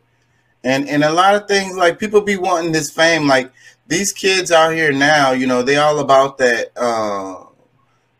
And 0.65 0.89
and 0.89 1.05
a 1.05 1.13
lot 1.13 1.37
of 1.37 1.47
things 1.47 1.77
like 1.77 2.01
people 2.01 2.21
be 2.21 2.37
wanting 2.37 2.73
this 2.73 2.91
fame. 2.91 3.29
Like 3.29 3.53
these 3.87 4.13
kids 4.13 4.51
out 4.51 4.75
here 4.75 4.91
now, 4.91 5.31
you 5.31 5.47
know, 5.47 5.63
they 5.63 5.77
all 5.77 6.01
about 6.01 6.39
that. 6.39 6.73
uh 6.77 7.45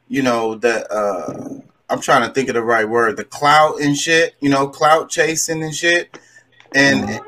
You 0.09 0.23
know 0.23 0.55
the. 0.55 0.87
uh 0.93 1.61
I'm 1.91 2.01
trying 2.01 2.29
to 2.29 2.33
think 2.33 2.49
of 2.51 2.55
the 2.55 2.63
right 2.63 2.89
word. 2.89 3.17
The 3.17 3.25
clout 3.25 3.81
and 3.81 3.97
shit. 3.97 4.37
You 4.41 4.51
know, 4.51 4.69
clout 4.69 5.11
chasing 5.11 5.63
and 5.65 5.75
shit. 5.75 6.19
And 6.75 7.21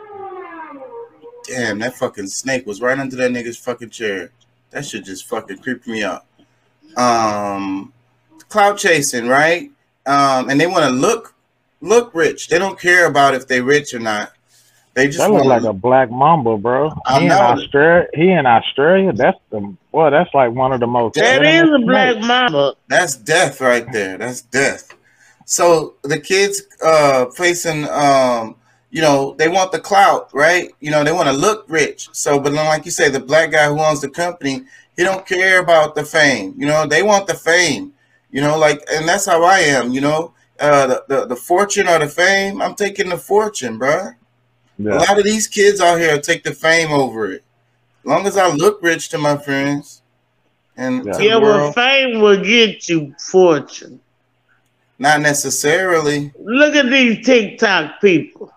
damn, 1.51 1.79
that 1.81 1.97
fucking 1.97 2.29
snake 2.29 2.67
was 2.67 2.81
right 2.81 2.99
under 2.99 3.17
that 3.17 3.31
nigga's 3.33 3.57
fucking 3.57 3.91
chair. 3.91 4.31
That 4.71 4.85
shit 4.85 5.05
just 5.05 5.27
fucking 5.29 5.59
creeped 5.59 5.87
me 5.87 6.05
out. 6.05 6.25
Um, 6.97 7.93
cloud 8.49 8.79
chasing, 8.79 9.27
right? 9.27 9.71
Um, 10.07 10.49
and 10.49 10.61
they 10.61 10.67
want 10.67 10.85
to 10.85 10.91
look 10.91 11.35
look 11.81 12.15
rich. 12.15 12.49
They 12.49 12.59
don't 12.59 12.79
care 12.79 13.07
about 13.07 13.35
if 13.35 13.49
they 13.49 13.61
rich 13.61 13.95
or 13.95 13.99
not. 13.99 14.33
They 14.95 15.07
just 15.07 15.19
That 15.19 15.31
want 15.31 15.47
like 15.47 15.63
a 15.63 15.73
black 15.73 16.11
mamba, 16.11 16.57
bro. 16.57 16.93
I 17.07 17.19
he 17.19 17.25
in 17.25 17.29
know. 17.31 17.39
Australia. 17.39 18.07
He 18.15 18.31
in 18.31 18.47
Australia. 18.47 19.13
That's 19.13 19.39
the 19.51 19.75
boy. 19.93 20.11
That's 20.11 20.33
like 20.35 20.53
one 20.53 20.73
of 20.73 20.81
the 20.81 20.87
most. 20.87 21.15
that 21.15 21.45
is 21.45 21.69
a 21.71 21.79
black 21.79 22.13
snakes. 22.13 22.27
mama. 22.27 22.75
That's 22.89 23.17
death 23.17 23.61
right 23.61 23.91
there. 23.93 24.19
That's 24.19 24.43
death. 24.43 24.95
So 25.47 25.95
the 26.03 26.19
kids 26.21 26.63
uh 26.85 27.27
facing 27.31 27.89
um 27.89 28.57
you 28.91 29.01
know, 29.03 29.35
they 29.39 29.49
want 29.49 29.73
the 29.73 29.81
clout, 29.81 30.31
right? 30.35 30.71
You 30.81 30.91
know, 30.91 31.05
they 31.05 31.13
want 31.13 31.29
to 31.29 31.35
look 31.35 31.65
rich. 31.69 32.09
So 32.13 32.39
but 32.41 32.53
then 32.53 32.67
like 32.67 32.85
you 32.85 32.91
say, 32.91 33.09
the 33.09 33.21
black 33.21 33.53
guy 33.53 33.67
who 33.69 33.81
owns 33.81 34.01
the 34.01 34.09
company, 34.11 34.65
he 34.97 35.05
don't 35.05 35.27
care 35.27 35.61
about 35.61 35.95
the 35.95 36.05
fame. 36.05 36.55
You 36.59 36.67
know, 36.67 36.87
they 36.87 37.03
want 37.03 37.27
the 37.27 37.35
fame. 37.35 37.93
You 38.33 38.41
know, 38.43 38.59
like 38.59 38.83
and 38.93 39.09
that's 39.09 39.27
how 39.27 39.45
I 39.45 39.59
am, 39.61 39.93
you 39.93 40.01
know. 40.01 40.35
Uh 40.59 40.87
the, 40.89 41.05
the, 41.09 41.27
the 41.27 41.37
fortune 41.37 41.89
or 41.89 41.99
the 41.99 42.09
fame, 42.09 42.61
I'm 42.63 42.75
taking 42.75 43.09
the 43.09 43.19
fortune, 43.19 43.79
bruh. 43.79 44.15
A 44.81 44.97
lot 44.97 45.19
of 45.19 45.25
these 45.25 45.47
kids 45.47 45.81
out 45.81 45.99
here 45.99 46.21
take 46.21 46.43
the 46.45 46.53
fame 46.55 46.91
over 46.93 47.31
it. 47.33 47.45
As 48.05 48.07
long 48.07 48.27
as 48.27 48.37
I 48.37 48.49
look 48.49 48.83
rich 48.83 49.09
to 49.11 49.19
my 49.19 49.37
friends 49.37 50.03
and 50.77 51.07
Yeah. 51.07 51.13
to 51.13 51.25
Yeah, 51.25 51.35
the 51.35 51.41
but 51.41 51.43
world, 51.43 51.75
fame 51.75 52.21
will 52.21 52.43
get 52.43 52.89
you 52.89 53.15
fortune. 53.19 54.01
not 54.99 55.21
necessarily. 55.21 56.33
Look 56.43 56.75
at 56.75 56.91
these 56.91 57.25
TikTok 57.25 58.01
people. 58.01 58.53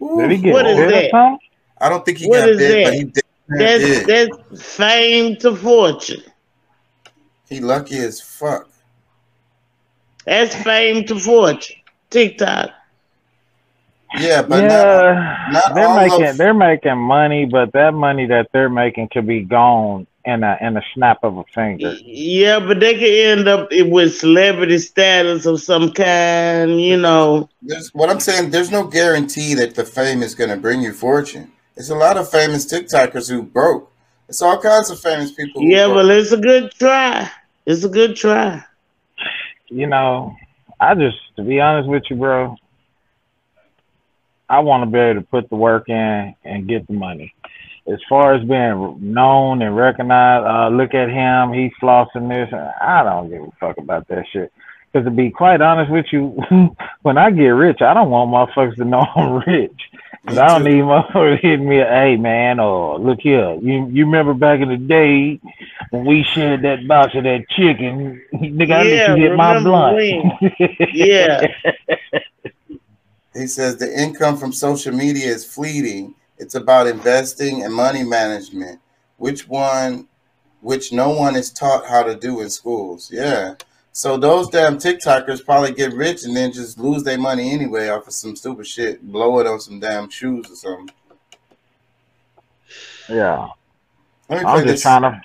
Did 0.00 0.30
he 0.30 0.38
get 0.38 0.52
What 0.52 0.66
is 0.66 0.76
that? 0.76 1.10
something? 1.10 1.38
I 1.80 1.88
don't 1.88 2.04
think 2.04 2.18
he 2.18 2.26
What 2.28 2.40
got 2.40 2.48
is 2.50 2.58
bit, 2.58 2.84
but 2.84 2.90
that? 2.90 2.96
he 2.98 3.04
did. 3.04 3.22
That's 3.48 4.06
did. 4.06 4.06
that's 4.50 4.74
fame 4.76 5.36
to 5.36 5.56
fortune. 5.56 6.22
He 7.48 7.60
lucky 7.60 7.98
as 7.98 8.20
fuck. 8.20 8.68
That's 10.24 10.54
fame 10.54 11.04
to 11.06 11.18
fortune. 11.18 11.76
TikTok. 12.10 12.70
Yeah, 14.18 14.42
but 14.42 14.62
not, 14.62 14.70
yeah, 14.70 15.46
not 15.52 15.74
they're 15.74 15.86
all 15.86 15.96
making 15.96 16.26
of- 16.26 16.36
they're 16.36 16.54
making 16.54 16.98
money, 16.98 17.44
but 17.46 17.72
that 17.72 17.94
money 17.94 18.26
that 18.26 18.48
they're 18.52 18.68
making 18.68 19.08
could 19.08 19.26
be 19.26 19.40
gone 19.42 20.06
in 20.24 20.42
a 20.44 20.56
in 20.60 20.76
a 20.76 20.82
snap 20.94 21.18
of 21.22 21.38
a 21.38 21.44
finger. 21.54 21.94
Yeah, 22.04 22.60
but 22.60 22.80
they 22.80 22.94
could 22.94 23.02
end 23.38 23.48
up 23.48 23.68
with 23.70 24.16
celebrity 24.16 24.78
status 24.78 25.46
of 25.46 25.60
some 25.62 25.92
kind, 25.92 26.80
you 26.80 26.96
know. 26.98 27.48
there's 27.62 27.92
what 27.94 28.10
I'm 28.10 28.20
saying. 28.20 28.50
There's 28.50 28.70
no 28.70 28.84
guarantee 28.86 29.54
that 29.54 29.74
the 29.74 29.84
fame 29.84 30.22
is 30.22 30.34
going 30.34 30.50
to 30.50 30.56
bring 30.56 30.82
you 30.82 30.92
fortune. 30.92 31.52
There's 31.74 31.90
a 31.90 31.94
lot 31.96 32.16
of 32.18 32.30
famous 32.30 32.70
TikTokers 32.70 33.30
who 33.30 33.42
broke. 33.42 33.90
It's 34.28 34.42
all 34.42 34.58
kinds 34.60 34.90
of 34.90 35.00
famous 35.00 35.32
people. 35.32 35.62
Who 35.62 35.68
Yeah, 35.68 35.86
broke. 35.86 35.96
but 36.06 36.10
it's 36.10 36.32
a 36.32 36.36
good 36.36 36.70
try. 36.72 37.30
It's 37.66 37.84
a 37.84 37.88
good 37.88 38.16
try. 38.16 38.62
You 39.68 39.86
know, 39.86 40.34
I 40.80 40.94
just 40.94 41.16
to 41.36 41.42
be 41.42 41.60
honest 41.60 41.88
with 41.88 42.02
you, 42.10 42.16
bro, 42.16 42.56
I 44.48 44.58
want 44.60 44.82
to 44.84 44.90
be 44.90 44.98
able 44.98 45.20
to 45.20 45.26
put 45.26 45.48
the 45.48 45.56
work 45.56 45.88
in 45.88 46.34
and 46.44 46.68
get 46.68 46.86
the 46.86 46.92
money. 46.92 47.32
As 47.86 47.98
far 48.08 48.34
as 48.34 48.46
being 48.46 48.98
known 49.12 49.62
and 49.62 49.74
recognized, 49.76 50.46
uh, 50.46 50.68
look 50.68 50.94
at 50.94 51.08
him, 51.08 51.52
he's 51.52 51.72
flossing 51.82 52.28
this. 52.28 52.52
I 52.80 53.02
don't 53.02 53.30
give 53.30 53.42
a 53.42 53.50
fuck 53.58 53.78
about 53.78 54.06
that 54.08 54.26
shit. 54.32 54.52
Because 54.92 55.06
to 55.06 55.10
be 55.10 55.30
quite 55.30 55.60
honest 55.60 55.90
with 55.90 56.06
you, 56.12 56.36
when 57.02 57.16
I 57.18 57.30
get 57.30 57.48
rich, 57.48 57.80
I 57.80 57.94
don't 57.94 58.10
want 58.10 58.30
motherfuckers 58.30 58.76
to 58.76 58.84
know 58.84 59.00
I'm 59.16 59.42
rich. 59.46 59.80
Cause 60.26 60.36
I 60.38 60.48
don't 60.48 60.64
too. 60.64 60.70
need 60.70 60.82
motherfuckers 60.82 61.40
hitting 61.40 61.68
me, 61.68 61.76
hey 61.76 62.16
man, 62.16 62.60
or 62.60 62.98
look 62.98 63.20
here, 63.20 63.54
you 63.62 63.88
you 63.88 64.04
remember 64.04 64.34
back 64.34 64.60
in 64.60 64.68
the 64.68 64.76
day 64.76 65.40
when 65.90 66.04
we 66.04 66.22
shared 66.22 66.62
that 66.62 66.86
box 66.86 67.14
of 67.14 67.24
that 67.24 67.48
chicken, 67.50 68.20
nigga, 68.34 68.72
I 68.72 68.82
Yeah, 68.82 69.14
let 69.14 69.16
you 69.16 69.16
hit 69.16 69.34
my 69.34 69.54
remember 69.54 69.70
blunt. 69.70 70.34
Yeah. 70.92 71.46
He 73.34 73.46
says 73.46 73.76
the 73.76 73.90
income 73.98 74.36
from 74.36 74.52
social 74.52 74.92
media 74.94 75.26
is 75.28 75.44
fleeting. 75.44 76.14
It's 76.40 76.54
about 76.54 76.86
investing 76.86 77.62
and 77.64 77.72
money 77.72 78.02
management, 78.02 78.80
which 79.18 79.46
one, 79.46 80.08
which 80.62 80.90
no 80.90 81.10
one 81.10 81.36
is 81.36 81.50
taught 81.50 81.86
how 81.86 82.02
to 82.02 82.14
do 82.16 82.40
in 82.40 82.48
schools. 82.50 83.10
Yeah. 83.12 83.54
So 83.92 84.16
those 84.16 84.48
damn 84.48 84.78
TikTokers 84.78 85.44
probably 85.44 85.72
get 85.72 85.92
rich 85.92 86.24
and 86.24 86.34
then 86.34 86.50
just 86.52 86.78
lose 86.78 87.02
their 87.02 87.18
money 87.18 87.52
anyway 87.52 87.88
off 87.88 88.06
of 88.06 88.14
some 88.14 88.34
stupid 88.36 88.66
shit, 88.66 89.02
blow 89.02 89.38
it 89.40 89.46
on 89.46 89.60
some 89.60 89.80
damn 89.80 90.08
shoes 90.08 90.50
or 90.50 90.54
something. 90.54 90.94
yeah, 93.08 93.48
Let 94.28 94.40
me 94.42 94.46
I'm 94.48 94.56
just 94.58 94.66
this. 94.66 94.82
trying 94.82 95.02
to. 95.02 95.20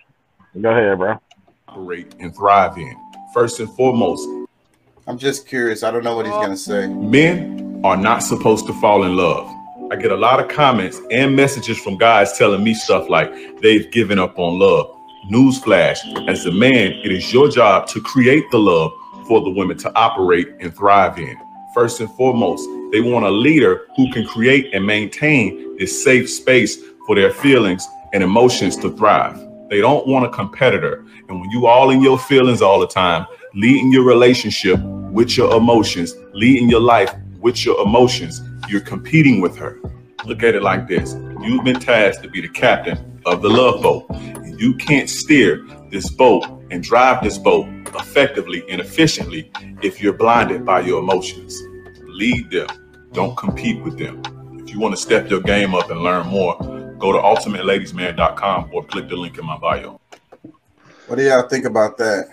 Go 0.60 0.70
ahead, 0.72 0.98
bro. 0.98 1.20
operate 1.68 2.14
and 2.20 2.36
thrive 2.36 2.78
in. 2.78 2.96
First 3.34 3.60
and 3.60 3.70
foremost, 3.76 4.28
I'm 5.08 5.18
just 5.18 5.48
curious. 5.48 5.84
I 5.84 5.92
don't 5.92 6.04
know 6.04 6.16
what 6.16 6.26
he's 6.26 6.36
gonna 6.36 6.58
say. 6.58 6.88
Men 6.88 7.82
are 7.84 7.98
not 7.98 8.20
supposed 8.24 8.66
to 8.68 8.74
fall 8.82 9.04
in 9.04 9.16
love. 9.16 9.50
I 9.92 9.96
get 9.96 10.12
a 10.12 10.16
lot 10.16 10.40
of 10.40 10.48
comments 10.48 11.00
and 11.12 11.36
messages 11.36 11.78
from 11.78 11.96
guys 11.96 12.36
telling 12.36 12.64
me 12.64 12.74
stuff 12.74 13.08
like 13.08 13.62
they've 13.62 13.90
given 13.92 14.18
up 14.18 14.40
on 14.40 14.58
love. 14.58 14.88
Newsflash, 15.32 16.28
as 16.28 16.48
a 16.48 16.52
man, 16.52 16.92
it 17.04 17.12
is 17.12 17.32
your 17.32 17.50
job 17.50 17.86
to 17.90 18.02
create 18.02 18.50
the 18.50 18.58
love 18.58 18.92
for 19.28 19.42
the 19.42 19.50
women 19.52 19.78
to 19.78 19.96
operate 19.96 20.48
and 20.60 20.76
thrive 20.76 21.20
in. 21.20 21.38
First 21.76 22.00
and 22.00 22.10
foremost, 22.14 22.68
they 22.92 23.00
want 23.00 23.26
a 23.26 23.30
leader 23.30 23.86
who 23.96 24.12
can 24.12 24.26
create 24.26 24.74
and 24.74 24.84
maintain 24.84 25.78
this 25.78 26.04
safe 26.04 26.32
space 26.32 26.82
for 27.06 27.16
their 27.16 27.32
feelings 27.32 27.88
and 28.12 28.24
emotions 28.24 28.76
to 28.78 28.90
thrive. 28.90 29.40
They 29.70 29.82
don't 29.82 30.08
want 30.08 30.26
a 30.26 30.30
competitor. 30.30 31.06
And 31.30 31.40
when 31.40 31.52
you 31.52 31.68
all 31.68 31.92
in 31.92 32.02
your 32.02 32.18
feelings 32.18 32.64
all 32.64 32.80
the 32.80 32.88
time, 32.88 33.28
leading 33.54 33.92
your 33.92 34.04
relationship 34.04 34.80
with 35.12 35.38
your 35.38 35.56
emotions, 35.56 36.16
leading 36.34 36.70
your 36.70 36.82
life 36.82 37.14
with 37.40 37.64
your 37.64 37.80
emotions, 37.82 38.42
you're 38.68 38.82
competing 38.82 39.42
with 39.42 39.56
her. 39.58 39.80
Look 40.26 40.44
at 40.44 40.56
it 40.56 40.64
like 40.64 40.88
this. 40.88 41.14
You've 41.42 41.64
been 41.64 41.80
tasked 41.80 42.24
to 42.24 42.30
be 42.30 42.42
the 42.42 42.50
captain 42.50 43.22
of 43.26 43.42
the 43.42 43.50
love 43.50 43.82
boat. 43.82 44.10
And 44.10 44.60
you 44.60 44.76
can't 44.76 45.10
steer 45.10 45.66
this 45.92 46.10
boat 46.10 46.46
and 46.72 46.84
drive 46.84 47.24
this 47.24 47.38
boat 47.38 47.68
effectively 47.96 48.64
and 48.70 48.82
efficiently 48.82 49.52
if 49.82 50.02
you're 50.02 50.14
blinded 50.14 50.66
by 50.66 50.82
your 50.82 51.00
emotions. 51.00 51.62
Lead 52.08 52.50
them. 52.50 52.68
Don't 53.12 53.38
compete 53.38 53.84
with 53.84 53.98
them. 53.98 54.22
If 54.60 54.74
you 54.74 54.80
want 54.80 54.96
to 54.96 55.02
step 55.02 55.30
your 55.30 55.42
game 55.42 55.76
up 55.76 55.90
and 55.92 56.02
learn 56.02 56.28
more, 56.28 56.58
go 56.98 57.12
to 57.12 57.20
ultimateladiesman.com 57.20 58.72
or 58.74 58.84
click 58.86 59.10
the 59.10 59.16
link 59.16 59.38
in 59.38 59.46
my 59.46 59.58
bio. 59.58 60.00
What 61.08 61.18
do 61.18 61.24
y'all 61.24 61.48
think 61.48 61.66
about 61.66 61.98
that? 61.98 62.30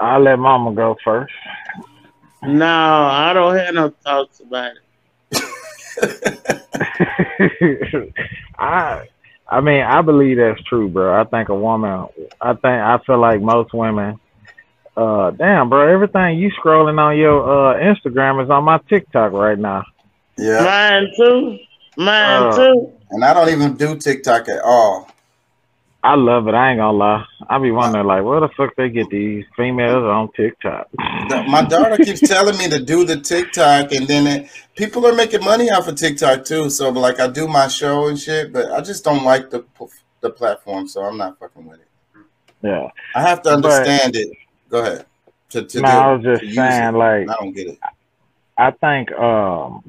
I'll 0.00 0.20
let 0.20 0.38
Mama 0.38 0.74
go 0.74 0.96
first. 1.04 1.32
No, 2.46 2.66
I 2.66 3.32
don't 3.32 3.56
have 3.56 3.74
no 3.74 3.90
thoughts 4.04 4.40
about 4.40 4.72
it. 4.76 4.82
I 8.58 9.06
I 9.48 9.60
mean, 9.60 9.82
I 9.82 10.02
believe 10.02 10.38
that's 10.38 10.60
true, 10.64 10.88
bro. 10.88 11.20
I 11.20 11.24
think 11.24 11.48
a 11.48 11.54
woman 11.54 12.06
I 12.40 12.52
think 12.52 12.64
I 12.66 12.98
feel 13.06 13.18
like 13.18 13.40
most 13.40 13.72
women 13.74 14.18
uh 14.96 15.30
damn 15.30 15.68
bro, 15.68 15.92
everything 15.92 16.38
you 16.38 16.50
scrolling 16.52 16.98
on 16.98 17.16
your 17.18 17.42
uh 17.42 17.74
Instagram 17.78 18.42
is 18.42 18.50
on 18.50 18.64
my 18.64 18.78
TikTok 18.88 19.32
right 19.32 19.58
now. 19.58 19.84
Yeah. 20.38 20.64
Mine 20.64 21.12
too. 21.16 21.58
Mine 21.96 22.42
Uh, 22.42 22.56
too. 22.56 22.92
And 23.10 23.24
I 23.24 23.34
don't 23.34 23.48
even 23.50 23.76
do 23.76 23.96
TikTok 23.96 24.48
at 24.48 24.60
all. 24.64 25.08
I 26.06 26.14
love 26.14 26.46
it. 26.46 26.54
I 26.54 26.70
ain't 26.70 26.78
gonna 26.78 26.96
lie. 26.96 27.24
I 27.48 27.58
be 27.58 27.72
wondering 27.72 28.06
like 28.06 28.22
where 28.22 28.38
the 28.38 28.48
fuck 28.56 28.76
they 28.76 28.90
get 28.90 29.10
these 29.10 29.44
females 29.56 30.04
on 30.04 30.30
TikTok. 30.36 30.86
My 31.48 31.64
daughter 31.68 31.96
keeps 31.96 32.20
telling 32.20 32.56
me 32.58 32.68
to 32.68 32.78
do 32.78 33.04
the 33.04 33.16
TikTok, 33.20 33.90
and 33.90 34.06
then 34.06 34.26
it, 34.28 34.50
people 34.76 35.04
are 35.04 35.14
making 35.14 35.42
money 35.44 35.68
off 35.68 35.88
of 35.88 35.96
TikTok 35.96 36.44
too. 36.44 36.70
So, 36.70 36.90
like, 36.90 37.18
I 37.18 37.26
do 37.26 37.48
my 37.48 37.66
show 37.66 38.06
and 38.06 38.16
shit, 38.16 38.52
but 38.52 38.70
I 38.70 38.80
just 38.82 39.02
don't 39.02 39.24
like 39.24 39.50
the 39.50 39.64
the 40.20 40.30
platform, 40.30 40.86
so 40.86 41.02
I'm 41.02 41.16
not 41.16 41.40
fucking 41.40 41.66
with 41.66 41.80
it. 41.80 41.88
Yeah. 42.62 42.88
I 43.16 43.22
have 43.22 43.42
to 43.42 43.50
But- 43.50 43.64
understand 43.64 44.14
it. 44.14 44.28
Go 44.68 44.82
ahead. 44.82 45.06
To, 45.50 45.62
to 45.64 45.80
No, 45.80 45.88
I 45.88 46.12
was 46.12 46.22
just 46.24 46.54
saying 46.54 46.94
it. 46.94 46.96
like 46.96 47.28
I 47.30 47.34
don't 47.40 47.52
get 47.52 47.66
it. 47.68 47.78
I 48.56 48.70
think 48.70 49.10
um 49.12 49.82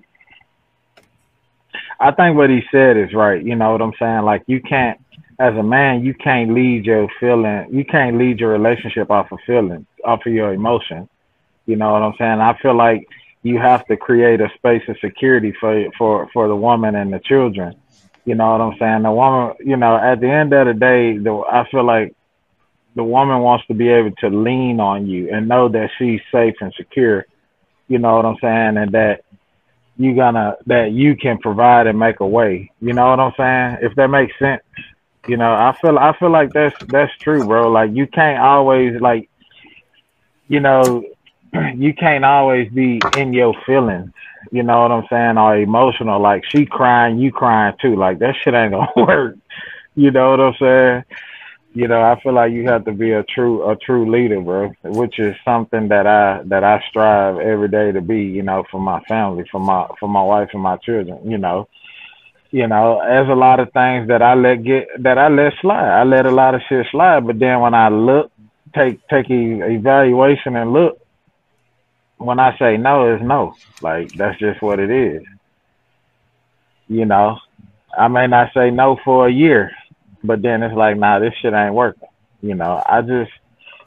I 2.00 2.12
think 2.12 2.36
what 2.38 2.50
he 2.50 2.62
said 2.72 2.98
is 2.98 3.14
right. 3.14 3.44
You 3.44 3.56
know 3.56 3.72
what 3.72 3.82
I'm 3.82 3.94
saying? 4.00 4.22
Like 4.22 4.44
you 4.48 4.62
can't 4.62 5.00
as 5.40 5.54
a 5.56 5.64
man, 5.64 6.04
you 6.04 6.14
can't 6.14 6.54
lead 6.54 6.86
your 6.86 7.08
feeling 7.20 7.68
you 7.72 7.86
can't 7.86 8.18
lead 8.18 8.40
your 8.40 8.52
relationship 8.52 9.12
off 9.12 9.32
of 9.32 9.40
feeling, 9.46 9.86
off 10.04 10.26
of 10.26 10.34
your 10.34 10.54
emotion. 10.54 11.08
You 11.66 11.76
know 11.76 11.92
what 11.92 12.02
I'm 12.02 12.14
saying? 12.18 12.40
I 12.40 12.58
feel 12.62 12.76
like 12.76 13.08
you 13.44 13.60
have 13.60 13.86
to 13.88 13.98
create 13.98 14.42
a 14.42 14.50
space 14.56 14.84
of 14.88 14.98
security 15.00 15.54
for 15.60 15.90
for 15.98 16.30
for 16.34 16.48
the 16.48 16.56
woman 16.56 16.96
and 16.96 17.14
the 17.14 17.20
children. 17.20 17.76
You 18.26 18.36
know 18.36 18.52
what 18.52 18.62
I'm 18.62 18.78
saying? 18.80 19.04
The 19.04 19.12
woman, 19.12 19.56
you 19.60 19.78
know, 19.78 19.96
at 19.96 20.20
the 20.20 20.30
end 20.30 20.54
of 20.54 20.68
the 20.68 20.74
day, 20.74 21.18
the 21.18 21.44
I 21.50 21.70
feel 21.70 21.86
like 21.86 22.14
the 22.96 23.04
woman 23.04 23.42
wants 23.42 23.66
to 23.68 23.74
be 23.74 23.90
able 23.90 24.12
to 24.20 24.30
lean 24.30 24.80
on 24.80 25.08
you 25.08 25.30
and 25.32 25.48
know 25.48 25.70
that 25.70 25.92
she's 25.98 26.20
safe 26.32 26.56
and 26.62 26.74
secure. 26.76 27.26
You 27.88 28.00
know 28.00 28.16
what 28.16 28.26
I'm 28.26 28.38
saying? 28.42 28.78
And 28.78 28.92
that 28.94 29.22
you 29.98 30.16
gonna 30.16 30.56
that 30.66 30.92
you 30.92 31.16
can 31.16 31.38
provide 31.38 31.88
and 31.88 32.00
make 32.00 32.20
a 32.20 32.28
way. 32.28 32.72
You 32.82 32.94
know 32.94 33.10
what 33.10 33.20
I'm 33.20 33.34
saying? 33.38 33.78
If 33.82 33.96
that 33.96 34.10
makes 34.10 34.34
sense. 34.40 34.64
You 35.28 35.36
know, 35.38 35.52
I 35.52 35.76
feel 35.82 35.98
I 36.00 36.18
feel 36.18 36.32
like 36.32 36.54
that's 36.54 36.76
that's 36.88 37.16
true, 37.18 37.46
bro. 37.46 37.70
Like 37.70 37.92
you 37.94 38.08
can't 38.08 38.40
always 38.40 39.00
like 39.02 39.30
you 40.48 40.60
know, 40.60 41.04
you 41.76 41.94
can't 41.94 42.26
always 42.26 42.72
be 42.72 43.02
in 43.18 43.34
your 43.34 43.54
feelings. 43.66 44.12
You 44.52 44.64
know 44.64 44.82
what 44.82 44.92
I'm 44.92 45.06
saying? 45.10 45.38
Or 45.38 45.58
emotional. 45.58 46.22
Like 46.22 46.44
she 46.50 46.66
crying, 46.66 47.20
you 47.20 47.32
crying 47.32 47.76
too. 47.82 47.96
Like 47.96 48.20
that 48.20 48.36
shit 48.42 48.54
ain't 48.54 48.72
gonna 48.96 49.06
work. 49.06 49.36
You 49.96 50.12
know 50.12 50.32
what 50.32 50.40
I'm 50.40 50.54
saying? 50.60 51.04
You 51.74 51.88
know, 51.88 52.02
I 52.02 52.20
feel 52.22 52.34
like 52.34 52.54
you 52.54 52.66
have 52.68 52.86
to 52.86 52.92
be 52.92 53.12
a 53.12 53.24
true 53.24 53.70
a 53.70 53.76
true 53.76 54.10
leader, 54.10 54.40
bro. 54.42 54.72
Which 54.84 55.20
is 55.20 55.36
something 55.44 55.90
that 55.90 56.08
I 56.08 56.42
that 56.46 56.64
I 56.64 56.82
strive 56.90 57.38
every 57.40 57.68
day 57.68 57.92
to 57.92 58.02
be. 58.02 58.24
You 58.24 58.44
know, 58.44 58.64
for 58.72 58.80
my 58.80 59.02
family, 59.02 59.44
for 59.52 59.60
my 59.60 59.88
for 60.00 60.08
my 60.08 60.24
wife 60.24 60.50
and 60.54 60.64
my 60.64 60.78
children. 60.78 61.30
You 61.30 61.38
know, 61.38 61.68
you 62.58 62.68
know, 62.68 63.00
there's 63.06 63.30
a 63.30 63.36
lot 63.36 63.60
of 63.60 63.72
things 63.72 64.08
that 64.08 64.24
I 64.24 64.34
let 64.34 64.64
get 64.64 64.88
that 65.04 65.20
I 65.20 65.28
let 65.28 65.54
slide. 65.62 66.02
I 66.02 66.04
let 66.04 66.26
a 66.26 66.32
lot 66.32 66.56
of 66.56 66.62
shit 66.68 66.88
slide, 66.92 67.28
but 67.28 67.38
then 67.38 67.60
when 67.62 67.76
I 67.76 67.90
look, 67.90 68.32
take 68.76 69.00
take 69.10 69.30
e- 69.30 69.62
evaluation 69.62 70.56
and 70.56 70.74
look, 70.74 70.98
when 72.18 72.40
I 72.40 72.58
say 72.58 72.78
no, 72.78 73.14
it's 73.14 73.24
no. 73.24 73.54
Like 73.80 74.12
that's 74.18 74.40
just 74.40 74.60
what 74.64 74.80
it 74.80 74.90
is. 74.90 75.22
You 76.88 77.06
know, 77.06 77.38
I 77.96 78.08
may 78.08 78.26
not 78.26 78.50
say 78.56 78.72
no 78.72 78.98
for 79.06 79.28
a 79.28 79.32
year, 79.32 79.70
but 80.24 80.42
then 80.42 80.64
it's 80.64 80.76
like, 80.76 80.98
nah, 80.98 81.20
this 81.20 81.34
shit 81.40 81.54
ain't 81.54 81.76
working. 81.76 82.10
You 82.42 82.56
know, 82.56 82.82
I 82.84 83.02
just 83.02 83.32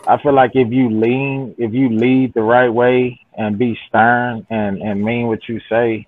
I 0.06 0.22
feel 0.22 0.34
like 0.34 0.52
if 0.54 0.70
you 0.70 0.90
lean, 0.90 1.56
if 1.58 1.74
you 1.74 1.88
lead 1.88 2.34
the 2.34 2.42
right 2.42 2.72
way 2.72 3.18
and 3.36 3.58
be 3.58 3.76
stern 3.88 4.46
and 4.48 4.80
and 4.80 5.02
mean 5.02 5.26
what 5.26 5.48
you 5.48 5.60
say, 5.68 6.06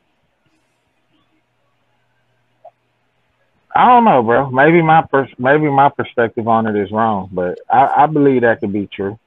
I 3.75 3.87
don't 3.87 4.05
know, 4.05 4.23
bro. 4.23 4.51
Maybe 4.51 4.83
my 4.83 5.03
pers- 5.03 5.35
maybe 5.39 5.71
my 5.71 5.89
perspective 5.89 6.47
on 6.47 6.67
it 6.67 6.77
is 6.77 6.91
wrong, 6.91 7.31
but 7.33 7.59
I, 7.71 8.05
I 8.05 8.07
believe 8.07 8.43
that 8.43 8.61
could 8.61 8.73
be 8.73 8.87
true. 8.87 9.19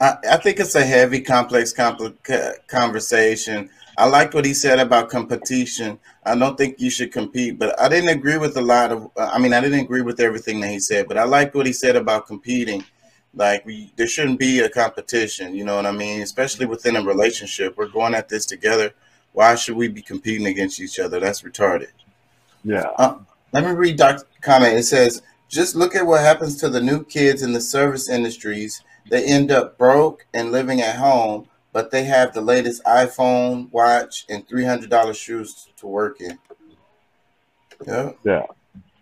I, 0.00 0.16
I 0.30 0.36
think 0.36 0.60
it's 0.60 0.76
a 0.76 0.84
heavy, 0.84 1.20
complex 1.20 1.74
compli- 1.74 2.14
conversation. 2.68 3.70
I 3.96 4.06
like 4.06 4.32
what 4.32 4.44
he 4.44 4.54
said 4.54 4.78
about 4.78 5.08
competition. 5.08 5.98
I 6.24 6.36
don't 6.36 6.56
think 6.56 6.80
you 6.80 6.90
should 6.90 7.10
compete, 7.10 7.58
but 7.58 7.78
I 7.80 7.88
didn't 7.88 8.10
agree 8.10 8.38
with 8.38 8.56
a 8.56 8.60
lot 8.60 8.92
of. 8.92 9.10
I 9.16 9.38
mean, 9.38 9.52
I 9.52 9.60
didn't 9.60 9.80
agree 9.80 10.02
with 10.02 10.20
everything 10.20 10.60
that 10.60 10.70
he 10.70 10.78
said, 10.78 11.08
but 11.08 11.18
I 11.18 11.24
like 11.24 11.52
what 11.54 11.66
he 11.66 11.72
said 11.72 11.96
about 11.96 12.28
competing. 12.28 12.84
Like 13.34 13.66
we, 13.66 13.92
there 13.96 14.06
shouldn't 14.06 14.38
be 14.38 14.60
a 14.60 14.68
competition. 14.68 15.54
You 15.54 15.64
know 15.64 15.74
what 15.74 15.86
I 15.86 15.92
mean? 15.92 16.22
Especially 16.22 16.66
within 16.66 16.94
a 16.94 17.02
relationship, 17.02 17.76
we're 17.76 17.88
going 17.88 18.14
at 18.14 18.28
this 18.28 18.46
together. 18.46 18.92
Why 19.32 19.56
should 19.56 19.76
we 19.76 19.88
be 19.88 20.02
competing 20.02 20.46
against 20.46 20.80
each 20.80 21.00
other? 21.00 21.18
That's 21.18 21.42
retarded. 21.42 21.90
Yeah. 22.62 22.90
Uh, 22.96 23.18
let 23.52 23.64
me 23.64 23.72
read 23.72 23.96
Doc's 23.96 24.24
comment. 24.40 24.78
It 24.78 24.84
says, 24.84 25.22
"Just 25.48 25.74
look 25.74 25.94
at 25.94 26.06
what 26.06 26.20
happens 26.20 26.56
to 26.56 26.68
the 26.68 26.80
new 26.80 27.04
kids 27.04 27.42
in 27.42 27.52
the 27.52 27.60
service 27.60 28.08
industries. 28.08 28.82
They 29.10 29.24
end 29.24 29.50
up 29.50 29.78
broke 29.78 30.26
and 30.34 30.52
living 30.52 30.80
at 30.80 30.96
home, 30.96 31.48
but 31.72 31.90
they 31.90 32.04
have 32.04 32.34
the 32.34 32.40
latest 32.40 32.84
iPhone, 32.84 33.70
watch, 33.72 34.26
and 34.28 34.46
three 34.46 34.64
hundred 34.64 34.90
dollars 34.90 35.16
shoes 35.16 35.68
to 35.76 35.86
work 35.86 36.20
in." 36.20 36.38
Yeah. 37.86 38.12
Yeah. 38.24 38.46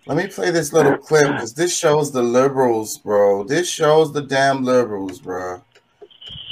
Let 0.06 0.16
me 0.16 0.28
play 0.28 0.52
this 0.52 0.72
little 0.72 0.96
clip 0.96 1.32
because 1.32 1.54
this 1.54 1.76
shows 1.76 2.12
the 2.12 2.22
liberals, 2.22 2.98
bro. 2.98 3.42
This 3.42 3.68
shows 3.68 4.12
the 4.12 4.22
damn 4.22 4.62
liberals, 4.62 5.18
bro. 5.18 5.60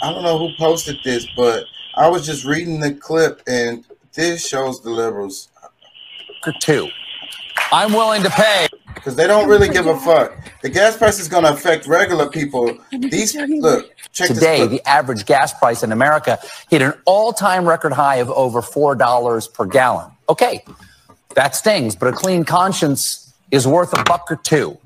I 0.03 0.13
don't 0.13 0.25
know 0.25 0.39
who 0.39 0.49
posted 0.59 0.99
this, 1.05 1.25
but 1.37 1.65
I 1.95 2.09
was 2.09 2.27
just 2.27 2.45
reading 2.45 2.81
the 2.81 2.95
clip 2.95 3.43
and 3.47 3.87
this 4.13 4.47
shows 4.47 4.83
the 4.83 4.91
liberals. 4.91 5.51
Two. 6.61 6.89
I'm 7.73 7.93
willing 7.93 8.23
to 8.23 8.31
pay. 8.31 8.69
Because 8.95 9.17
they 9.17 9.27
don't 9.27 9.49
really 9.49 9.69
give 9.69 9.87
a 9.87 9.99
fuck. 9.99 10.37
The 10.63 10.71
gas 10.71 10.97
price 10.97 11.19
is 11.19 11.29
going 11.29 11.45
to 11.45 11.53
affect 11.53 11.87
regular 11.87 12.29
people. 12.29 12.79
These 12.91 13.35
look, 13.37 13.91
check 14.13 14.29
Today, 14.29 14.67
the 14.67 14.81
average 14.89 15.27
gas 15.27 15.53
price 15.53 15.83
in 15.83 15.93
America 15.93 16.39
hit 16.71 16.81
an 16.81 16.95
all-time 17.05 17.69
record 17.69 17.93
high 17.93 18.17
of 18.17 18.31
over 18.31 18.63
four 18.63 18.95
dollars 18.95 19.47
per 19.47 19.67
gallon. 19.67 20.11
Okay, 20.29 20.65
that 21.35 21.55
stings, 21.55 21.97
but 21.97 22.09
a 22.09 22.13
clean 22.13 22.45
conscience 22.45 23.35
is 23.51 23.67
worth 23.67 23.93
a 23.99 24.03
buck 24.05 24.31
or 24.31 24.37
two. 24.37 24.79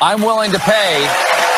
I'm 0.00 0.20
willing 0.20 0.52
to 0.52 0.58
pay. 0.58 1.48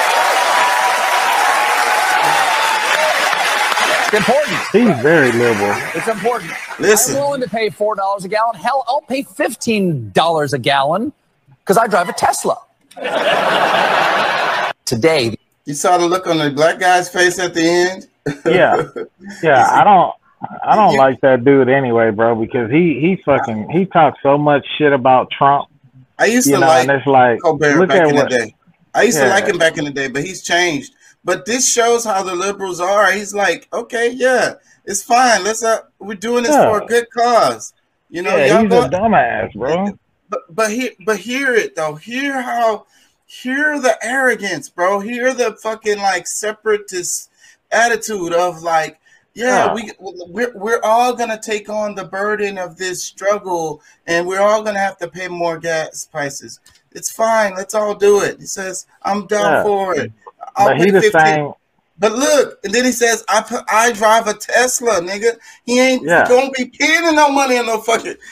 It's 4.13 4.29
important. 4.29 4.59
He's 4.73 5.03
very 5.03 5.33
liberal. 5.33 5.75
It's 5.95 6.07
important. 6.07 6.53
Listen. 6.79 7.17
I'm 7.17 7.23
willing 7.23 7.41
to 7.41 7.49
pay 7.49 7.71
four 7.71 7.95
dollars 7.95 8.27
a 8.27 8.29
gallon. 8.29 8.57
Hell, 8.57 8.85
I'll 8.87 9.01
pay 9.01 9.23
fifteen 9.23 10.11
dollars 10.11 10.53
a 10.53 10.59
gallon 10.59 11.15
because 11.61 11.79
I 11.79 11.87
drive 11.87 12.11
a 12.11 12.13
Tesla. 12.13 12.59
Today, 14.85 15.35
You 15.65 15.73
saw 15.73 15.97
the 15.97 16.07
look 16.07 16.27
on 16.27 16.37
the 16.37 16.51
black 16.51 16.79
guy's 16.79 17.09
face 17.09 17.39
at 17.39 17.55
the 17.55 17.63
end. 17.65 18.09
Yeah, 18.45 18.85
yeah. 19.43 19.67
I 19.71 19.83
don't. 19.83 20.15
I 20.63 20.77
don't 20.77 20.97
like 20.97 21.21
that 21.23 21.45
dude 21.45 21.71
anyway, 21.71 22.11
bro, 22.11 22.35
because 22.35 22.71
he 22.71 23.01
he 23.01 23.17
fucking 23.25 23.71
he 23.71 23.87
talks 23.87 24.19
so 24.23 24.37
much 24.37 24.67
shit 24.77 24.93
about 24.93 25.31
Trump. 25.31 25.71
I 26.19 26.27
used 26.27 26.49
to 26.49 26.59
know, 26.59 26.67
like 26.67 26.89
and 26.89 26.99
it's 26.99 27.07
like 27.07 27.41
Colbert 27.41 27.79
look 27.79 27.89
back 27.89 28.03
at 28.03 28.09
in 28.09 28.15
what 28.15 28.29
the 28.29 28.39
day. 28.39 28.55
I 28.95 29.05
used 29.05 29.19
to 29.19 29.29
like 29.29 29.47
him 29.47 29.57
back 29.57 29.79
in 29.79 29.87
the 29.87 29.91
day, 29.91 30.09
but 30.09 30.23
he's 30.23 30.43
changed. 30.43 30.93
But 31.25 31.47
this 31.47 31.71
shows 31.73 32.05
how 32.05 32.23
the 32.23 32.35
liberals 32.35 32.81
are. 32.81 33.13
He's 33.13 33.33
like, 33.35 33.69
okay, 33.73 34.11
yeah, 34.11 34.55
it's 34.85 35.03
fine. 35.03 35.45
Let's 35.45 35.63
uh, 35.63 35.83
we're 35.99 36.15
doing 36.15 36.43
this 36.43 36.53
Yeah. 36.53 36.69
for 36.71 36.83
a 36.83 36.87
good 36.87 37.07
cause. 37.11 37.75
You 38.11 38.23
know, 38.23 38.37
yeah, 38.37 38.47
y'all 38.47 38.61
he's 38.63 38.71
go, 38.71 38.83
a 38.85 38.89
dumbass, 38.89 39.53
bro. 39.55 39.99
but 40.29 40.41
but 40.55 40.71
hear 40.73 40.91
but 41.07 41.19
hear 41.19 41.55
it 41.55 41.77
though. 41.77 41.95
Hear 41.95 42.43
how 42.43 42.87
hear 43.27 43.81
the 43.81 43.97
arrogance, 44.05 44.69
bro. 44.69 45.01
Hear 45.01 45.33
the 45.33 45.53
fucking 45.63 45.99
like 45.99 46.27
separatist 46.27 47.31
attitude 47.71 48.33
of 48.35 48.63
like, 48.63 48.99
yeah, 49.35 49.67
Yeah. 49.67 49.75
we 49.75 49.93
we're 50.01 50.53
we're 50.57 50.81
all 50.83 51.15
gonna 51.15 51.41
take 51.41 51.69
on 51.69 51.95
the 51.95 52.05
burden 52.05 52.59
of 52.59 52.77
this 52.77 53.03
struggle, 53.03 53.81
and 54.07 54.27
we're 54.27 54.41
all 54.43 54.63
gonna 54.63 54.79
have 54.81 54.99
to 54.99 55.09
pay 55.09 55.29
more 55.29 55.59
gas 55.59 56.05
prices. 56.05 56.61
It's 56.91 57.11
fine. 57.11 57.55
Let's 57.55 57.75
all 57.75 57.95
do 57.95 58.21
it. 58.23 58.39
He 58.39 58.45
says, 58.45 58.85
I'm 59.03 59.27
down 59.27 59.41
Yeah. 59.53 59.63
for 59.63 59.95
it. 59.95 60.13
But 60.57 60.79
he 60.79 60.91
the 60.91 61.01
50. 61.03 61.19
same. 61.19 61.53
But 61.99 62.13
look, 62.13 62.59
and 62.65 62.73
then 62.75 62.85
he 62.85 62.93
says, 62.93 63.25
I 63.29 63.63
I 63.69 63.93
drive 63.93 64.27
a 64.27 64.35
Tesla, 64.35 65.01
nigga. 65.01 65.37
He 65.65 65.79
ain't 65.81 66.05
Yeah. 66.05 66.27
gonna 66.29 66.51
be 66.51 66.67
paying 66.67 67.15
no 67.15 67.31
money 67.31 67.59
on 67.59 67.67
no 67.67 67.81
fucking. 67.81 68.17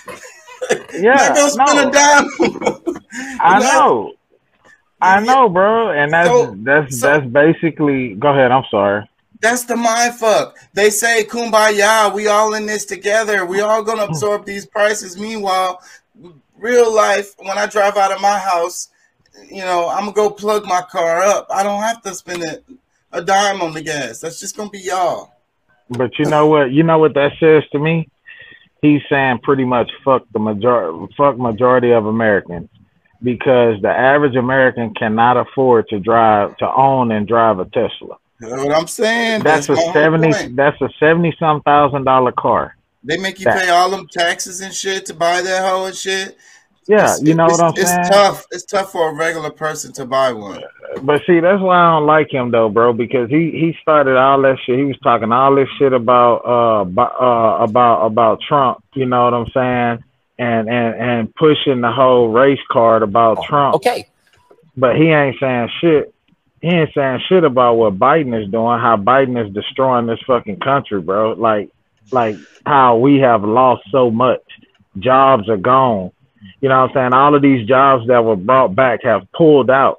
Yeah, 0.92 1.14
not 1.14 1.34
gonna 1.36 1.50
spend 1.50 1.76
no. 1.76 1.88
a 1.88 1.90
dime. 1.90 2.96
I 3.40 3.60
know. 3.60 4.12
I 5.00 5.20
know, 5.20 5.48
bro, 5.48 5.90
and 5.90 6.12
that's 6.12 6.28
So- 6.28 6.54
that's 6.58 7.00
so- 7.00 7.06
that's 7.06 7.26
basically. 7.26 8.14
Go 8.14 8.28
ahead. 8.28 8.50
I'm 8.50 8.64
sorry. 8.70 9.08
That's 9.40 9.64
the 9.64 9.74
mind 9.76 10.16
fuck. 10.16 10.54
They 10.74 10.90
say 10.90 11.24
kumbaya, 11.24 12.12
we 12.12 12.28
all 12.28 12.52
in 12.54 12.66
this 12.66 12.84
together. 12.84 13.46
We 13.46 13.62
all 13.62 13.82
gonna 13.82 14.04
absorb 14.10 14.44
these 14.44 14.66
prices. 14.66 15.16
Meanwhile, 15.18 15.80
real 16.58 16.94
life, 16.94 17.34
when 17.38 17.56
I 17.56 17.64
drive 17.66 17.96
out 17.96 18.12
of 18.12 18.20
my 18.20 18.38
house, 18.38 18.88
you 19.48 19.62
know, 19.62 19.88
I'm 19.88 20.00
gonna 20.00 20.12
go 20.12 20.30
plug 20.30 20.64
my 20.66 20.82
car 20.82 21.22
up. 21.22 21.46
I 21.50 21.62
don't 21.62 21.82
have 21.82 22.02
to 22.02 22.14
spend 22.14 22.42
a, 22.42 22.58
a 23.12 23.22
dime 23.22 23.60
on 23.62 23.72
the 23.72 23.82
gas. 23.82 24.20
That's 24.20 24.40
just 24.40 24.56
gonna 24.56 24.70
be 24.70 24.80
y'all. 24.80 25.32
But 25.90 26.18
you 26.18 26.26
know 26.26 26.46
what? 26.46 26.70
You 26.72 26.82
know 26.82 26.98
what 26.98 27.14
that 27.14 27.32
says 27.40 27.64
to 27.72 27.78
me? 27.78 28.08
He's 28.82 29.02
saying 29.08 29.40
pretty 29.42 29.64
much 29.64 29.90
fuck 30.04 30.24
the 30.32 30.38
majority, 30.38 31.14
fuck 31.16 31.36
majority 31.36 31.90
of 31.90 32.06
Americans, 32.06 32.70
because 33.22 33.80
the 33.82 33.90
average 33.90 34.36
American 34.36 34.94
cannot 34.94 35.36
afford 35.36 35.88
to 35.88 35.98
drive, 35.98 36.56
to 36.58 36.72
own 36.72 37.10
and 37.12 37.26
drive 37.26 37.58
a 37.58 37.66
Tesla. 37.66 38.16
You 38.40 38.48
know 38.48 38.64
what 38.64 38.74
I'm 38.74 38.86
saying? 38.86 39.42
That's 39.42 39.68
a 39.68 39.76
seventy. 39.76 40.32
point. 40.32 40.56
That's 40.56 40.80
a 40.80 40.88
seventy 40.98 41.34
some 41.38 41.60
thousand 41.62 42.04
dollar 42.04 42.32
car. 42.32 42.76
They 43.02 43.16
make 43.16 43.38
you 43.38 43.44
that- 43.46 43.58
pay 43.58 43.68
all 43.68 43.90
them 43.90 44.06
taxes 44.08 44.60
and 44.60 44.72
shit 44.72 45.06
to 45.06 45.14
buy 45.14 45.42
that 45.42 45.68
hoe 45.68 45.86
and 45.86 45.96
shit. 45.96 46.38
Yeah, 46.86 46.96
It's- 47.04 47.22
you 47.22 47.34
know 47.34 47.46
it's, 47.46 47.58
what 47.58 47.64
I'm 47.66 47.72
it's 47.76 47.90
saying. 47.90 48.04
tough. 48.10 48.46
It's 48.50 48.64
tough 48.64 48.90
for 48.92 49.10
a 49.10 49.14
regular 49.14 49.50
person 49.50 49.92
to 49.94 50.04
buy 50.04 50.32
one. 50.32 50.62
But 51.02 51.22
see, 51.26 51.38
that's 51.40 51.62
why 51.62 51.76
I 51.78 51.92
don't 51.92 52.06
like 52.06 52.32
him 52.32 52.50
though, 52.50 52.68
bro, 52.68 52.92
because 52.92 53.30
he 53.30 53.50
he 53.52 53.76
started 53.80 54.16
all 54.16 54.40
that 54.42 54.58
shit. 54.64 54.78
He 54.78 54.84
was 54.84 54.98
talking 55.02 55.30
all 55.30 55.54
this 55.54 55.68
shit 55.78 55.92
about 55.92 56.42
uh, 56.44 57.00
uh 57.22 57.58
about 57.62 58.06
about 58.06 58.40
Trump. 58.40 58.82
You 58.94 59.06
know 59.06 59.24
what 59.24 59.34
I'm 59.34 59.46
saying? 59.54 60.04
And 60.38 60.68
and 60.68 60.94
and 61.00 61.34
pushing 61.36 61.80
the 61.80 61.92
whole 61.92 62.28
race 62.28 62.58
card 62.72 63.02
about 63.02 63.44
Trump. 63.44 63.76
Okay. 63.76 64.08
But 64.76 64.96
he 64.96 65.10
ain't 65.10 65.36
saying 65.38 65.68
shit. 65.80 66.14
He 66.60 66.68
ain't 66.68 66.92
saying 66.92 67.20
shit 67.28 67.44
about 67.44 67.74
what 67.76 67.98
Biden 67.98 68.34
is 68.42 68.50
doing. 68.50 68.80
How 68.80 68.96
Biden 68.96 69.42
is 69.46 69.52
destroying 69.54 70.06
this 70.06 70.20
fucking 70.26 70.58
country, 70.60 71.00
bro. 71.00 71.32
Like 71.32 71.70
like 72.10 72.36
how 72.66 72.96
we 72.96 73.18
have 73.20 73.44
lost 73.44 73.82
so 73.92 74.10
much. 74.10 74.42
Jobs 74.98 75.48
are 75.48 75.56
gone. 75.56 76.10
You 76.60 76.68
know 76.68 76.82
what 76.82 76.90
I'm 76.90 76.94
saying? 76.94 77.12
All 77.12 77.34
of 77.34 77.42
these 77.42 77.66
jobs 77.66 78.06
that 78.08 78.24
were 78.24 78.36
brought 78.36 78.74
back 78.74 79.00
have 79.04 79.30
pulled 79.32 79.70
out. 79.70 79.98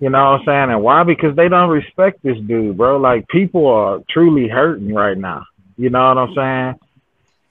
You 0.00 0.10
know 0.10 0.18
what 0.18 0.40
I'm 0.40 0.44
saying? 0.46 0.70
And 0.70 0.82
why? 0.82 1.02
Because 1.04 1.36
they 1.36 1.48
don't 1.48 1.70
respect 1.70 2.22
this 2.22 2.38
dude, 2.38 2.76
bro. 2.76 2.98
Like 2.98 3.28
people 3.28 3.66
are 3.66 4.00
truly 4.10 4.48
hurting 4.48 4.92
right 4.92 5.16
now. 5.16 5.46
You 5.76 5.90
know 5.90 6.08
what 6.08 6.18
I'm 6.18 6.34
saying? 6.34 6.80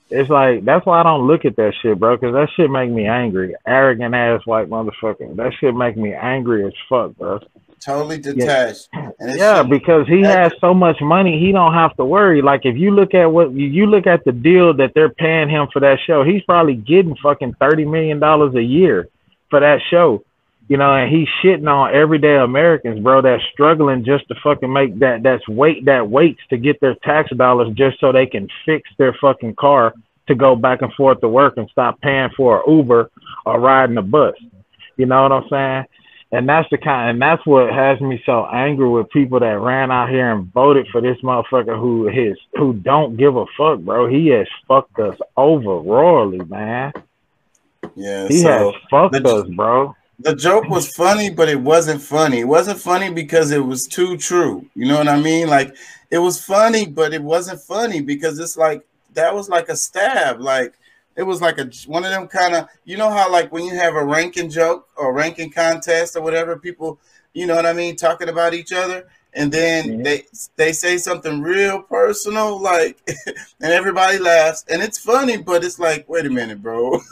It's 0.10 0.30
like 0.30 0.64
that's 0.64 0.86
why 0.86 0.99
I 0.99 1.04
don't 1.04 1.28
look 1.28 1.45
at 1.45 1.56
that 1.56 1.74
shit, 1.82 1.99
bro. 1.99 2.16
Because 2.16 2.34
that 2.34 2.49
shit 2.56 2.70
make 2.70 2.91
me 2.91 3.08
angry. 3.08 3.56
Arrogant 3.66 4.14
ass 4.14 4.45
white 4.45 4.70
motherfucker. 4.70 5.36
That 5.36 5.54
shit 5.60 5.74
make 5.74 5.97
me 5.97 6.14
angry 6.14 6.66
as 6.66 6.74
fuck, 6.88 7.16
bro. 7.18 7.39
Totally 7.84 8.18
detached. 8.18 8.88
Yeah, 8.94 9.58
shouldn't- 9.58 9.70
because 9.70 10.08
he 10.08 10.22
has 10.22 10.52
so 10.62 10.74
much 10.74 11.02
money, 11.02 11.40
he 11.40 11.52
don't 11.52 11.74
have 11.74 11.96
to 11.98 12.06
worry. 12.06 12.42
Like 12.42 12.62
if 12.66 12.78
you 12.78 12.92
look 12.92 13.14
at 13.14 13.26
what 13.32 13.52
you- 13.52 13.68
you 13.68 13.86
look 13.88 14.08
at 14.08 14.24
the 14.24 14.32
deal 14.32 14.74
that 14.76 14.94
they're 14.94 15.10
paying 15.10 15.50
him 15.50 15.68
for 15.74 15.80
that 15.82 16.00
show, 16.06 16.24
he's 16.24 16.44
probably 16.44 16.76
getting 16.76 17.16
fucking 17.18 17.54
thirty 17.60 17.86
million 17.86 18.20
dollars 18.20 18.56
a 18.56 18.64
year 18.64 19.08
for 19.50 19.60
that 19.60 19.82
show. 19.90 20.24
You 20.70 20.78
know, 20.78 20.94
and 20.94 21.12
he's 21.14 21.28
shitting 21.44 21.68
on 21.70 21.94
everyday 21.94 22.38
Americans, 22.38 23.00
bro, 23.02 23.22
that's 23.22 23.44
struggling 23.52 24.06
just 24.06 24.26
to 24.30 24.36
fucking 24.42 24.72
make 24.72 24.98
that 25.00 25.22
that's 25.22 25.46
wait 25.48 25.84
that 25.86 26.10
waits 26.10 26.40
to 26.52 26.58
get 26.58 26.80
their 26.80 26.96
tax 27.04 27.32
dollars 27.36 27.74
just 27.74 28.00
so 28.00 28.12
they 28.14 28.26
can 28.26 28.48
fix 28.66 28.90
their 28.98 29.14
fucking 29.20 29.56
car 29.56 29.94
to 30.28 30.36
go 30.36 30.56
back 30.56 30.82
and 30.82 30.94
forth 30.94 31.20
to 31.20 31.28
work 31.28 31.58
and 31.58 31.70
stop 31.70 32.00
paying 32.00 32.30
for 32.38 32.60
an 32.66 32.74
Uber 32.78 33.12
or 33.46 33.60
riding 33.60 33.98
a 33.98 34.02
bus. 34.02 34.36
You 34.96 35.06
know 35.06 35.24
what 35.24 35.32
I'm 35.34 35.50
saying? 35.50 35.86
And 36.36 36.50
that's 36.50 36.68
the 36.72 36.80
kind, 36.80 37.12
and 37.12 37.22
that's 37.22 37.46
what 37.46 37.72
has 37.72 38.02
me 38.02 38.22
so 38.26 38.46
angry 38.48 38.90
with 38.90 39.08
people 39.12 39.40
that 39.40 39.60
ran 39.60 39.92
out 39.92 40.10
here 40.10 40.32
and 40.32 40.52
voted 40.52 40.88
for 40.92 41.00
this 41.00 41.18
motherfucker 41.22 41.80
who 41.80 42.08
his 42.08 42.36
who 42.58 42.74
don't 42.74 43.16
give 43.18 43.36
a 43.36 43.46
fuck, 43.56 43.80
bro. 43.82 44.08
He 44.08 44.28
has 44.30 44.48
fucked 44.68 44.98
us 45.00 45.18
over 45.38 45.76
royally, 45.78 46.40
man. 46.46 46.92
Yeah, 47.96 48.28
He 48.28 48.40
so 48.42 48.72
has 48.74 48.82
fucked 48.90 49.14
the- 49.24 49.30
us, 49.30 49.48
bro. 49.50 49.96
the 50.20 50.36
joke 50.36 50.68
was 50.70 50.90
funny, 50.96 51.30
but 51.30 51.50
it 51.50 51.60
wasn't 51.62 52.02
funny. 52.02 52.40
It 52.40 52.48
wasn't 52.48 52.80
funny 52.80 53.12
because 53.12 53.52
it 53.52 53.64
was 53.64 53.84
too 53.86 54.18
true. 54.18 54.66
You 54.76 54.88
know 54.88 54.98
what 54.98 55.08
I 55.08 55.20
mean? 55.22 55.48
Like 55.50 55.76
it 56.10 56.18
was 56.18 56.44
funny, 56.44 56.88
but 56.88 57.14
it 57.14 57.22
wasn't 57.22 57.62
funny 57.62 58.02
because 58.02 58.40
it's 58.40 58.58
like 58.58 58.84
that 59.14 59.36
was 59.36 59.50
like 59.50 59.70
a 59.70 59.76
stab. 59.76 60.40
Like 60.42 60.74
it 61.16 61.24
was 61.24 61.41
like 61.41 61.59
a 61.59 61.70
one 61.88 62.03
of 62.03 62.11
them 62.11 62.28
kind 62.28 62.55
of 62.55 62.68
you 62.86 62.97
know 62.97 63.09
how 63.09 63.32
like 63.32 63.51
when 63.51 63.66
you 63.66 63.76
have 63.76 63.95
a 63.95 64.03
ranking 64.03 64.49
joke 64.49 64.88
or 64.95 65.14
ranking 65.14 65.51
contest 65.51 66.16
or 66.16 66.22
whatever, 66.22 66.57
people 66.57 66.99
you 67.34 67.47
know 67.47 67.55
what 67.55 67.66
I 67.66 67.74
mean 67.74 67.95
talking 67.95 68.30
about 68.30 68.53
each 68.53 68.72
other, 68.72 69.07
and 69.34 69.51
then 69.51 70.03
they 70.03 70.24
they 70.55 70.72
say 70.72 70.97
something 70.97 71.41
real 71.41 71.82
personal, 71.82 72.59
like, 72.61 72.99
and 73.61 73.72
everybody 73.72 74.20
laughs, 74.20 74.66
and 74.70 74.82
it's 74.82 74.97
funny, 74.97 75.38
but 75.38 75.64
it's 75.64 75.80
like, 75.80 76.07
wait 76.07 76.26
a 76.26 76.30
minute, 76.30 76.61
bro. 76.61 76.99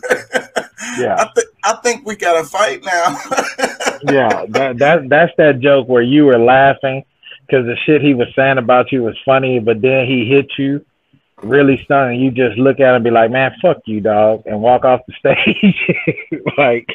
Yeah. 0.97 1.15
I, 1.15 1.29
th- 1.35 1.47
I 1.63 1.73
think 1.83 2.05
we 2.05 2.15
got 2.15 2.41
to 2.41 2.43
fight 2.43 2.83
now. 2.83 3.19
yeah, 4.11 4.45
that 4.49 4.77
that 4.79 5.09
that's 5.09 5.31
that 5.37 5.59
joke 5.59 5.87
where 5.87 6.01
you 6.01 6.25
were 6.25 6.39
laughing 6.39 7.05
because 7.45 7.65
the 7.65 7.75
shit 7.85 8.01
he 8.01 8.13
was 8.13 8.27
saying 8.35 8.57
about 8.57 8.91
you 8.91 9.03
was 9.03 9.17
funny, 9.23 9.59
but 9.59 9.81
then 9.81 10.05
he 10.07 10.25
hit 10.25 10.47
you 10.57 10.85
really 11.43 11.81
stunning. 11.83 12.19
You 12.19 12.31
just 12.31 12.57
look 12.57 12.79
at 12.79 12.89
him 12.89 12.95
and 12.95 13.03
be 13.03 13.09
like, 13.11 13.31
"Man, 13.31 13.51
fuck 13.61 13.77
you, 13.85 14.01
dog," 14.01 14.43
and 14.45 14.61
walk 14.61 14.85
off 14.85 15.01
the 15.07 15.13
stage. 15.19 16.45
like, 16.57 16.87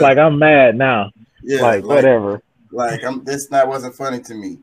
like 0.00 0.18
I'm 0.18 0.38
mad 0.38 0.76
now. 0.76 1.10
Yeah, 1.42 1.62
like, 1.62 1.84
like- 1.84 1.96
whatever. 1.96 2.42
like 2.70 3.04
I'm 3.04 3.24
this 3.24 3.50
not 3.50 3.68
wasn't 3.68 3.94
funny 3.94 4.20
to 4.22 4.34
me. 4.34 4.58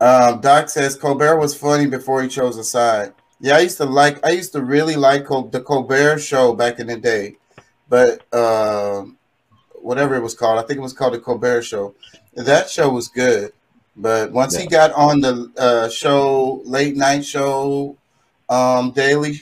Um, 0.00 0.40
Doc 0.40 0.68
says 0.68 0.96
Colbert 0.96 1.38
was 1.38 1.56
funny 1.56 1.86
before 1.86 2.22
he 2.22 2.28
chose 2.28 2.58
a 2.58 2.64
side. 2.64 3.12
Yeah, 3.40 3.56
I 3.56 3.60
used 3.60 3.76
to 3.78 3.84
like 3.84 4.24
I 4.26 4.30
used 4.30 4.52
to 4.52 4.62
really 4.62 4.96
like 4.96 5.24
Col- 5.26 5.48
the 5.48 5.60
Colbert 5.60 6.18
show 6.18 6.54
back 6.54 6.78
in 6.78 6.86
the 6.88 6.96
day, 6.96 7.36
but 7.88 8.22
um, 8.34 9.16
whatever 9.74 10.14
it 10.14 10.22
was 10.22 10.34
called, 10.34 10.58
I 10.58 10.62
think 10.66 10.78
it 10.78 10.82
was 10.82 10.92
called 10.92 11.14
the 11.14 11.18
Colbert 11.20 11.62
Show. 11.62 11.94
That 12.34 12.68
show 12.68 12.90
was 12.90 13.08
good, 13.08 13.52
but 13.96 14.32
once 14.32 14.56
he 14.56 14.66
got 14.66 14.92
on 14.92 15.20
the 15.20 15.52
uh, 15.56 15.88
show, 15.88 16.62
late 16.64 16.96
night 16.96 17.24
show, 17.24 17.96
um, 18.48 18.92
daily 18.92 19.40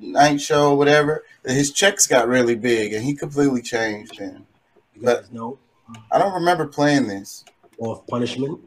night 0.00 0.40
show, 0.40 0.74
whatever, 0.74 1.24
his 1.44 1.72
checks 1.72 2.06
got 2.06 2.28
really 2.28 2.54
big 2.54 2.92
and 2.92 3.04
he 3.04 3.14
completely 3.14 3.62
changed. 3.62 4.18
You 4.18 4.46
guys 5.02 5.30
know 5.32 5.58
I 6.10 6.18
don't 6.18 6.34
remember 6.34 6.66
playing 6.66 7.08
this. 7.08 7.44
off 7.78 8.06
punishment. 8.06 8.60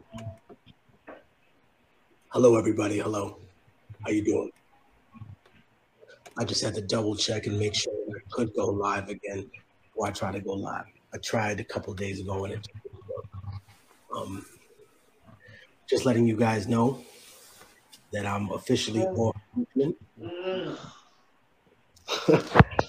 Hello, 2.29 2.57
everybody. 2.57 2.99
Hello. 2.99 3.37
How 4.03 4.11
you 4.11 4.23
doing? 4.23 4.51
I 6.37 6.43
just 6.43 6.63
had 6.63 6.75
to 6.75 6.81
double 6.81 7.15
check 7.15 7.47
and 7.47 7.57
make 7.57 7.73
sure 7.73 7.93
I 8.09 8.19
could 8.29 8.53
go 8.53 8.67
live 8.67 9.09
again 9.09 9.49
before 9.81 10.07
I 10.07 10.11
try 10.11 10.31
to 10.31 10.39
go 10.39 10.53
live. 10.53 10.85
I 11.13 11.17
tried 11.17 11.59
a 11.59 11.63
couple 11.63 11.93
days 11.93 12.19
ago 12.19 12.45
and 12.45 12.53
it 12.53 12.67
didn't 12.67 12.93
work. 13.07 13.25
Um, 14.15 14.45
just 15.89 16.05
letting 16.05 16.27
you 16.27 16.35
guys 16.35 16.67
know 16.67 17.03
that 18.13 18.25
I'm 18.25 18.49
officially 18.51 19.01
off. 19.01 19.35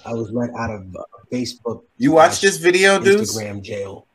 I 0.05 0.13
was 0.13 0.31
let 0.31 0.49
out 0.57 0.71
of 0.71 0.95
uh, 0.95 1.03
Facebook. 1.31 1.83
You 1.97 2.11
watched 2.13 2.41
this 2.41 2.57
video, 2.57 2.99
dudes? 2.99 3.37
Instagram 3.37 3.61
jail 3.61 4.07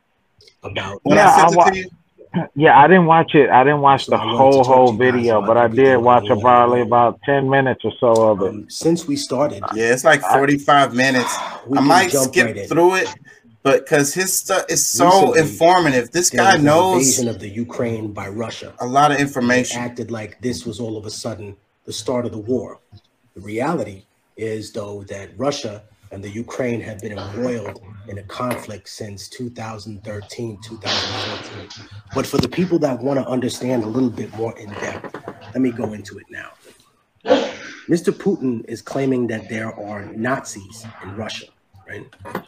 about 0.63 1.01
When 1.03 1.19
Yeah, 1.19 1.29
I 1.31 1.43
I 1.43 1.51
wa- 1.51 1.71
you, 1.73 1.89
Yeah, 2.57 2.79
I 2.79 2.89
didn't 2.89 3.07
watch 3.07 3.35
it. 3.35 3.49
I 3.51 3.63
didn't 3.63 3.81
watch 3.81 4.07
So 4.07 4.13
the 4.13 4.17
I 4.17 4.37
whole 4.37 4.65
whole 4.65 4.93
video, 4.93 5.41
but 5.41 5.57
I 5.57 5.69
did 5.69 5.99
watch 5.99 6.23
going 6.23 6.33
on. 6.39 6.41
probably 6.41 6.81
about 6.81 7.21
ten 7.25 7.49
minutes 7.49 7.83
or 7.85 7.93
so 8.01 8.07
of 8.31 8.41
it. 8.43 8.49
Um, 8.49 8.71
since 8.71 9.07
we 9.07 9.15
started, 9.17 9.63
Yeah, 9.75 9.93
it's 9.93 10.05
like 10.05 10.21
45 10.21 10.95
minutes. 10.95 11.33
I 11.77 11.81
might 11.81 12.09
skip 12.11 12.47
right 12.47 12.57
in. 12.57 12.69
through 12.69 12.97
it, 12.97 13.15
but 13.65 13.85
because 13.85 14.15
his 14.15 14.33
stuff 14.33 14.67
is 14.69 14.87
so 14.87 15.07
Recently, 15.33 15.41
informative. 15.41 16.11
This 16.13 16.31
guy 16.31 16.57
knows 16.59 16.99
invasion 16.99 17.29
of 17.29 17.41
the 17.41 17.49
Ukraine 17.49 18.13
by 18.13 18.29
Russia. 18.29 18.75
a 18.81 18.87
lot 18.87 19.11
of 19.11 19.19
information. 19.19 19.81
acted 19.81 20.11
like 20.11 20.41
this 20.43 20.65
was 20.65 20.79
all 20.79 20.97
of 20.97 21.07
a 21.07 21.11
sudden 21.11 21.57
the 21.87 21.93
start 21.93 22.25
of 22.27 22.33
the 22.33 22.39
war. 22.39 22.79
The 23.35 23.41
reality 23.41 24.05
is, 24.37 24.71
though, 24.73 25.03
that 25.05 25.31
Russia 25.37 25.83
and 26.13 26.23
the 26.23 26.31
Ukraine 26.31 26.81
have 26.83 27.01
been 27.01 27.19
embroiled 27.19 27.81
in 28.07 28.19
a 28.19 28.23
conflict 28.25 28.89
since 28.89 29.29
2013, 29.29 30.59
2014. 30.63 31.89
But 32.15 32.27
for 32.27 32.37
the 32.39 32.49
people 32.49 32.79
that 32.81 33.01
want 33.01 33.19
to 33.19 33.27
understand 33.27 33.83
a 33.83 33.87
little 33.87 34.11
bit 34.11 34.33
more 34.37 34.57
in 34.59 34.69
depth, 34.75 35.17
let 35.53 35.61
me 35.61 35.71
go 35.73 35.93
into 35.95 36.19
it 36.19 36.27
now. 36.31 36.51
Mr. 37.89 38.13
Putin 38.13 38.65
is 38.67 38.81
claiming 38.83 39.27
that 39.29 39.49
there 39.49 39.75
are 39.79 40.05
Nazis 40.13 40.87
in 41.03 41.17
Russia, 41.17 41.47
right? 41.89 42.07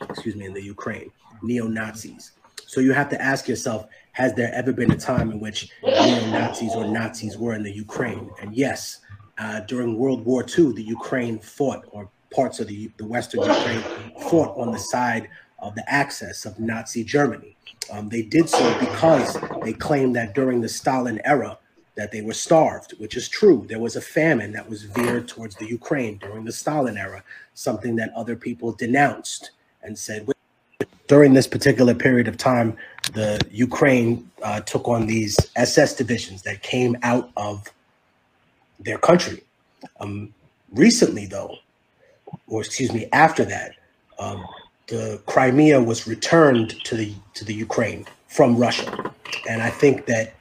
Excuse 0.08 0.36
me, 0.36 0.46
in 0.46 0.54
the 0.54 0.62
Ukraine, 0.62 1.10
neo 1.42 1.66
Nazis. 1.66 2.32
So 2.66 2.80
you 2.80 2.92
have 2.92 3.08
to 3.10 3.22
ask 3.22 3.48
yourself 3.48 3.86
has 4.12 4.34
there 4.34 4.52
ever 4.54 4.72
been 4.72 4.90
a 4.90 4.96
time 4.96 5.30
in 5.30 5.40
which 5.40 5.70
neo 5.82 6.26
Nazis 6.30 6.74
or 6.74 6.86
Nazis 6.86 7.36
were 7.36 7.54
in 7.54 7.62
the 7.62 7.70
Ukraine? 7.70 8.30
And 8.40 8.54
yes, 8.54 9.00
uh, 9.38 9.60
during 9.60 9.98
World 9.98 10.24
War 10.24 10.42
II, 10.42 10.72
the 10.72 10.82
Ukraine 10.82 11.38
fought, 11.38 11.84
or 11.90 12.08
parts 12.34 12.58
of 12.60 12.66
the, 12.66 12.90
the 12.96 13.06
Western 13.06 13.42
Ukraine 13.42 13.82
fought 14.30 14.56
on 14.56 14.72
the 14.72 14.78
side 14.78 15.28
of 15.58 15.74
the 15.74 15.84
axis 15.90 16.44
of 16.44 16.58
Nazi 16.58 17.04
Germany. 17.04 17.56
Um, 17.90 18.08
they 18.08 18.22
did 18.22 18.48
so 18.48 18.78
because 18.78 19.36
they 19.62 19.72
claimed 19.72 20.16
that 20.16 20.34
during 20.34 20.60
the 20.60 20.68
Stalin 20.68 21.20
era, 21.24 21.58
that 21.96 22.12
they 22.12 22.22
were 22.22 22.34
starved, 22.34 22.92
which 22.98 23.16
is 23.16 23.28
true. 23.28 23.64
There 23.68 23.78
was 23.78 23.96
a 23.96 24.00
famine 24.00 24.52
that 24.52 24.68
was 24.68 24.82
veered 24.84 25.28
towards 25.28 25.56
the 25.56 25.66
Ukraine 25.66 26.18
during 26.18 26.44
the 26.44 26.52
Stalin 26.52 26.96
era, 26.96 27.24
something 27.54 27.96
that 27.96 28.12
other 28.14 28.36
people 28.36 28.72
denounced 28.72 29.50
and 29.82 29.98
said, 29.98 30.28
during 31.08 31.32
this 31.34 31.46
particular 31.46 31.94
period 31.94 32.28
of 32.28 32.36
time, 32.36 32.76
the 33.12 33.40
Ukraine 33.50 34.28
uh, 34.42 34.60
took 34.60 34.88
on 34.88 35.06
these 35.06 35.36
SS 35.56 35.94
divisions 35.94 36.42
that 36.42 36.62
came 36.62 36.96
out 37.02 37.30
of 37.36 37.70
their 38.80 38.98
country. 38.98 39.42
Um, 40.00 40.34
recently, 40.72 41.26
though, 41.26 41.56
or 42.48 42.60
excuse 42.60 42.92
me, 42.92 43.08
after 43.12 43.44
that, 43.44 43.72
um, 44.18 44.44
the 44.88 45.20
Crimea 45.26 45.80
was 45.80 46.06
returned 46.06 46.70
to 46.84 46.96
the 46.96 47.12
to 47.34 47.44
the 47.44 47.54
Ukraine 47.54 48.06
from 48.28 48.56
Russia, 48.56 49.12
and 49.48 49.62
I 49.62 49.70
think 49.70 50.06
that 50.06 50.34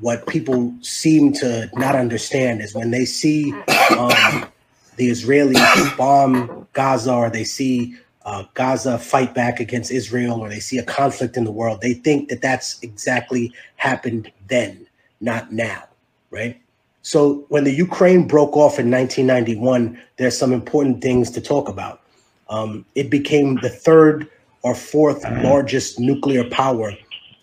what 0.00 0.26
people 0.26 0.74
seem 0.80 1.32
to 1.34 1.70
not 1.74 1.94
understand 1.94 2.60
is 2.62 2.74
when 2.74 2.90
they 2.90 3.04
see 3.04 3.52
um, 3.96 4.46
the 4.96 5.10
Israelis 5.10 5.96
bomb 5.96 6.66
Gaza 6.72 7.12
or 7.12 7.30
they 7.30 7.44
see 7.44 7.96
uh, 8.24 8.44
Gaza 8.54 8.98
fight 8.98 9.34
back 9.34 9.60
against 9.60 9.90
Israel 9.90 10.40
or 10.40 10.48
they 10.48 10.60
see 10.60 10.78
a 10.78 10.84
conflict 10.84 11.36
in 11.36 11.44
the 11.44 11.50
world, 11.50 11.80
they 11.80 11.94
think 11.94 12.28
that 12.28 12.42
that's 12.42 12.82
exactly 12.82 13.52
happened 13.76 14.30
then, 14.48 14.86
not 15.20 15.52
now, 15.52 15.84
right? 16.30 16.60
So 17.02 17.46
when 17.48 17.64
the 17.64 17.72
Ukraine 17.72 18.26
broke 18.26 18.56
off 18.56 18.78
in 18.78 18.90
1991, 18.90 19.98
there's 20.16 20.36
some 20.36 20.52
important 20.52 21.00
things 21.00 21.30
to 21.30 21.40
talk 21.40 21.68
about. 21.68 22.02
Um, 22.48 22.84
it 22.94 23.10
became 23.10 23.56
the 23.56 23.70
third 23.70 24.28
or 24.62 24.74
fourth 24.74 25.24
largest 25.42 25.98
nuclear 25.98 26.44
power 26.50 26.92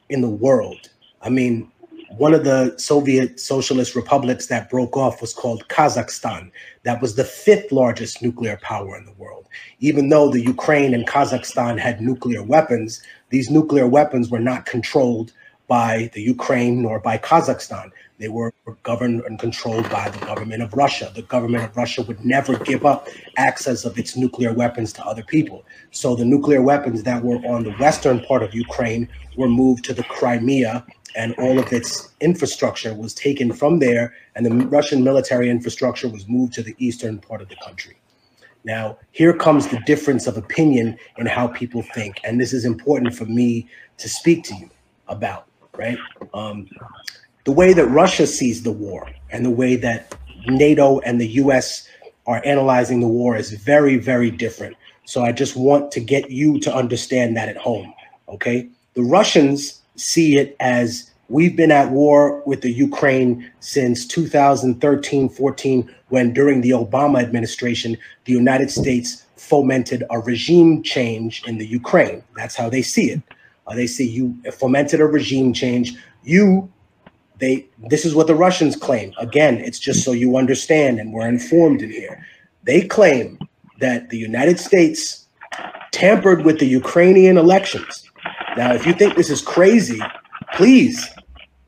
in 0.09 0.21
the 0.21 0.29
world. 0.29 0.89
I 1.21 1.29
mean, 1.29 1.71
one 2.17 2.33
of 2.33 2.43
the 2.43 2.75
Soviet 2.77 3.39
socialist 3.39 3.95
republics 3.95 4.47
that 4.47 4.69
broke 4.69 4.97
off 4.97 5.21
was 5.21 5.33
called 5.33 5.67
Kazakhstan. 5.67 6.51
That 6.83 7.01
was 7.01 7.15
the 7.15 7.23
fifth 7.23 7.71
largest 7.71 8.21
nuclear 8.21 8.57
power 8.61 8.97
in 8.97 9.05
the 9.05 9.13
world. 9.13 9.47
Even 9.79 10.09
though 10.09 10.29
the 10.29 10.41
Ukraine 10.41 10.93
and 10.93 11.07
Kazakhstan 11.07 11.77
had 11.77 12.01
nuclear 12.01 12.41
weapons, 12.41 13.01
these 13.29 13.51
nuclear 13.51 13.87
weapons 13.87 14.29
were 14.29 14.39
not 14.39 14.65
controlled 14.65 15.31
by 15.67 16.09
the 16.13 16.21
Ukraine 16.21 16.81
nor 16.81 16.99
by 16.99 17.17
Kazakhstan. 17.17 17.91
They 18.19 18.29
were 18.29 18.51
governed 18.81 19.21
and 19.25 19.37
controlled 19.37 19.87
by 19.91 20.09
the 20.09 20.25
government 20.25 20.63
of 20.63 20.73
Russia. 20.73 21.11
The 21.13 21.21
government 21.21 21.65
of 21.65 21.77
Russia 21.77 22.01
would 22.03 22.25
never 22.25 22.57
give 22.57 22.83
up 22.83 23.07
access 23.37 23.85
of 23.85 23.99
its 23.99 24.17
nuclear 24.17 24.53
weapons 24.53 24.91
to 24.93 25.05
other 25.05 25.23
people. 25.23 25.65
So 25.91 26.15
the 26.15 26.25
nuclear 26.25 26.63
weapons 26.63 27.03
that 27.03 27.23
were 27.23 27.37
on 27.45 27.63
the 27.63 27.73
western 27.73 28.21
part 28.21 28.41
of 28.41 28.55
Ukraine 28.55 29.07
were 29.35 29.49
moved 29.49 29.85
to 29.85 29.93
the 29.93 30.03
Crimea 30.03 30.83
and 31.15 31.33
all 31.35 31.59
of 31.59 31.71
its 31.71 32.13
infrastructure 32.21 32.93
was 32.93 33.13
taken 33.13 33.53
from 33.53 33.79
there 33.79 34.13
and 34.35 34.45
the 34.45 34.51
Russian 34.67 35.03
military 35.03 35.49
infrastructure 35.49 36.07
was 36.07 36.27
moved 36.27 36.53
to 36.53 36.63
the 36.63 36.75
eastern 36.77 37.19
part 37.19 37.41
of 37.41 37.49
the 37.49 37.55
country. 37.63 37.97
Now, 38.63 38.97
here 39.11 39.33
comes 39.33 39.67
the 39.67 39.79
difference 39.85 40.27
of 40.27 40.37
opinion 40.37 40.97
in 41.17 41.25
how 41.25 41.47
people 41.47 41.81
think. 41.81 42.19
And 42.23 42.39
this 42.39 42.51
is 42.53 42.65
important 42.65 43.15
for 43.15 43.25
me 43.25 43.67
to 43.97 44.09
speak 44.09 44.43
to 44.45 44.55
you 44.55 44.69
about, 45.07 45.45
right? 45.77 45.97
Um, 46.33 46.67
the 47.45 47.51
way 47.51 47.71
that 47.73 47.85
Russia 47.85 48.27
sees 48.27 48.63
the 48.63 48.71
war 48.71 49.09
and 49.31 49.45
the 49.45 49.49
way 49.49 49.77
that 49.77 50.13
NATO 50.47 50.99
and 50.99 51.19
the 51.19 51.27
US 51.43 51.87
are 52.25 52.41
analyzing 52.45 52.99
the 52.99 53.07
war 53.07 53.37
is 53.37 53.51
very, 53.51 53.97
very 53.97 54.29
different. 54.29 54.75
So 55.05 55.23
I 55.23 55.31
just 55.31 55.55
want 55.55 55.91
to 55.93 56.01
get 56.01 56.29
you 56.29 56.59
to 56.59 56.75
understand 56.75 57.37
that 57.37 57.47
at 57.47 57.55
home, 57.55 57.93
okay? 58.27 58.67
The 58.95 59.03
Russians 59.03 59.81
see 59.97 60.37
it 60.37 60.55
as 60.59 61.11
we've 61.29 61.55
been 61.55 61.71
at 61.71 61.91
war 61.91 62.41
with 62.45 62.61
the 62.61 62.71
Ukraine 62.71 63.49
since 63.59 64.05
2013 64.07 65.29
14, 65.29 65.95
when 66.09 66.33
during 66.33 66.61
the 66.61 66.71
Obama 66.71 67.21
administration, 67.21 67.97
the 68.25 68.33
United 68.33 68.71
States 68.71 69.25
fomented 69.35 70.03
a 70.09 70.19
regime 70.19 70.83
change 70.83 71.43
in 71.45 71.57
the 71.57 71.67
Ukraine. 71.67 72.23
That's 72.35 72.55
how 72.55 72.69
they 72.69 72.81
see 72.81 73.11
it. 73.11 73.21
Uh, 73.67 73.75
they 73.75 73.87
see 73.87 74.07
you 74.07 74.35
fomented 74.53 75.01
a 75.01 75.05
regime 75.05 75.53
change. 75.53 75.93
You, 76.23 76.71
they, 77.39 77.67
this 77.89 78.05
is 78.05 78.15
what 78.15 78.27
the 78.27 78.35
Russians 78.35 78.75
claim. 78.75 79.13
Again, 79.19 79.57
it's 79.57 79.79
just 79.79 80.03
so 80.03 80.11
you 80.13 80.37
understand 80.37 80.99
and 80.99 81.13
we're 81.13 81.27
informed 81.27 81.81
in 81.81 81.91
here. 81.91 82.25
They 82.63 82.81
claim 82.81 83.37
that 83.79 84.09
the 84.09 84.17
United 84.17 84.59
States 84.59 85.27
tampered 85.91 86.45
with 86.45 86.59
the 86.59 86.65
Ukrainian 86.65 87.37
elections. 87.37 88.06
Now, 88.57 88.73
if 88.73 88.87
you 88.87 88.93
think 88.93 89.15
this 89.15 89.29
is 89.29 89.41
crazy, 89.41 90.01
please 90.55 91.07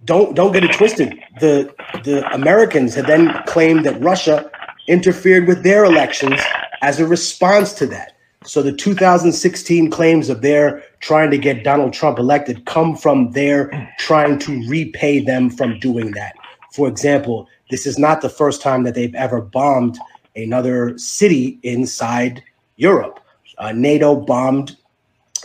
don't 0.05 0.35
don't 0.35 0.51
get 0.51 0.63
it 0.63 0.73
twisted. 0.73 1.19
The 1.39 1.73
the 2.03 2.27
Americans 2.33 2.95
had 2.95 3.05
then 3.05 3.31
claimed 3.45 3.85
that 3.85 4.01
Russia 4.01 4.49
interfered 4.87 5.47
with 5.47 5.61
their 5.63 5.85
elections 5.85 6.41
as 6.81 6.99
a 6.99 7.05
response 7.05 7.73
to 7.73 7.85
that. 7.87 8.13
So 8.43 8.63
the 8.63 8.71
2016 8.71 9.91
claims 9.91 10.29
of 10.29 10.41
their 10.41 10.83
trying 10.99 11.29
to 11.29 11.37
get 11.37 11.63
Donald 11.63 11.93
Trump 11.93 12.17
elected 12.17 12.65
come 12.65 12.95
from 12.95 13.31
their 13.33 13.93
trying 13.99 14.39
to 14.39 14.67
repay 14.67 15.19
them 15.19 15.51
from 15.51 15.77
doing 15.79 16.11
that. 16.11 16.33
For 16.73 16.87
example, 16.87 17.47
this 17.69 17.85
is 17.85 17.99
not 17.99 18.21
the 18.21 18.29
first 18.29 18.61
time 18.61 18.83
that 18.83 18.95
they've 18.95 19.13
ever 19.13 19.41
bombed 19.41 19.99
another 20.35 20.97
city 20.97 21.59
inside 21.61 22.41
Europe. 22.77 23.19
Uh, 23.59 23.73
NATO 23.73 24.15
bombed 24.15 24.77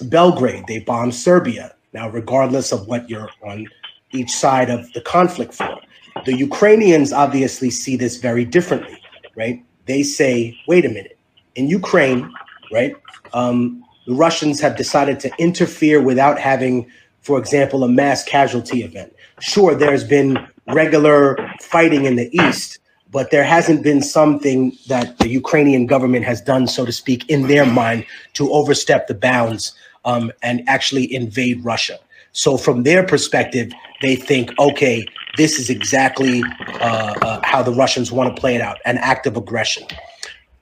Belgrade. 0.03 0.66
They 0.66 0.80
bombed 0.80 1.14
Serbia. 1.14 1.74
Now, 1.92 2.09
regardless 2.09 2.72
of 2.72 2.86
what 2.86 3.09
you're 3.09 3.30
on 3.42 3.66
each 4.12 4.30
side 4.30 4.70
of 4.70 4.92
the 4.92 5.01
conflict 5.01 5.55
for, 5.55 5.80
the 6.24 6.36
Ukrainians 6.36 7.12
obviously 7.12 7.70
see 7.70 7.97
this 7.97 8.16
very 8.16 8.45
differently, 8.45 9.01
right? 9.36 9.62
They 9.86 10.03
say, 10.03 10.59
wait 10.66 10.84
a 10.84 10.88
minute, 10.88 11.18
in 11.55 11.68
Ukraine, 11.68 12.32
right? 12.72 12.95
Um, 13.32 13.84
the 14.07 14.14
Russians 14.14 14.61
have 14.61 14.76
decided 14.76 15.20
to 15.20 15.30
interfere 15.38 16.01
without 16.03 16.38
having, 16.38 16.90
for 17.20 17.38
example, 17.38 17.84
a 17.84 17.88
mass 17.88 18.24
casualty 18.24 18.82
event. 18.82 19.14
Sure, 19.40 19.74
there's 19.74 20.05
been 20.05 20.38
regular 20.72 21.36
fighting 21.61 22.05
in 22.05 22.16
the 22.16 22.28
east, 22.34 22.78
but 23.11 23.30
there 23.30 23.45
hasn't 23.45 23.82
been 23.82 24.03
something 24.03 24.76
that 24.88 25.18
the 25.18 25.28
Ukrainian 25.28 25.86
government 25.86 26.24
has 26.24 26.40
done, 26.40 26.66
so 26.66 26.84
to 26.84 26.92
speak, 26.92 27.28
in 27.30 27.47
their 27.47 27.66
mind 27.66 28.07
to 28.34 28.51
overstep 28.53 29.07
the 29.07 29.14
bounds 29.14 29.72
um, 30.05 30.33
and 30.43 30.63
actually 30.69 31.13
invade 31.13 31.65
Russia. 31.65 31.99
So, 32.33 32.57
from 32.57 32.83
their 32.83 33.05
perspective, 33.07 33.73
they 34.03 34.17
think, 34.17 34.51
okay, 34.59 35.07
this 35.37 35.59
is 35.59 35.71
exactly 35.71 36.43
uh, 36.81 37.15
uh, 37.23 37.41
how 37.45 37.63
the 37.63 37.73
Russians 37.73 38.11
want 38.11 38.35
to 38.35 38.41
play 38.41 38.55
it 38.57 38.61
out 38.61 38.79
an 38.85 38.99
act 38.99 39.27
of 39.27 39.37
aggression. 39.37 39.87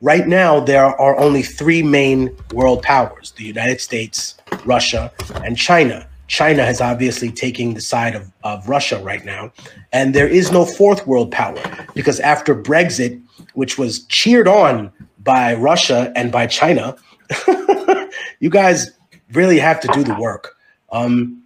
Right 0.02 0.26
now, 0.26 0.60
there 0.60 0.84
are 0.84 1.18
only 1.18 1.42
three 1.42 1.82
main 1.82 2.36
world 2.52 2.82
powers 2.82 3.32
the 3.32 3.44
United 3.44 3.80
States, 3.80 4.36
Russia, 4.64 5.12
and 5.44 5.56
China. 5.56 6.06
China 6.26 6.64
has 6.64 6.80
obviously 6.80 7.30
taken 7.30 7.74
the 7.74 7.80
side 7.80 8.14
of, 8.14 8.30
of 8.42 8.68
Russia 8.68 8.98
right 9.02 9.24
now. 9.24 9.52
And 9.92 10.14
there 10.14 10.26
is 10.26 10.50
no 10.50 10.64
fourth 10.64 11.06
world 11.06 11.30
power 11.30 11.60
because 11.94 12.20
after 12.20 12.54
Brexit, 12.54 13.22
which 13.54 13.78
was 13.78 14.04
cheered 14.06 14.48
on 14.48 14.90
by 15.22 15.54
Russia 15.54 16.12
and 16.16 16.32
by 16.32 16.46
China, 16.46 16.96
you 18.40 18.50
guys 18.50 18.90
really 19.34 19.58
have 19.58 19.80
to 19.80 19.88
do 19.88 20.02
the 20.02 20.14
work. 20.14 20.56
Um, 20.90 21.42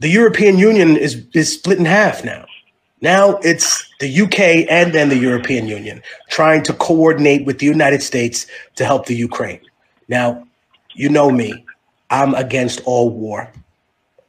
the 0.00 0.08
European 0.08 0.58
Union 0.58 0.96
is 0.96 1.24
is 1.34 1.52
split 1.52 1.78
in 1.78 1.84
half 1.84 2.24
now. 2.24 2.46
Now 3.00 3.36
it's 3.42 3.84
the 4.00 4.20
UK 4.22 4.66
and 4.70 4.92
then 4.92 5.08
the 5.08 5.18
European 5.18 5.68
Union 5.68 6.02
trying 6.30 6.62
to 6.64 6.72
coordinate 6.72 7.44
with 7.44 7.58
the 7.58 7.66
United 7.66 8.02
States 8.02 8.46
to 8.76 8.84
help 8.84 9.06
the 9.06 9.14
Ukraine. 9.14 9.60
Now, 10.08 10.46
you 10.94 11.08
know 11.08 11.30
me, 11.30 11.64
I'm 12.10 12.34
against 12.34 12.80
all 12.84 13.10
war. 13.10 13.52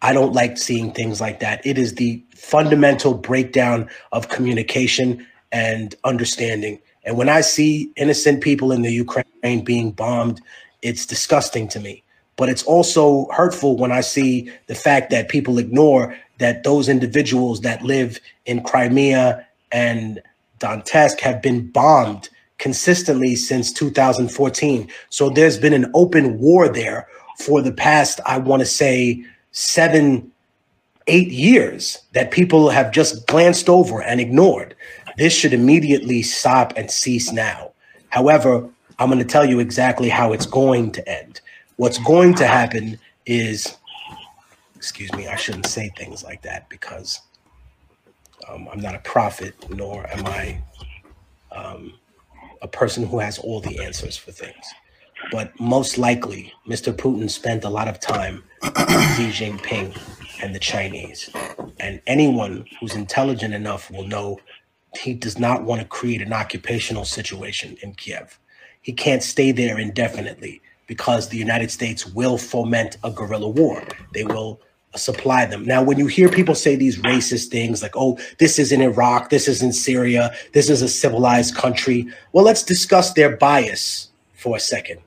I 0.02 0.14
don't 0.14 0.34
like 0.34 0.58
seeing 0.58 0.92
things 0.92 1.22
like 1.22 1.40
that. 1.40 1.66
It 1.66 1.78
is 1.78 1.96
the 1.96 2.22
fundamental 2.36 3.14
breakdown 3.14 3.90
of 4.12 4.30
communication 4.30 5.26
and 5.52 5.96
understanding. 6.04 6.80
And 7.06 7.18
when 7.18 7.30
I 7.30 7.42
see 7.42 7.92
innocent 7.96 8.42
people 8.42 8.72
in 8.72 8.82
the 8.82 8.92
Ukraine 8.92 9.64
being 9.64 9.92
bombed, 9.92 10.42
it's 10.82 11.06
disgusting 11.06 11.68
to 11.70 11.80
me. 11.80 12.04
But 12.38 12.50
it's 12.50 12.64
also 12.64 13.28
hurtful 13.32 13.78
when 13.78 13.92
I 13.92 14.02
see 14.02 14.52
the 14.68 14.76
fact 14.76 15.10
that 15.12 15.30
people 15.30 15.58
ignore 15.58 16.16
that 16.40 16.64
those 16.64 16.90
individuals 16.90 17.62
that 17.62 17.82
live 17.82 18.20
in 18.46 18.64
Crimea 18.64 19.46
and 19.72 20.22
Donetsk 20.60 21.20
have 21.22 21.42
been 21.42 21.68
bombed 21.68 22.30
consistently 22.58 23.36
since 23.36 23.72
2014. 23.72 24.90
So 25.10 25.30
there's 25.30 25.58
been 25.58 25.74
an 25.74 25.92
open 25.94 26.40
war 26.40 26.68
there 26.68 27.08
for 27.40 27.62
the 27.62 27.72
past, 27.72 28.20
I 28.26 28.38
want 28.38 28.62
to 28.62 28.66
say, 28.66 29.24
seven, 29.52 30.32
eight 31.08 31.30
years 31.30 32.00
that 32.14 32.32
people 32.32 32.70
have 32.70 32.92
just 32.92 33.28
glanced 33.28 33.70
over 33.70 34.02
and 34.02 34.20
ignored. 34.20 34.76
This 35.18 35.34
should 35.34 35.54
immediately 35.54 36.24
stop 36.24 36.74
and 36.76 36.90
cease 36.90 37.32
now. 37.32 37.72
However, 38.10 38.70
I'm 39.00 39.10
going 39.10 39.20
to 39.20 39.26
tell 39.26 39.46
you 39.46 39.60
exactly 39.60 40.10
how 40.10 40.32
it's 40.34 40.46
going 40.46 40.92
to 40.94 41.10
end. 41.10 41.42
What's 41.78 41.98
going 41.98 42.36
to 42.36 42.48
happen 42.48 42.98
is, 43.26 43.78
excuse 44.76 45.12
me, 45.14 45.28
I 45.28 45.36
shouldn't 45.36 45.66
say 45.68 45.92
things 45.98 46.24
like 46.24 46.42
that 46.44 46.70
because 46.70 47.22
um, 48.48 48.70
I'm 48.72 48.80
not 48.80 48.96
a 48.96 49.00
prophet, 49.00 49.56
nor 49.70 50.08
am 50.08 50.26
I 50.26 50.62
um, 51.52 52.00
a 52.62 52.68
person 52.68 53.06
who 53.06 53.20
has 53.20 53.40
all 53.40 53.60
the 53.60 53.84
answers 53.84 54.16
for 54.16 54.32
things. 54.32 54.66
But 55.32 55.60
most 55.60 55.98
likely, 55.98 56.54
Mr. 56.68 56.94
Putin 56.94 57.30
spent 57.30 57.64
a 57.64 57.70
lot 57.70 57.88
of 57.88 58.00
time 58.00 58.44
with 58.62 58.76
Xi 59.18 59.30
Jinping 59.30 59.98
and 60.42 60.56
the 60.56 60.60
Chinese. 60.60 61.30
And 61.80 62.02
anyone 62.08 62.66
who's 62.80 62.96
intelligent 62.96 63.54
enough 63.54 63.92
will 63.92 64.08
know 64.08 64.40
he 64.98 65.14
does 65.14 65.40
not 65.40 65.64
want 65.64 65.82
to 65.82 65.88
create 65.88 66.22
an 66.22 66.32
occupational 66.32 67.06
situation 67.06 67.78
in 67.82 67.96
Kiev. 67.96 68.40
He 68.82 68.94
can't 68.94 69.24
stay 69.24 69.52
there 69.52 69.80
indefinitely 69.80 70.62
because 70.88 71.30
the 71.30 71.38
United 71.38 71.72
States 71.72 72.06
will 72.06 72.38
foment 72.38 72.98
a 73.04 73.12
guerrilla 73.12 73.50
war. 73.50 73.84
They 74.14 74.24
will 74.24 74.62
supply 74.96 75.46
them. 75.46 75.66
Now, 75.66 75.84
when 75.84 75.98
you 75.98 76.08
hear 76.08 76.30
people 76.30 76.56
say 76.56 76.76
these 76.76 76.98
racist 77.00 77.50
things 77.50 77.82
like, 77.82 77.96
oh, 77.96 78.18
this 78.40 78.58
is 78.60 78.72
in 78.72 78.82
Iraq, 78.82 79.30
this 79.30 79.48
is 79.48 79.62
in 79.62 79.74
Syria, 79.74 80.34
this 80.54 80.70
is 80.70 80.82
a 80.82 80.88
civilized 80.88 81.56
country, 81.56 82.08
well, 82.32 82.46
let's 82.46 82.64
discuss 82.64 83.14
their 83.14 83.36
bias 83.38 84.10
for 84.34 84.56
a 84.56 84.60
second. 84.60 85.02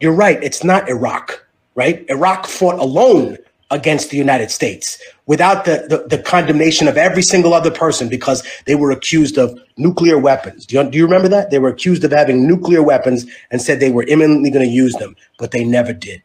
You're 0.00 0.14
right, 0.14 0.42
it's 0.42 0.64
not 0.64 0.88
Iraq, 0.88 1.46
right? 1.74 2.04
Iraq 2.08 2.46
fought 2.46 2.78
alone 2.78 3.38
against 3.70 4.10
the 4.10 4.16
United 4.16 4.50
States 4.50 5.00
without 5.26 5.64
the, 5.64 5.86
the, 5.88 6.16
the 6.16 6.22
condemnation 6.22 6.88
of 6.88 6.96
every 6.96 7.22
single 7.22 7.52
other 7.52 7.70
person 7.70 8.08
because 8.08 8.42
they 8.64 8.74
were 8.74 8.90
accused 8.90 9.36
of 9.36 9.58
nuclear 9.76 10.18
weapons. 10.18 10.64
Do 10.64 10.76
you, 10.76 10.90
do 10.90 10.96
you 10.96 11.04
remember 11.04 11.28
that? 11.28 11.50
They 11.50 11.58
were 11.58 11.68
accused 11.68 12.02
of 12.04 12.12
having 12.12 12.46
nuclear 12.46 12.82
weapons 12.82 13.26
and 13.50 13.60
said 13.60 13.78
they 13.78 13.90
were 13.90 14.04
imminently 14.04 14.50
going 14.50 14.66
to 14.66 14.72
use 14.72 14.94
them, 14.94 15.14
but 15.38 15.50
they 15.50 15.64
never 15.64 15.92
did. 15.92 16.22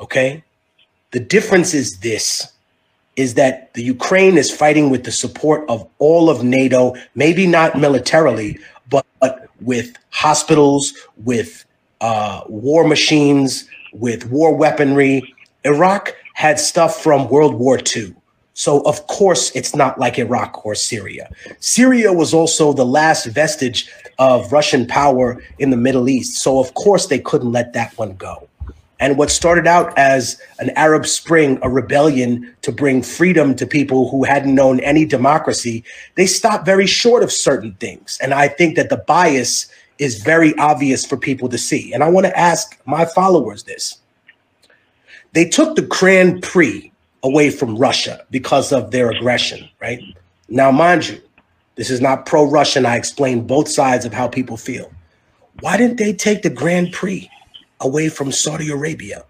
Okay? 0.00 0.42
The 1.12 1.20
difference 1.20 1.74
is 1.74 1.98
this 2.00 2.50
is 3.16 3.34
that 3.34 3.72
the 3.74 3.82
Ukraine 3.82 4.36
is 4.36 4.50
fighting 4.50 4.90
with 4.90 5.04
the 5.04 5.12
support 5.12 5.64
of 5.68 5.88
all 6.00 6.28
of 6.28 6.42
NATO, 6.42 6.94
maybe 7.14 7.46
not 7.46 7.78
militarily, 7.78 8.58
but, 8.90 9.06
but 9.20 9.48
with 9.60 9.96
hospitals, 10.10 10.92
with 11.18 11.64
uh, 12.00 12.42
war 12.48 12.84
machines, 12.84 13.68
with 13.92 14.28
war 14.30 14.52
weaponry. 14.54 15.32
Iraq 15.62 16.14
had 16.34 16.60
stuff 16.60 17.02
from 17.02 17.28
World 17.28 17.54
War 17.54 17.78
II. 17.96 18.14
So, 18.52 18.82
of 18.82 19.06
course, 19.08 19.50
it's 19.56 19.74
not 19.74 19.98
like 19.98 20.18
Iraq 20.18 20.64
or 20.64 20.76
Syria. 20.76 21.28
Syria 21.58 22.12
was 22.12 22.32
also 22.32 22.72
the 22.72 22.86
last 22.86 23.26
vestige 23.26 23.90
of 24.20 24.52
Russian 24.52 24.86
power 24.86 25.42
in 25.58 25.70
the 25.70 25.76
Middle 25.76 26.08
East. 26.08 26.40
So, 26.40 26.60
of 26.60 26.74
course, 26.74 27.06
they 27.06 27.18
couldn't 27.18 27.50
let 27.50 27.72
that 27.72 27.96
one 27.98 28.14
go. 28.14 28.48
And 29.00 29.18
what 29.18 29.30
started 29.30 29.66
out 29.66 29.96
as 29.98 30.40
an 30.60 30.70
Arab 30.76 31.04
Spring, 31.06 31.58
a 31.62 31.68
rebellion 31.68 32.54
to 32.62 32.70
bring 32.70 33.02
freedom 33.02 33.56
to 33.56 33.66
people 33.66 34.08
who 34.08 34.22
hadn't 34.22 34.54
known 34.54 34.78
any 34.80 35.04
democracy, 35.04 35.82
they 36.14 36.26
stopped 36.26 36.64
very 36.64 36.86
short 36.86 37.24
of 37.24 37.32
certain 37.32 37.74
things. 37.74 38.18
And 38.22 38.32
I 38.32 38.46
think 38.46 38.76
that 38.76 38.90
the 38.90 38.98
bias 38.98 39.66
is 39.98 40.22
very 40.22 40.56
obvious 40.58 41.04
for 41.04 41.16
people 41.16 41.48
to 41.48 41.58
see. 41.58 41.92
And 41.92 42.04
I 42.04 42.08
want 42.08 42.26
to 42.26 42.38
ask 42.38 42.78
my 42.86 43.04
followers 43.04 43.64
this. 43.64 43.98
They 45.34 45.48
took 45.48 45.76
the 45.76 45.82
Grand 45.82 46.42
Prix 46.42 46.90
away 47.22 47.50
from 47.50 47.76
Russia 47.76 48.24
because 48.30 48.72
of 48.72 48.90
their 48.90 49.10
aggression, 49.10 49.68
right? 49.80 50.00
Now, 50.48 50.70
mind 50.70 51.08
you, 51.08 51.20
this 51.76 51.90
is 51.90 52.00
not 52.00 52.26
pro 52.26 52.44
Russian. 52.44 52.86
I 52.86 52.96
explain 52.96 53.46
both 53.46 53.68
sides 53.68 54.04
of 54.04 54.12
how 54.12 54.28
people 54.28 54.56
feel. 54.56 54.90
Why 55.60 55.76
didn't 55.76 55.98
they 55.98 56.12
take 56.12 56.42
the 56.42 56.50
Grand 56.50 56.92
Prix? 56.92 57.30
away 57.84 58.08
from 58.08 58.32
Saudi 58.32 58.70
Arabia? 58.70 59.24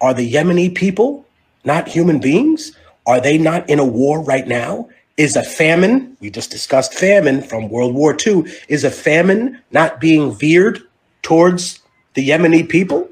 Are 0.00 0.14
the 0.14 0.30
Yemeni 0.30 0.74
people 0.74 1.26
not 1.64 1.88
human 1.88 2.20
beings? 2.20 2.72
Are 3.06 3.20
they 3.20 3.38
not 3.38 3.68
in 3.68 3.78
a 3.78 3.84
war 3.84 4.22
right 4.22 4.46
now? 4.46 4.88
Is 5.16 5.36
a 5.36 5.42
famine, 5.42 6.16
we 6.20 6.30
just 6.30 6.50
discussed 6.50 6.94
famine 6.94 7.42
from 7.42 7.68
World 7.68 7.94
War 7.94 8.16
II, 8.26 8.44
is 8.68 8.84
a 8.84 8.90
famine 8.90 9.60
not 9.70 10.00
being 10.00 10.32
veered 10.32 10.80
towards 11.22 11.80
the 12.14 12.26
Yemeni 12.26 12.66
people? 12.66 13.08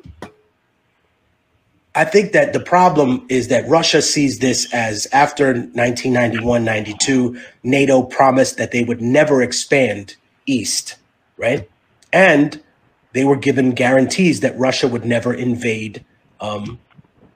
I 1.98 2.04
think 2.04 2.30
that 2.30 2.52
the 2.52 2.60
problem 2.60 3.26
is 3.28 3.48
that 3.48 3.68
Russia 3.68 4.00
sees 4.00 4.38
this 4.38 4.72
as 4.72 5.08
after 5.10 5.46
1991 5.46 6.64
92, 6.64 7.36
NATO 7.64 8.04
promised 8.04 8.56
that 8.56 8.70
they 8.70 8.84
would 8.84 9.02
never 9.02 9.42
expand 9.42 10.14
east, 10.46 10.94
right? 11.36 11.68
And 12.12 12.62
they 13.14 13.24
were 13.24 13.34
given 13.34 13.72
guarantees 13.72 14.38
that 14.40 14.56
Russia 14.56 14.86
would 14.86 15.04
never 15.04 15.34
invade 15.34 16.04
um, 16.40 16.78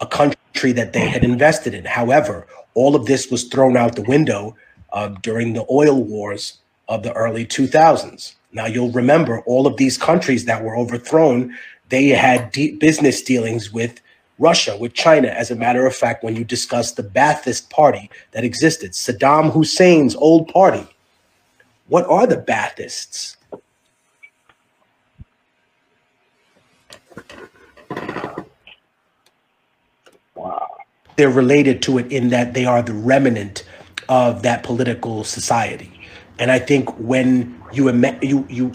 a 0.00 0.06
country 0.06 0.70
that 0.70 0.92
they 0.92 1.08
had 1.08 1.24
invested 1.24 1.74
in. 1.74 1.84
However, 1.84 2.46
all 2.74 2.94
of 2.94 3.06
this 3.06 3.32
was 3.32 3.42
thrown 3.48 3.76
out 3.76 3.96
the 3.96 4.02
window 4.02 4.54
uh, 4.92 5.08
during 5.22 5.54
the 5.54 5.66
oil 5.72 6.04
wars 6.04 6.58
of 6.88 7.02
the 7.02 7.12
early 7.14 7.44
2000s. 7.44 8.36
Now, 8.52 8.66
you'll 8.66 8.92
remember 8.92 9.40
all 9.40 9.66
of 9.66 9.76
these 9.76 9.98
countries 9.98 10.44
that 10.44 10.62
were 10.62 10.76
overthrown, 10.76 11.52
they 11.88 12.10
had 12.10 12.52
deep 12.52 12.78
business 12.78 13.22
dealings 13.22 13.72
with 13.72 14.00
Russia, 14.42 14.76
with 14.76 14.92
China. 14.92 15.28
As 15.28 15.50
a 15.50 15.56
matter 15.56 15.86
of 15.86 15.94
fact, 15.94 16.24
when 16.24 16.36
you 16.36 16.44
discuss 16.44 16.92
the 16.92 17.02
Ba'athist 17.02 17.70
party 17.70 18.10
that 18.32 18.44
existed, 18.44 18.92
Saddam 18.92 19.52
Hussein's 19.52 20.16
old 20.16 20.48
party, 20.48 20.86
what 21.86 22.04
are 22.06 22.26
the 22.26 22.36
Baathists? 22.36 23.36
they're 31.16 31.28
related 31.28 31.82
to 31.82 31.98
it 31.98 32.10
in 32.10 32.30
that 32.30 32.54
they 32.54 32.64
are 32.64 32.82
the 32.82 32.94
remnant 32.94 33.64
of 34.08 34.42
that 34.42 34.62
political 34.62 35.24
society. 35.24 35.92
And 36.38 36.50
I 36.50 36.58
think 36.58 36.88
when 36.98 37.62
you 37.72 37.90
you 38.22 38.46
you 38.48 38.72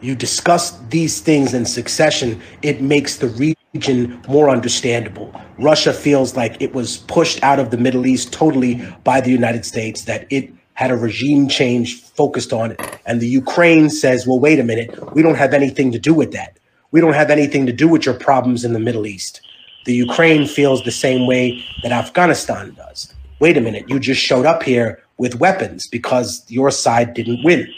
you 0.00 0.14
discuss 0.14 0.78
these 0.88 1.20
things 1.20 1.54
in 1.54 1.64
succession, 1.64 2.40
it 2.62 2.80
makes 2.80 3.16
the 3.16 3.28
region 3.72 4.20
more 4.28 4.50
understandable. 4.50 5.32
Russia 5.58 5.92
feels 5.92 6.36
like 6.36 6.60
it 6.60 6.74
was 6.74 6.98
pushed 6.98 7.42
out 7.42 7.58
of 7.58 7.70
the 7.70 7.76
Middle 7.76 8.06
East 8.06 8.32
totally 8.32 8.82
by 9.04 9.20
the 9.20 9.30
United 9.30 9.64
States, 9.64 10.02
that 10.02 10.26
it 10.30 10.52
had 10.74 10.90
a 10.90 10.96
regime 10.96 11.48
change 11.48 12.02
focused 12.02 12.52
on 12.52 12.72
it. 12.72 12.98
And 13.06 13.20
the 13.20 13.28
Ukraine 13.28 13.90
says, 13.90 14.26
well, 14.26 14.40
wait 14.40 14.58
a 14.58 14.64
minute, 14.64 15.14
we 15.14 15.22
don't 15.22 15.36
have 15.36 15.54
anything 15.54 15.92
to 15.92 15.98
do 15.98 16.14
with 16.14 16.32
that. 16.32 16.58
We 16.90 17.00
don't 17.00 17.12
have 17.12 17.30
anything 17.30 17.66
to 17.66 17.72
do 17.72 17.86
with 17.86 18.04
your 18.04 18.14
problems 18.14 18.64
in 18.64 18.72
the 18.72 18.80
Middle 18.80 19.06
East. 19.06 19.40
The 19.84 19.94
Ukraine 19.94 20.46
feels 20.46 20.82
the 20.82 20.90
same 20.90 21.26
way 21.26 21.64
that 21.82 21.92
Afghanistan 21.92 22.74
does. 22.74 23.14
Wait 23.38 23.56
a 23.56 23.60
minute, 23.60 23.84
you 23.88 24.00
just 24.00 24.20
showed 24.20 24.46
up 24.46 24.62
here 24.62 25.02
with 25.16 25.38
weapons 25.38 25.86
because 25.86 26.44
your 26.48 26.70
side 26.70 27.14
didn't 27.14 27.44
win. 27.44 27.68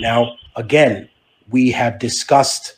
Now, 0.00 0.36
again, 0.56 1.08
we 1.50 1.70
have 1.72 1.98
discussed 1.98 2.77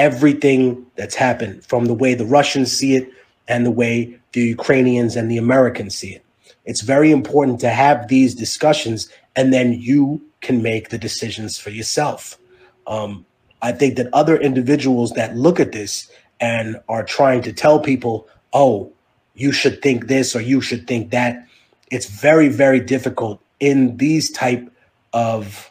everything 0.00 0.86
that's 0.96 1.14
happened 1.14 1.62
from 1.66 1.84
the 1.84 1.92
way 1.92 2.14
the 2.14 2.24
Russians 2.24 2.72
see 2.72 2.96
it 2.96 3.06
and 3.48 3.66
the 3.66 3.70
way 3.70 4.18
the 4.32 4.40
Ukrainians 4.40 5.14
and 5.14 5.30
the 5.30 5.36
Americans 5.36 5.94
see 5.94 6.12
it. 6.14 6.24
It's 6.64 6.80
very 6.80 7.10
important 7.10 7.60
to 7.60 7.68
have 7.68 8.08
these 8.08 8.34
discussions 8.34 9.10
and 9.36 9.52
then 9.52 9.74
you 9.74 10.22
can 10.40 10.62
make 10.62 10.88
the 10.88 10.96
decisions 10.96 11.58
for 11.58 11.68
yourself. 11.68 12.38
Um, 12.86 13.26
I 13.60 13.72
think 13.72 13.96
that 13.96 14.08
other 14.14 14.38
individuals 14.38 15.12
that 15.12 15.36
look 15.36 15.60
at 15.60 15.72
this 15.72 16.10
and 16.40 16.80
are 16.88 17.04
trying 17.04 17.42
to 17.42 17.52
tell 17.52 17.78
people, 17.78 18.26
oh, 18.54 18.90
you 19.34 19.52
should 19.52 19.82
think 19.82 20.06
this 20.06 20.34
or 20.34 20.40
you 20.40 20.62
should 20.62 20.86
think 20.86 21.10
that. 21.10 21.46
It's 21.90 22.06
very, 22.06 22.48
very 22.48 22.80
difficult 22.80 23.38
in 23.58 23.98
these 23.98 24.30
type 24.30 24.64
of 25.12 25.70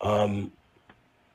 um, 0.00 0.52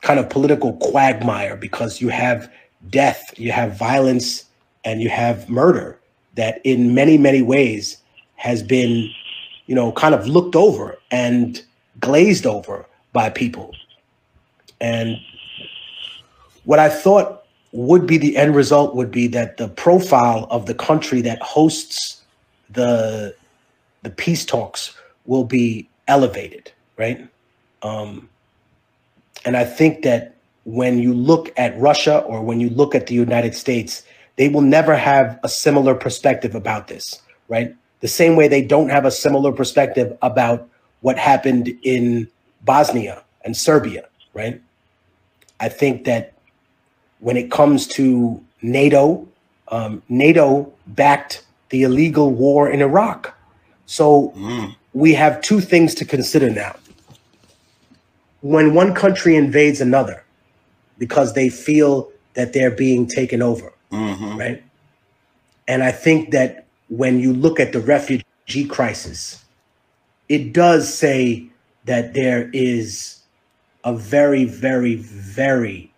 kind 0.01 0.19
of 0.19 0.29
political 0.29 0.73
quagmire 0.77 1.55
because 1.55 2.01
you 2.01 2.09
have 2.09 2.51
death, 2.89 3.33
you 3.37 3.51
have 3.51 3.77
violence, 3.77 4.45
and 4.83 5.01
you 5.01 5.09
have 5.09 5.49
murder 5.49 5.99
that 6.35 6.59
in 6.63 6.93
many, 6.93 7.17
many 7.17 7.41
ways 7.41 7.97
has 8.35 8.63
been, 8.63 9.09
you 9.67 9.75
know, 9.75 9.91
kind 9.91 10.15
of 10.15 10.27
looked 10.27 10.55
over 10.55 10.97
and 11.11 11.63
glazed 11.99 12.45
over 12.45 12.85
by 13.13 13.29
people. 13.29 13.75
And 14.79 15.17
what 16.63 16.79
I 16.79 16.89
thought 16.89 17.43
would 17.71 18.07
be 18.07 18.17
the 18.17 18.35
end 18.37 18.55
result 18.55 18.95
would 18.95 19.11
be 19.11 19.27
that 19.27 19.57
the 19.57 19.69
profile 19.69 20.47
of 20.49 20.65
the 20.65 20.73
country 20.73 21.21
that 21.21 21.41
hosts 21.41 22.21
the 22.69 23.35
the 24.03 24.09
peace 24.09 24.45
talks 24.45 24.97
will 25.25 25.43
be 25.43 25.87
elevated, 26.07 26.71
right? 26.97 27.27
Um, 27.83 28.29
and 29.45 29.57
I 29.57 29.65
think 29.65 30.03
that 30.03 30.35
when 30.63 30.99
you 30.99 31.13
look 31.13 31.51
at 31.57 31.77
Russia 31.79 32.19
or 32.19 32.41
when 32.41 32.59
you 32.59 32.69
look 32.69 32.93
at 32.93 33.07
the 33.07 33.15
United 33.15 33.55
States, 33.55 34.03
they 34.35 34.47
will 34.49 34.61
never 34.61 34.95
have 34.95 35.39
a 35.43 35.49
similar 35.49 35.95
perspective 35.95 36.55
about 36.55 36.87
this, 36.87 37.21
right? 37.47 37.75
The 37.99 38.07
same 38.07 38.35
way 38.35 38.47
they 38.47 38.61
don't 38.61 38.89
have 38.89 39.05
a 39.05 39.11
similar 39.11 39.51
perspective 39.51 40.17
about 40.21 40.67
what 41.01 41.17
happened 41.17 41.69
in 41.83 42.27
Bosnia 42.63 43.23
and 43.43 43.57
Serbia, 43.57 44.07
right? 44.33 44.61
I 45.59 45.69
think 45.69 46.05
that 46.05 46.33
when 47.19 47.37
it 47.37 47.51
comes 47.51 47.87
to 47.87 48.43
NATO, 48.61 49.27
um, 49.67 50.01
NATO 50.09 50.71
backed 50.87 51.45
the 51.69 51.83
illegal 51.83 52.31
war 52.31 52.69
in 52.69 52.81
Iraq. 52.81 53.35
So 53.85 54.33
we 54.93 55.13
have 55.13 55.41
two 55.41 55.61
things 55.61 55.95
to 55.95 56.05
consider 56.05 56.49
now. 56.49 56.75
When 58.41 58.73
one 58.73 58.93
country 58.93 59.35
invades 59.35 59.81
another 59.81 60.23
because 60.97 61.33
they 61.33 61.49
feel 61.49 62.11
that 62.33 62.53
they're 62.53 62.71
being 62.71 63.07
taken 63.07 63.41
over, 63.41 63.71
mm-hmm. 63.91 64.37
right? 64.37 64.63
And 65.67 65.83
I 65.83 65.91
think 65.91 66.31
that 66.31 66.65
when 66.89 67.19
you 67.19 67.33
look 67.33 67.59
at 67.59 67.71
the 67.71 67.79
refugee 67.79 68.65
crisis, 68.67 69.43
it 70.27 70.53
does 70.53 70.91
say 70.91 71.47
that 71.85 72.13
there 72.13 72.49
is 72.53 73.21
a 73.83 73.95
very, 73.95 74.45
very, 74.45 74.95
very 74.95 75.91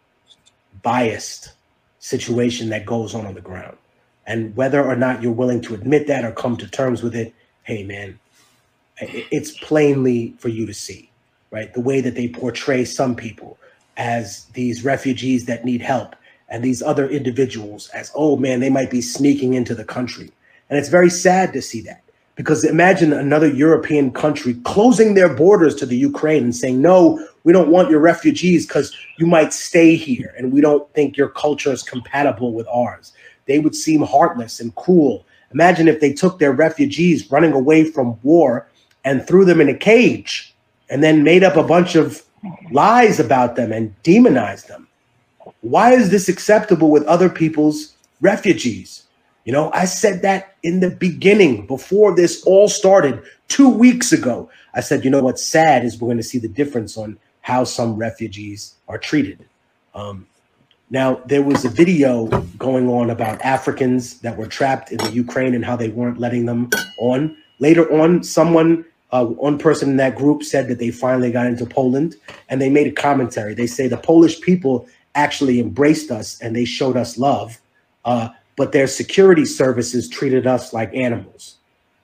biased 0.81 1.53
situation 1.99 2.69
that 2.69 2.85
goes 2.85 3.15
on 3.15 3.25
on 3.25 3.33
the 3.33 3.41
ground. 3.41 3.77
And 4.25 4.55
whether 4.55 4.83
or 4.83 4.95
not 4.95 5.21
you're 5.21 5.31
willing 5.31 5.61
to 5.61 5.73
admit 5.73 6.07
that 6.07 6.23
or 6.23 6.31
come 6.31 6.57
to 6.57 6.67
terms 6.67 7.03
with 7.03 7.15
it, 7.15 7.33
hey, 7.63 7.83
man, 7.83 8.19
it's 8.99 9.51
plainly 9.59 10.35
for 10.37 10.49
you 10.49 10.65
to 10.65 10.73
see, 10.73 11.09
right? 11.53 11.71
The 11.71 11.81
way 11.81 12.01
that 12.01 12.15
they 12.15 12.27
portray 12.27 12.83
some 12.83 13.15
people 13.15 13.59
as 13.95 14.45
these 14.53 14.83
refugees 14.83 15.45
that 15.45 15.63
need 15.63 15.81
help 15.81 16.15
and 16.49 16.63
these 16.63 16.81
other 16.81 17.07
individuals 17.07 17.89
as, 17.89 18.11
oh 18.15 18.35
man, 18.37 18.59
they 18.59 18.71
might 18.71 18.89
be 18.89 19.01
sneaking 19.01 19.53
into 19.53 19.75
the 19.75 19.85
country. 19.85 20.31
And 20.69 20.79
it's 20.79 20.89
very 20.89 21.11
sad 21.11 21.53
to 21.53 21.61
see 21.61 21.81
that 21.81 22.01
because 22.35 22.63
imagine 22.63 23.13
another 23.13 23.47
European 23.47 24.11
country 24.11 24.55
closing 24.63 25.13
their 25.13 25.31
borders 25.31 25.75
to 25.75 25.85
the 25.85 25.95
Ukraine 25.95 26.43
and 26.43 26.55
saying, 26.55 26.81
no, 26.81 27.23
we 27.43 27.53
don't 27.53 27.69
want 27.69 27.91
your 27.91 27.99
refugees 27.99 28.65
because 28.65 28.95
you 29.19 29.27
might 29.27 29.53
stay 29.53 29.95
here 29.95 30.33
and 30.35 30.51
we 30.51 30.59
don't 30.59 30.91
think 30.95 31.15
your 31.15 31.29
culture 31.29 31.71
is 31.71 31.83
compatible 31.83 32.53
with 32.53 32.67
ours. 32.67 33.13
They 33.45 33.59
would 33.59 33.75
seem 33.75 34.01
heartless 34.01 34.59
and 34.59 34.73
cruel. 34.73 35.23
Imagine 35.51 35.87
if 35.87 36.01
they 36.01 36.13
took 36.13 36.39
their 36.39 36.53
refugees 36.53 37.29
running 37.29 37.53
away 37.53 37.83
from 37.83 38.19
war 38.23 38.67
and 39.05 39.27
threw 39.27 39.45
them 39.45 39.61
in 39.61 39.69
a 39.69 39.77
cage 39.77 40.52
and 40.89 41.03
then 41.03 41.23
made 41.23 41.43
up 41.43 41.55
a 41.55 41.63
bunch 41.63 41.95
of 41.95 42.23
lies 42.71 43.19
about 43.19 43.55
them 43.55 43.71
and 43.71 43.93
demonized 44.03 44.67
them. 44.67 44.87
Why 45.61 45.93
is 45.93 46.09
this 46.09 46.29
acceptable 46.29 46.91
with 46.91 47.03
other 47.03 47.29
people's 47.29 47.93
refugees? 48.21 49.03
You 49.45 49.51
know, 49.53 49.71
I 49.73 49.85
said 49.85 50.21
that 50.21 50.55
in 50.63 50.79
the 50.79 50.89
beginning 50.89 51.67
before 51.67 52.15
this 52.15 52.43
all 52.43 52.69
started 52.69 53.21
two 53.47 53.69
weeks 53.69 54.11
ago. 54.13 54.49
I 54.73 54.81
said, 54.81 55.03
you 55.03 55.11
know, 55.11 55.21
what's 55.21 55.43
sad 55.43 55.83
is 55.83 55.99
we're 55.99 56.07
going 56.07 56.17
to 56.17 56.23
see 56.23 56.37
the 56.37 56.47
difference 56.47 56.97
on 56.97 57.17
how 57.41 57.65
some 57.65 57.95
refugees 57.95 58.75
are 58.87 58.97
treated. 58.97 59.45
Um, 59.93 60.27
now, 60.89 61.21
there 61.25 61.41
was 61.41 61.65
a 61.65 61.69
video 61.69 62.27
going 62.57 62.87
on 62.87 63.09
about 63.09 63.41
Africans 63.41 64.19
that 64.19 64.37
were 64.37 64.47
trapped 64.47 64.91
in 64.91 64.97
the 64.99 65.11
Ukraine 65.11 65.55
and 65.55 65.65
how 65.65 65.75
they 65.75 65.89
weren't 65.89 66.19
letting 66.19 66.45
them 66.45 66.69
on. 66.99 67.35
Later 67.59 67.91
on, 67.91 68.23
someone, 68.23 68.85
uh, 69.13 69.23
one 69.23 69.59
person 69.59 69.91
in 69.91 69.97
that 69.97 70.15
group 70.15 70.43
said 70.43 70.67
that 70.67 70.79
they 70.79 70.89
finally 70.89 71.31
got 71.31 71.45
into 71.45 71.67
Poland 71.67 72.15
and 72.49 72.59
they 72.59 72.69
made 72.69 72.87
a 72.87 72.91
commentary. 72.91 73.53
They 73.53 73.67
say 73.67 73.87
the 73.87 73.95
Polish 73.95 74.41
people 74.41 74.87
actually 75.13 75.59
embraced 75.59 76.09
us 76.09 76.41
and 76.41 76.55
they 76.55 76.65
showed 76.65 76.97
us 76.97 77.19
love, 77.19 77.61
uh, 78.05 78.29
but 78.55 78.71
their 78.71 78.87
security 78.87 79.45
services 79.45 80.09
treated 80.09 80.47
us 80.47 80.73
like 80.73 80.93
animals. 80.95 81.57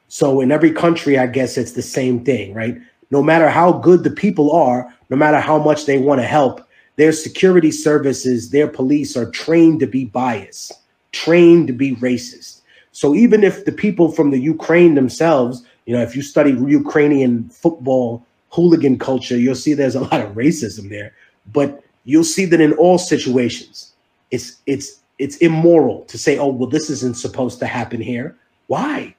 So 0.08 0.40
in 0.40 0.52
every 0.52 0.72
country, 0.72 1.18
I 1.18 1.26
guess 1.26 1.58
it's 1.58 1.72
the 1.72 1.82
same 1.82 2.24
thing, 2.24 2.54
right? 2.54 2.78
No 3.10 3.24
matter 3.24 3.50
how 3.50 3.72
good 3.72 4.04
the 4.04 4.12
people 4.12 4.52
are, 4.52 4.94
no 5.10 5.18
matter 5.18 5.40
how 5.40 5.58
much 5.58 5.88
they 5.88 5.98
want 5.98 6.22
to 6.22 6.28
help, 6.28 6.62
their 6.98 7.12
security 7.12 7.72
services, 7.72 8.52
their 8.52 8.68
police 8.68 9.18
are 9.18 9.32
trained 9.32 9.80
to 9.80 9.88
be 9.88 10.06
biased, 10.06 10.74
trained 11.12 11.66
to 11.68 11.74
be 11.74 11.96
racist. 11.96 12.62
So 12.92 13.16
even 13.16 13.44
if 13.44 13.66
the 13.66 13.72
people 13.72 14.12
from 14.12 14.30
the 14.30 14.40
Ukraine 14.40 14.94
themselves, 14.94 15.64
you 15.90 15.96
know, 15.96 16.04
if 16.04 16.16
you 16.16 16.22
study 16.22 16.52
Ukrainian 16.52 17.50
football 17.50 18.24
hooligan 18.52 19.00
culture, 19.00 19.36
you'll 19.36 19.56
see 19.56 19.74
there's 19.74 19.96
a 19.96 20.02
lot 20.02 20.22
of 20.22 20.36
racism 20.36 20.88
there. 20.88 21.14
But 21.52 21.84
you'll 22.04 22.32
see 22.36 22.46
that 22.46 22.62
in 22.62 22.74
all 22.74 23.00
situations, 23.00 23.92
it's 24.30 24.58
it's 24.68 25.00
it's 25.18 25.38
immoral 25.38 26.06
to 26.06 26.16
say, 26.20 26.38
oh, 26.38 26.50
well, 26.50 26.70
this 26.70 26.92
isn't 26.92 27.18
supposed 27.18 27.58
to 27.62 27.66
happen 27.66 28.02
here. 28.02 28.38
Why? 28.68 29.16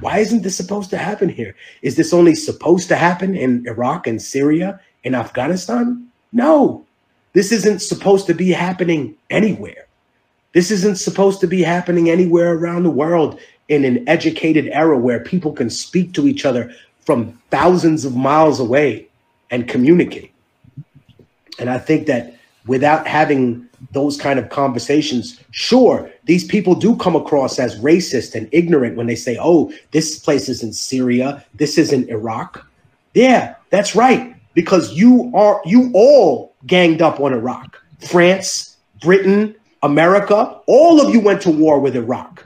Why 0.00 0.18
isn't 0.18 0.42
this 0.42 0.58
supposed 0.58 0.90
to 0.90 0.98
happen 0.98 1.30
here? 1.30 1.56
Is 1.80 1.96
this 1.96 2.12
only 2.12 2.34
supposed 2.34 2.86
to 2.88 2.96
happen 2.96 3.34
in 3.34 3.66
Iraq 3.66 4.06
and 4.06 4.20
Syria 4.20 4.78
and 5.06 5.16
Afghanistan? 5.16 6.06
No, 6.32 6.84
this 7.32 7.50
isn't 7.50 7.80
supposed 7.80 8.26
to 8.26 8.34
be 8.34 8.50
happening 8.50 9.16
anywhere. 9.30 9.86
This 10.52 10.70
isn't 10.70 10.98
supposed 10.98 11.40
to 11.40 11.46
be 11.46 11.62
happening 11.62 12.10
anywhere 12.10 12.52
around 12.52 12.82
the 12.82 12.98
world 13.02 13.40
in 13.68 13.84
an 13.84 14.06
educated 14.08 14.68
era 14.68 14.98
where 14.98 15.20
people 15.20 15.52
can 15.52 15.70
speak 15.70 16.12
to 16.14 16.26
each 16.26 16.44
other 16.44 16.72
from 17.00 17.32
thousands 17.50 18.04
of 18.04 18.16
miles 18.16 18.60
away 18.60 19.06
and 19.50 19.68
communicate. 19.68 20.32
And 21.58 21.70
I 21.70 21.78
think 21.78 22.06
that 22.06 22.34
without 22.66 23.06
having 23.06 23.68
those 23.92 24.16
kind 24.16 24.38
of 24.38 24.48
conversations, 24.48 25.40
sure, 25.50 26.10
these 26.24 26.44
people 26.44 26.74
do 26.74 26.96
come 26.96 27.14
across 27.14 27.58
as 27.58 27.78
racist 27.80 28.34
and 28.34 28.48
ignorant 28.52 28.96
when 28.96 29.06
they 29.06 29.14
say, 29.14 29.36
oh, 29.40 29.72
this 29.92 30.18
place 30.18 30.48
is 30.48 30.62
in 30.62 30.72
Syria, 30.72 31.44
this 31.54 31.78
is 31.78 31.92
in 31.92 32.08
Iraq. 32.08 32.66
Yeah, 33.14 33.54
that's 33.70 33.94
right. 33.94 34.34
Because 34.54 34.92
you 34.92 35.32
are 35.34 35.60
you 35.64 35.90
all 35.94 36.54
ganged 36.66 37.02
up 37.02 37.20
on 37.20 37.32
Iraq. 37.32 37.80
France, 38.00 38.76
Britain, 39.00 39.54
America, 39.82 40.60
all 40.66 41.00
of 41.00 41.12
you 41.12 41.20
went 41.20 41.42
to 41.42 41.50
war 41.50 41.78
with 41.80 41.96
Iraq. 41.96 42.43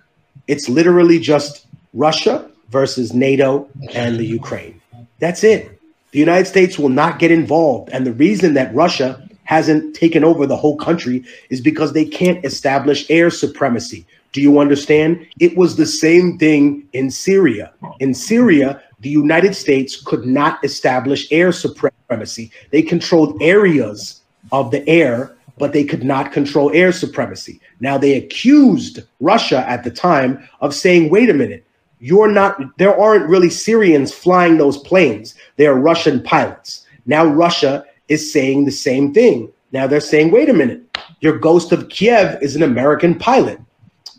It's 0.49 0.69
literally 0.69 1.19
just 1.21 1.67
Russia 1.95 2.51
versus 2.71 3.15
NATO 3.15 3.69
and 3.95 4.19
the 4.19 4.27
Ukraine. 4.27 4.81
That's 5.21 5.45
it. 5.45 5.79
The 6.13 6.19
United 6.19 6.47
States 6.47 6.79
will 6.79 6.89
not 6.89 7.19
get 7.19 7.31
involved. 7.31 7.91
And 7.91 8.07
the 8.07 8.13
reason 8.13 8.55
that 8.55 8.75
Russia 8.75 9.23
hasn't 9.45 9.95
taken 9.95 10.25
over 10.25 10.47
the 10.47 10.57
whole 10.57 10.77
country 10.77 11.25
is 11.51 11.61
because 11.61 11.93
they 11.93 12.05
can't 12.05 12.45
establish 12.45 13.09
air 13.11 13.31
supremacy. 13.31 14.05
Do 14.33 14.43
you 14.43 14.59
understand? 14.59 15.27
It 15.41 15.57
was 15.57 15.77
the 15.77 15.87
same 15.87 16.39
thing 16.39 16.87
in 16.93 17.11
Syria. 17.11 17.73
In 18.01 18.13
Syria, 18.13 18.83
the 19.01 19.09
United 19.09 19.55
States 19.55 20.01
could 20.01 20.27
not 20.27 20.63
establish 20.65 21.31
air 21.31 21.53
supremacy. 21.53 22.51
They 22.71 22.83
controlled 22.83 23.41
areas 23.41 24.21
of 24.53 24.71
the 24.71 24.87
air, 24.89 25.35
but 25.59 25.73
they 25.73 25.85
could 25.85 26.05
not 26.05 26.33
control 26.33 26.71
air 26.73 26.93
supremacy. 26.93 27.61
Now, 27.81 27.99
they 27.99 28.15
accused 28.15 29.01
Russia 29.21 29.69
at 29.69 29.85
the 29.85 29.91
time 29.91 30.49
of 30.61 30.75
saying, 30.75 31.11
wait 31.11 31.31
a 31.31 31.35
minute, 31.35 31.65
you're 32.01 32.31
not, 32.31 32.61
there 32.79 32.99
aren't 32.99 33.29
really 33.29 33.51
Syrians 33.51 34.13
flying 34.13 34.57
those 34.57 34.79
planes. 34.79 35.35
They 35.57 35.67
are 35.67 35.75
Russian 35.75 36.23
pilots. 36.23 36.87
Now, 37.07 37.25
Russia 37.25 37.85
is 38.09 38.33
saying 38.33 38.65
the 38.65 38.73
same 38.73 39.13
thing. 39.13 39.53
Now 39.73 39.87
they're 39.87 40.01
saying, 40.01 40.31
wait 40.31 40.49
a 40.49 40.55
minute, 40.55 40.83
your 41.21 41.39
ghost 41.39 41.73
of 41.73 41.89
Kiev 41.89 42.43
is 42.43 42.57
an 42.57 42.63
American 42.63 43.19
pilot, 43.19 43.61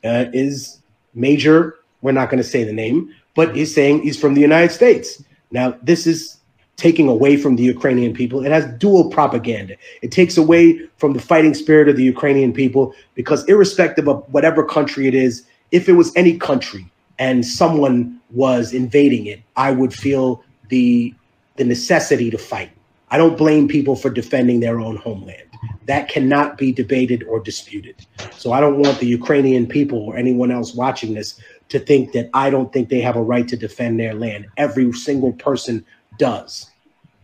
uh, 0.04 0.26
is 0.34 0.80
Major, 1.16 1.80
we're 2.02 2.12
not 2.12 2.30
going 2.30 2.42
to 2.42 2.48
say 2.48 2.64
the 2.64 2.74
name, 2.74 3.14
but 3.36 3.56
he's 3.56 3.74
saying 3.74 4.04
he's 4.04 4.20
from 4.20 4.34
the 4.36 4.42
United 4.42 4.72
States. 4.72 5.24
Now, 5.52 5.76
this 5.82 6.06
is 6.06 6.39
taking 6.80 7.08
away 7.08 7.38
from 7.38 7.56
the 7.56 7.64
Ukrainian 7.64 8.14
people. 8.14 8.44
It 8.44 8.52
has 8.52 8.66
dual 8.78 9.10
propaganda. 9.10 9.76
It 10.02 10.12
takes 10.12 10.38
away 10.38 10.80
from 10.98 11.14
the 11.14 11.20
fighting 11.20 11.54
spirit 11.54 11.88
of 11.90 11.98
the 11.98 12.04
Ukrainian 12.04 12.54
people 12.54 12.96
because, 13.14 13.44
irrespective 13.48 14.08
of 14.08 14.24
whatever 14.34 14.64
country 14.64 15.08
it 15.08 15.14
is, 15.14 15.44
if 15.72 15.88
it 15.88 15.94
was 15.94 16.12
any 16.16 16.38
country 16.38 16.90
and 17.20 17.46
someone 17.46 18.20
was 18.32 18.74
invading 18.74 19.26
it, 19.28 19.42
I 19.56 19.72
would 19.72 19.94
feel 19.94 20.44
the 20.70 21.14
the 21.58 21.66
necessity 21.66 22.30
to 22.32 22.38
fight. 22.38 22.72
I 23.12 23.18
don't 23.18 23.38
blame 23.38 23.68
people 23.68 23.96
for 23.96 24.10
defending 24.10 24.62
their 24.62 24.80
own 24.80 24.96
homeland. 24.96 25.44
That 25.88 26.08
cannot 26.08 26.58
be 26.58 26.72
debated 26.72 27.24
or 27.24 27.42
disputed. 27.42 27.96
So 28.38 28.54
I 28.54 28.62
don't 28.62 28.80
want 28.80 29.00
the 29.00 29.08
Ukrainian 29.08 29.68
people 29.68 30.00
or 30.00 30.16
anyone 30.16 30.52
else 30.52 30.74
watching 30.74 31.16
this 31.16 31.42
to 31.70 31.80
think 31.80 32.14
that 32.14 32.30
I 32.34 32.50
don't 32.50 32.72
think 32.72 32.88
they 32.88 33.02
have 33.02 33.18
a 33.18 33.22
right 33.22 33.48
to 33.48 33.58
defend 33.58 34.00
their 34.00 34.14
land. 34.14 34.48
Every 34.58 34.94
single 34.94 35.34
person 35.34 35.86
does. 36.20 36.70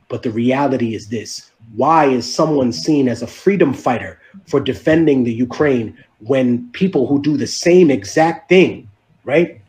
But 0.07 0.23
the 0.23 0.31
reality 0.31 0.95
is 0.95 1.07
this 1.07 1.51
why 1.75 2.05
is 2.05 2.31
someone 2.31 2.71
seen 2.71 3.07
as 3.07 3.21
a 3.21 3.27
freedom 3.27 3.73
fighter 3.73 4.19
for 4.47 4.59
defending 4.59 5.23
the 5.23 5.33
Ukraine 5.33 5.97
when 6.19 6.69
people 6.71 7.07
who 7.07 7.21
do 7.21 7.37
the 7.37 7.47
same 7.47 7.89
exact 7.91 8.49
thing, 8.49 8.89
right, 9.23 9.59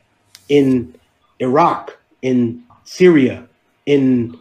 in 0.49 0.95
Iraq, 1.41 1.97
in 2.23 2.63
Syria, 2.85 3.47
in 3.87 4.39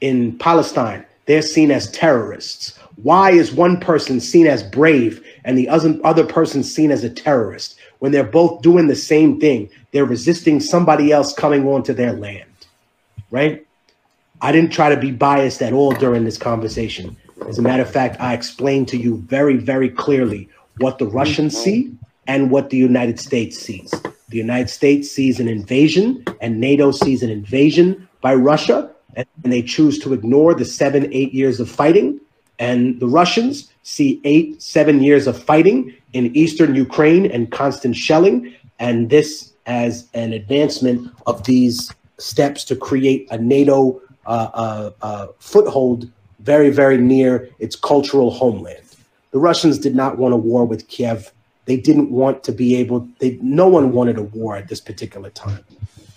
in 0.00 0.36
Palestine, 0.38 1.04
they're 1.26 1.42
seen 1.42 1.70
as 1.70 1.90
terrorists? 1.92 2.76
Why 3.02 3.30
is 3.30 3.52
one 3.52 3.78
person 3.80 4.20
seen 4.20 4.46
as 4.46 4.62
brave 4.62 5.24
and 5.44 5.56
the 5.56 5.68
other 5.68 5.98
other 6.04 6.26
person 6.26 6.62
seen 6.62 6.90
as 6.90 7.04
a 7.04 7.10
terrorist 7.10 7.78
when 8.00 8.12
they're 8.12 8.24
both 8.24 8.62
doing 8.62 8.88
the 8.88 8.96
same 8.96 9.40
thing? 9.40 9.70
They're 9.92 10.04
resisting 10.04 10.60
somebody 10.60 11.12
else 11.12 11.32
coming 11.32 11.66
onto 11.66 11.94
their 11.94 12.12
land, 12.12 12.50
right? 13.30 13.64
I 14.44 14.50
didn't 14.50 14.72
try 14.72 14.92
to 14.92 14.96
be 14.96 15.12
biased 15.12 15.62
at 15.62 15.72
all 15.72 15.92
during 15.92 16.24
this 16.24 16.36
conversation. 16.36 17.16
As 17.48 17.58
a 17.58 17.62
matter 17.62 17.84
of 17.84 17.90
fact, 17.90 18.20
I 18.20 18.34
explained 18.34 18.88
to 18.88 18.96
you 18.96 19.18
very, 19.28 19.56
very 19.56 19.88
clearly 19.88 20.48
what 20.78 20.98
the 20.98 21.06
Russians 21.06 21.56
see 21.56 21.94
and 22.26 22.50
what 22.50 22.70
the 22.70 22.76
United 22.76 23.20
States 23.20 23.56
sees. 23.56 23.94
The 24.30 24.38
United 24.38 24.68
States 24.68 25.08
sees 25.08 25.38
an 25.38 25.46
invasion, 25.46 26.24
and 26.40 26.60
NATO 26.60 26.90
sees 26.90 27.22
an 27.22 27.30
invasion 27.30 28.08
by 28.20 28.34
Russia, 28.34 28.90
and 29.14 29.26
they 29.44 29.62
choose 29.62 30.00
to 30.00 30.12
ignore 30.12 30.54
the 30.54 30.64
seven, 30.64 31.08
eight 31.12 31.32
years 31.32 31.60
of 31.60 31.70
fighting. 31.70 32.20
And 32.58 32.98
the 32.98 33.06
Russians 33.06 33.72
see 33.84 34.20
eight, 34.24 34.60
seven 34.60 35.04
years 35.04 35.28
of 35.28 35.40
fighting 35.40 35.94
in 36.14 36.34
eastern 36.34 36.74
Ukraine 36.74 37.26
and 37.26 37.52
constant 37.52 37.94
shelling, 37.94 38.52
and 38.80 39.08
this 39.08 39.52
as 39.66 40.08
an 40.14 40.32
advancement 40.32 41.12
of 41.26 41.44
these 41.44 41.94
steps 42.18 42.64
to 42.64 42.74
create 42.74 43.28
a 43.30 43.38
NATO 43.38 44.00
foothold 45.38 46.10
very, 46.40 46.70
very 46.70 46.98
near 46.98 47.48
its 47.58 47.76
cultural 47.76 48.30
homeland. 48.30 48.84
The 49.30 49.38
Russians 49.38 49.78
did 49.78 49.94
not 49.94 50.18
want 50.18 50.34
a 50.34 50.36
war 50.36 50.64
with 50.64 50.88
Kiev. 50.88 51.32
They 51.64 51.76
didn't 51.76 52.10
want 52.10 52.42
to 52.44 52.52
be 52.52 52.74
able. 52.76 53.08
They 53.18 53.38
no 53.40 53.68
one 53.68 53.92
wanted 53.92 54.18
a 54.18 54.22
war 54.22 54.56
at 54.56 54.68
this 54.68 54.80
particular 54.80 55.30
time. 55.30 55.64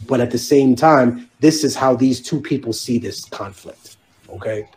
But 0.07 0.19
at 0.19 0.31
the 0.31 0.37
same 0.37 0.75
time, 0.75 1.29
this 1.39 1.63
is 1.63 1.75
how 1.75 1.95
these 1.95 2.19
two 2.21 2.41
people 2.41 2.73
see 2.73 2.97
this 2.97 3.25
conflict. 3.25 3.97
Okay, 4.29 4.67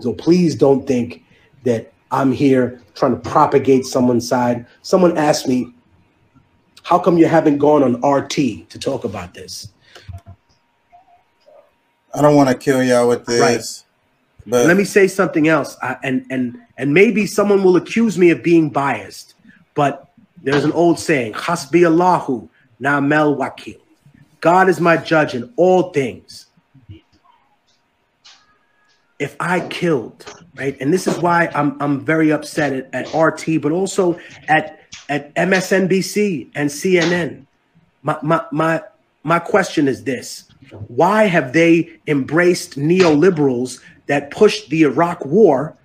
so 0.00 0.12
please 0.12 0.54
don't 0.54 0.86
think 0.86 1.24
that 1.64 1.92
I'm 2.10 2.32
here 2.32 2.80
trying 2.94 3.20
to 3.20 3.30
propagate 3.30 3.86
someone's 3.86 4.28
side. 4.28 4.66
Someone 4.82 5.16
asked 5.18 5.48
me, 5.48 5.72
"How 6.82 6.98
come 6.98 7.18
you 7.18 7.26
haven't 7.26 7.58
gone 7.58 7.82
on 7.82 8.00
RT 8.02 8.66
to 8.68 8.78
talk 8.78 9.04
about 9.04 9.34
this?" 9.34 9.68
I 12.14 12.22
don't 12.22 12.36
want 12.36 12.48
to 12.48 12.54
kill 12.54 12.82
y'all 12.82 13.08
with 13.08 13.26
this. 13.26 13.40
Right. 13.40 13.84
But 14.46 14.66
let 14.66 14.76
me 14.76 14.84
say 14.84 15.08
something 15.08 15.48
else, 15.48 15.76
I, 15.82 15.96
and 16.02 16.26
and 16.30 16.58
and 16.76 16.92
maybe 16.92 17.26
someone 17.26 17.62
will 17.64 17.76
accuse 17.76 18.18
me 18.18 18.30
of 18.30 18.42
being 18.42 18.68
biased, 18.68 19.34
but 19.74 20.12
there's 20.42 20.64
an 20.64 20.72
old 20.72 20.98
saying, 20.98 21.32
"Hasbi 21.32 21.86
Allahu 21.86 22.48
Namel 22.80 23.38
Wakil." 23.38 23.80
God 24.40 24.68
is 24.68 24.80
my 24.80 24.98
judge 24.98 25.34
in 25.34 25.50
all 25.56 25.90
things. 25.92 26.46
If 29.18 29.36
I 29.40 29.60
killed, 29.68 30.26
right, 30.56 30.76
and 30.80 30.92
this 30.92 31.06
is 31.06 31.16
why 31.18 31.50
I'm 31.54 31.80
I'm 31.80 32.04
very 32.04 32.30
upset 32.30 32.72
at, 32.74 32.94
at 32.94 33.14
RT, 33.14 33.62
but 33.62 33.72
also 33.72 34.18
at 34.48 34.80
at 35.08 35.34
MSNBC 35.34 36.50
and 36.54 36.68
CNN. 36.68 37.46
My 38.02 38.18
my 38.20 38.44
my 38.52 38.82
my 39.24 39.40
question 39.40 39.88
is 39.88 40.04
this 40.04 40.44
why 40.88 41.24
have 41.24 41.52
they 41.52 41.90
embraced 42.06 42.78
neoliberals 42.78 43.80
that 44.06 44.30
pushed 44.30 44.70
the 44.70 44.82
Iraq 44.82 45.24
war 45.24 45.76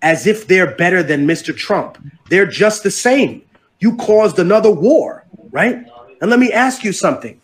as 0.00 0.26
if 0.26 0.46
they're 0.46 0.74
better 0.76 1.02
than 1.02 1.26
Mr. 1.26 1.54
Trump? 1.54 1.98
They're 2.30 2.46
just 2.46 2.82
the 2.82 2.90
same. 2.90 3.42
You 3.80 3.96
caused 3.96 4.38
another 4.38 4.70
war, 4.70 5.24
right? 5.50 5.84
And 6.20 6.30
let 6.30 6.38
me 6.38 6.52
ask 6.52 6.84
you 6.84 6.92
something 6.92 7.40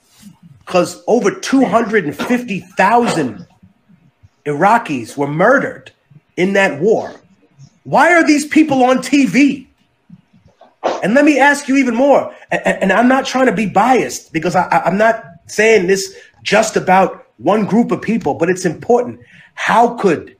because 0.65 1.03
over 1.07 1.31
250,000 1.31 3.47
Iraqis 4.47 5.17
were 5.17 5.29
murdered 5.29 5.93
in 6.37 6.53
that 6.55 6.81
war. 6.81 7.13
Why 7.85 8.15
are 8.15 8.25
these 8.25 8.47
people 8.47 8.83
on 8.85 8.99
TV? 8.99 9.67
And 11.03 11.15
let 11.15 11.25
me 11.25 11.39
ask 11.39 11.69
you 11.69 11.77
even 11.77 11.95
more, 11.95 12.35
and, 12.51 12.63
and 12.67 12.93
I'm 12.93 13.09
not 13.09 13.27
trying 13.27 13.47
to 13.47 13.53
be 13.53 13.67
biased 13.67 14.33
because 14.33 14.57
I, 14.57 14.69
I'm 14.69 14.99
not 14.99 15.25
saying 15.47 15.87
this 15.87 16.17
just 16.43 16.77
about 16.77 17.27
one 17.39 17.67
group 17.67 17.91
of 17.91 18.01
people, 18.01 18.35
but 18.35 18.49
it's 18.49 18.65
important. 18.65 19.21
How 19.55 19.95
could 19.97 20.37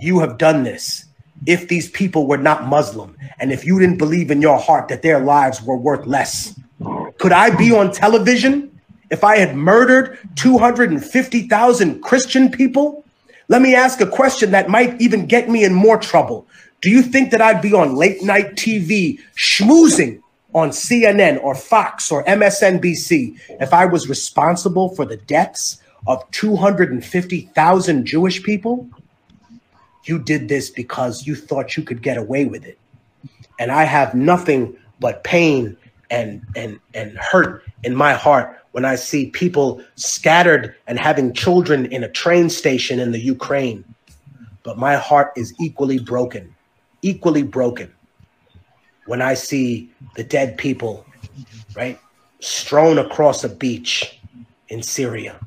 you 0.00 0.20
have 0.20 0.38
done 0.38 0.64
this 0.64 1.04
if 1.46 1.68
these 1.68 1.90
people 1.90 2.26
were 2.26 2.38
not 2.38 2.66
Muslim 2.66 3.16
and 3.38 3.52
if 3.52 3.64
you 3.64 3.78
didn't 3.78 3.98
believe 3.98 4.30
in 4.30 4.42
your 4.42 4.58
heart 4.58 4.88
that 4.88 5.02
their 5.02 5.20
lives 5.20 5.62
were 5.62 5.76
worth 5.76 6.06
less? 6.06 6.58
Could 7.18 7.32
I 7.32 7.54
be 7.54 7.72
on 7.72 7.92
television 7.92 8.78
if 9.10 9.22
I 9.22 9.38
had 9.38 9.54
murdered 9.54 10.18
250,000 10.36 12.00
Christian 12.00 12.50
people? 12.50 13.04
Let 13.48 13.62
me 13.62 13.74
ask 13.74 14.00
a 14.00 14.06
question 14.06 14.50
that 14.52 14.68
might 14.68 15.00
even 15.00 15.26
get 15.26 15.48
me 15.48 15.64
in 15.64 15.74
more 15.74 15.98
trouble. 15.98 16.46
Do 16.84 16.90
you 16.90 17.00
think 17.00 17.30
that 17.30 17.40
I'd 17.40 17.62
be 17.62 17.72
on 17.72 17.96
late 17.96 18.22
night 18.22 18.56
TV 18.56 19.18
schmoozing 19.38 20.20
on 20.54 20.68
CNN 20.68 21.42
or 21.42 21.54
Fox 21.54 22.12
or 22.12 22.22
MSNBC 22.24 23.40
if 23.58 23.72
I 23.72 23.86
was 23.86 24.06
responsible 24.06 24.90
for 24.94 25.06
the 25.06 25.16
deaths 25.16 25.80
of 26.06 26.30
250,000 26.32 28.04
Jewish 28.04 28.42
people? 28.42 28.86
You 30.04 30.18
did 30.18 30.50
this 30.50 30.68
because 30.68 31.26
you 31.26 31.34
thought 31.34 31.74
you 31.74 31.82
could 31.82 32.02
get 32.02 32.18
away 32.18 32.44
with 32.44 32.66
it. 32.66 32.78
And 33.58 33.72
I 33.72 33.84
have 33.84 34.14
nothing 34.14 34.76
but 35.00 35.24
pain 35.24 35.78
and 36.10 36.42
and 36.54 36.78
and 36.92 37.16
hurt 37.16 37.64
in 37.82 37.96
my 37.96 38.12
heart 38.12 38.60
when 38.72 38.84
I 38.84 38.96
see 38.96 39.30
people 39.30 39.82
scattered 39.96 40.74
and 40.86 40.98
having 40.98 41.32
children 41.32 41.86
in 41.86 42.04
a 42.04 42.10
train 42.10 42.50
station 42.50 43.00
in 43.00 43.10
the 43.10 43.20
Ukraine. 43.20 43.86
But 44.64 44.76
my 44.76 44.96
heart 44.96 45.32
is 45.34 45.54
equally 45.58 45.98
broken, 45.98 46.53
equally 47.04 47.42
broken 47.42 47.92
when 49.06 49.20
I 49.20 49.34
see 49.34 49.90
the 50.16 50.24
dead 50.24 50.56
people, 50.56 51.04
right, 51.76 52.00
strewn 52.40 52.98
across 52.98 53.44
a 53.44 53.48
beach 53.48 54.18
in 54.68 54.82
Syria, 54.82 55.38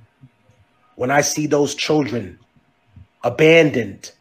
when 0.96 1.10
I 1.10 1.22
see 1.22 1.48
those 1.48 1.74
children 1.74 2.38
abandoned, 3.24 4.12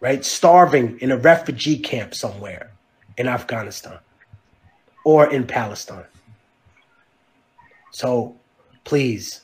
right, 0.00 0.24
starving 0.24 0.98
in 1.00 1.10
a 1.10 1.16
refugee 1.16 1.78
camp 1.78 2.14
somewhere 2.14 2.70
in 3.18 3.26
Afghanistan 3.26 3.98
or 5.04 5.32
in 5.32 5.44
Palestine. 5.44 6.04
So 7.90 8.36
please 8.84 9.40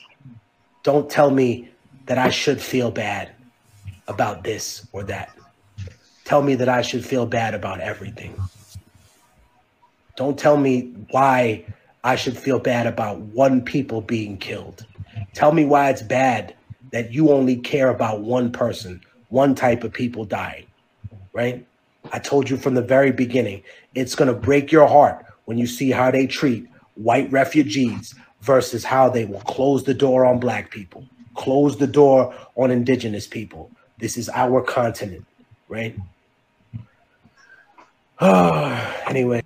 don't 0.83 1.09
tell 1.09 1.31
me 1.31 1.69
that 2.05 2.17
I 2.17 2.29
should 2.29 2.61
feel 2.61 2.91
bad 2.91 3.31
about 4.07 4.43
this 4.43 4.87
or 4.93 5.03
that. 5.03 5.35
Tell 6.25 6.41
me 6.41 6.55
that 6.55 6.69
I 6.69 6.81
should 6.81 7.05
feel 7.05 7.25
bad 7.25 7.53
about 7.53 7.79
everything. 7.79 8.35
Don't 10.15 10.37
tell 10.37 10.57
me 10.57 10.93
why 11.11 11.65
I 12.03 12.15
should 12.15 12.37
feel 12.37 12.59
bad 12.59 12.87
about 12.87 13.19
one 13.19 13.61
people 13.61 14.01
being 14.01 14.37
killed. 14.37 14.85
Tell 15.33 15.51
me 15.51 15.65
why 15.65 15.89
it's 15.89 16.01
bad 16.01 16.55
that 16.91 17.11
you 17.11 17.31
only 17.31 17.55
care 17.57 17.89
about 17.89 18.21
one 18.21 18.51
person, 18.51 19.01
one 19.29 19.55
type 19.55 19.83
of 19.83 19.91
people 19.91 20.25
dying, 20.25 20.65
right? 21.33 21.65
I 22.11 22.19
told 22.19 22.49
you 22.49 22.57
from 22.57 22.75
the 22.75 22.81
very 22.81 23.11
beginning, 23.11 23.63
it's 23.95 24.15
going 24.15 24.27
to 24.27 24.39
break 24.39 24.71
your 24.71 24.87
heart 24.87 25.25
when 25.45 25.57
you 25.57 25.65
see 25.65 25.91
how 25.91 26.11
they 26.11 26.27
treat 26.27 26.67
white 26.95 27.31
refugees 27.31 28.13
versus 28.41 28.83
how 28.83 29.09
they 29.09 29.25
will 29.25 29.41
close 29.41 29.83
the 29.83 29.93
door 29.93 30.25
on 30.25 30.39
black 30.39 30.69
people, 30.69 31.05
close 31.35 31.77
the 31.77 31.87
door 31.87 32.33
on 32.55 32.69
indigenous 32.69 33.25
people. 33.25 33.71
This 33.97 34.17
is 34.17 34.29
our 34.29 34.61
continent, 34.61 35.25
right? 35.69 35.95
anyway. 39.07 39.43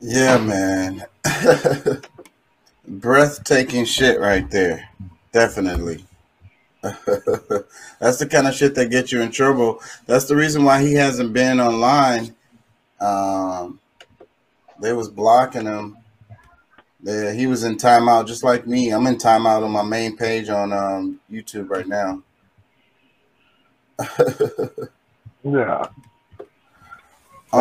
Yeah, 0.00 0.36
man. 0.36 1.04
Breathtaking 2.86 3.86
shit 3.86 4.20
right 4.20 4.50
there. 4.50 4.90
Definitely. 5.32 6.04
That's 6.82 8.18
the 8.18 8.28
kind 8.30 8.46
of 8.46 8.54
shit 8.54 8.74
that 8.74 8.90
gets 8.90 9.12
you 9.12 9.22
in 9.22 9.30
trouble. 9.30 9.80
That's 10.04 10.26
the 10.26 10.36
reason 10.36 10.64
why 10.64 10.82
he 10.82 10.92
hasn't 10.92 11.32
been 11.32 11.58
online. 11.58 12.34
Um, 13.00 13.80
they 14.78 14.92
was 14.92 15.08
blocking 15.08 15.64
him 15.64 15.96
Yeah, 17.02 17.32
he 17.32 17.46
was 17.46 17.64
in 17.64 17.76
timeout 17.76 18.26
just 18.26 18.44
like 18.44 18.66
me. 18.66 18.90
I'm 18.90 19.06
in 19.06 19.16
timeout 19.16 19.64
on 19.64 19.70
my 19.70 19.82
main 19.82 20.18
page 20.18 20.50
on 20.50 20.70
um, 20.74 21.18
YouTube 21.32 21.70
right 21.70 21.88
now. 21.88 22.22
Yeah. 25.44 25.86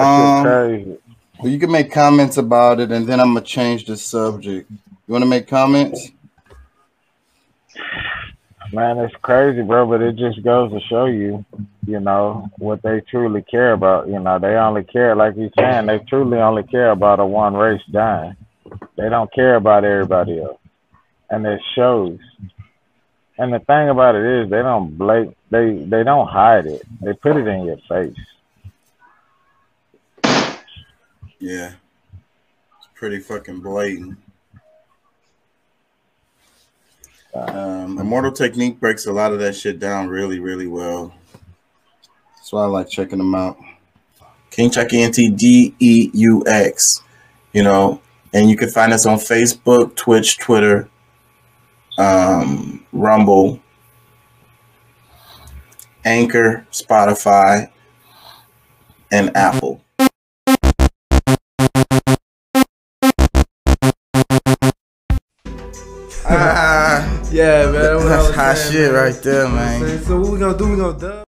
Um, 0.01 0.43
crazy. 0.43 0.97
well, 1.39 1.51
you 1.51 1.59
can 1.59 1.71
make 1.71 1.91
comments 1.91 2.37
about 2.37 2.79
it, 2.79 2.91
and 2.91 3.07
then 3.07 3.19
I'm 3.19 3.33
gonna 3.33 3.41
change 3.41 3.85
the 3.85 3.97
subject. 3.97 4.69
You 4.69 5.11
want 5.11 5.23
to 5.23 5.29
make 5.29 5.47
comments? 5.47 6.11
Man, 8.71 8.97
it's 8.99 9.13
crazy, 9.21 9.61
bro, 9.61 9.85
but 9.85 10.01
it 10.01 10.15
just 10.15 10.41
goes 10.43 10.71
to 10.71 10.79
show 10.89 11.05
you, 11.05 11.45
you 11.85 11.99
know, 11.99 12.49
what 12.57 12.81
they 12.81 13.01
truly 13.01 13.43
care 13.43 13.73
about. 13.73 14.07
You 14.07 14.19
know, 14.19 14.39
they 14.39 14.55
only 14.55 14.83
care, 14.83 15.15
like 15.15 15.35
you're 15.35 15.51
saying, 15.57 15.85
they 15.85 15.99
truly 15.99 16.39
only 16.39 16.63
care 16.63 16.91
about 16.91 17.19
a 17.19 17.25
one 17.25 17.53
race 17.53 17.81
dying. 17.91 18.35
They 18.97 19.09
don't 19.09 19.31
care 19.31 19.55
about 19.55 19.83
everybody 19.83 20.39
else. 20.39 20.57
And 21.29 21.45
it 21.45 21.61
shows. 21.75 22.17
And 23.37 23.53
the 23.53 23.59
thing 23.59 23.89
about 23.89 24.15
it 24.15 24.23
is 24.23 24.49
they 24.49 24.61
don't 24.61 24.97
blake 24.97 25.35
they 25.53 25.75
they 25.75 26.03
don't 26.03 26.27
hide 26.27 26.65
it. 26.65 26.81
They 27.01 27.13
put 27.13 27.37
it 27.37 27.47
in 27.47 27.65
your 27.65 27.77
face. 27.87 28.15
Yeah, 31.43 31.73
it's 32.77 32.87
pretty 32.95 33.19
fucking 33.19 33.59
blatant. 33.59 34.17
Um, 37.35 37.99
Immortal 37.99 38.31
Technique 38.31 38.79
breaks 38.79 39.07
a 39.07 39.11
lot 39.11 39.33
of 39.33 39.39
that 39.39 39.53
shit 39.53 39.77
down 39.77 40.07
really, 40.07 40.39
really 40.39 40.67
well. 40.67 41.13
That's 42.37 42.53
why 42.53 42.63
I 42.63 42.67
like 42.67 42.87
checking 42.87 43.17
them 43.17 43.35
out. 43.35 43.57
King 44.51 44.71
Chuck 44.71 44.93
E 44.93 45.01
N 45.01 45.11
T 45.11 45.31
D 45.31 45.75
E 45.79 46.11
U 46.13 46.45
X. 46.47 47.03
You 47.51 47.63
know, 47.63 48.01
and 48.31 48.49
you 48.49 48.55
can 48.55 48.69
find 48.69 48.93
us 48.93 49.05
on 49.05 49.17
Facebook, 49.17 49.97
Twitch, 49.97 50.37
Twitter, 50.37 50.87
um, 51.97 52.85
Rumble, 52.93 53.59
Anchor, 56.05 56.65
Spotify, 56.71 57.69
and 59.11 59.35
Apple. 59.35 59.82
Yeah, 67.34 67.71
man. 67.71 68.07
That's 68.07 68.29
hot 68.36 68.57
shit 68.57 68.91
man. 68.91 68.93
right 68.93 69.23
there, 69.23 69.43
You 69.43 69.49
know 69.49 69.55
what 69.55 69.63
I'm 69.63 69.81
man. 69.81 70.03
So 70.03 70.19
what 70.19 70.31
we 70.31 70.39
gonna 70.39 70.57
do? 70.57 70.69
We 70.69 70.75
gonna 70.77 70.99
dub. 70.99 71.19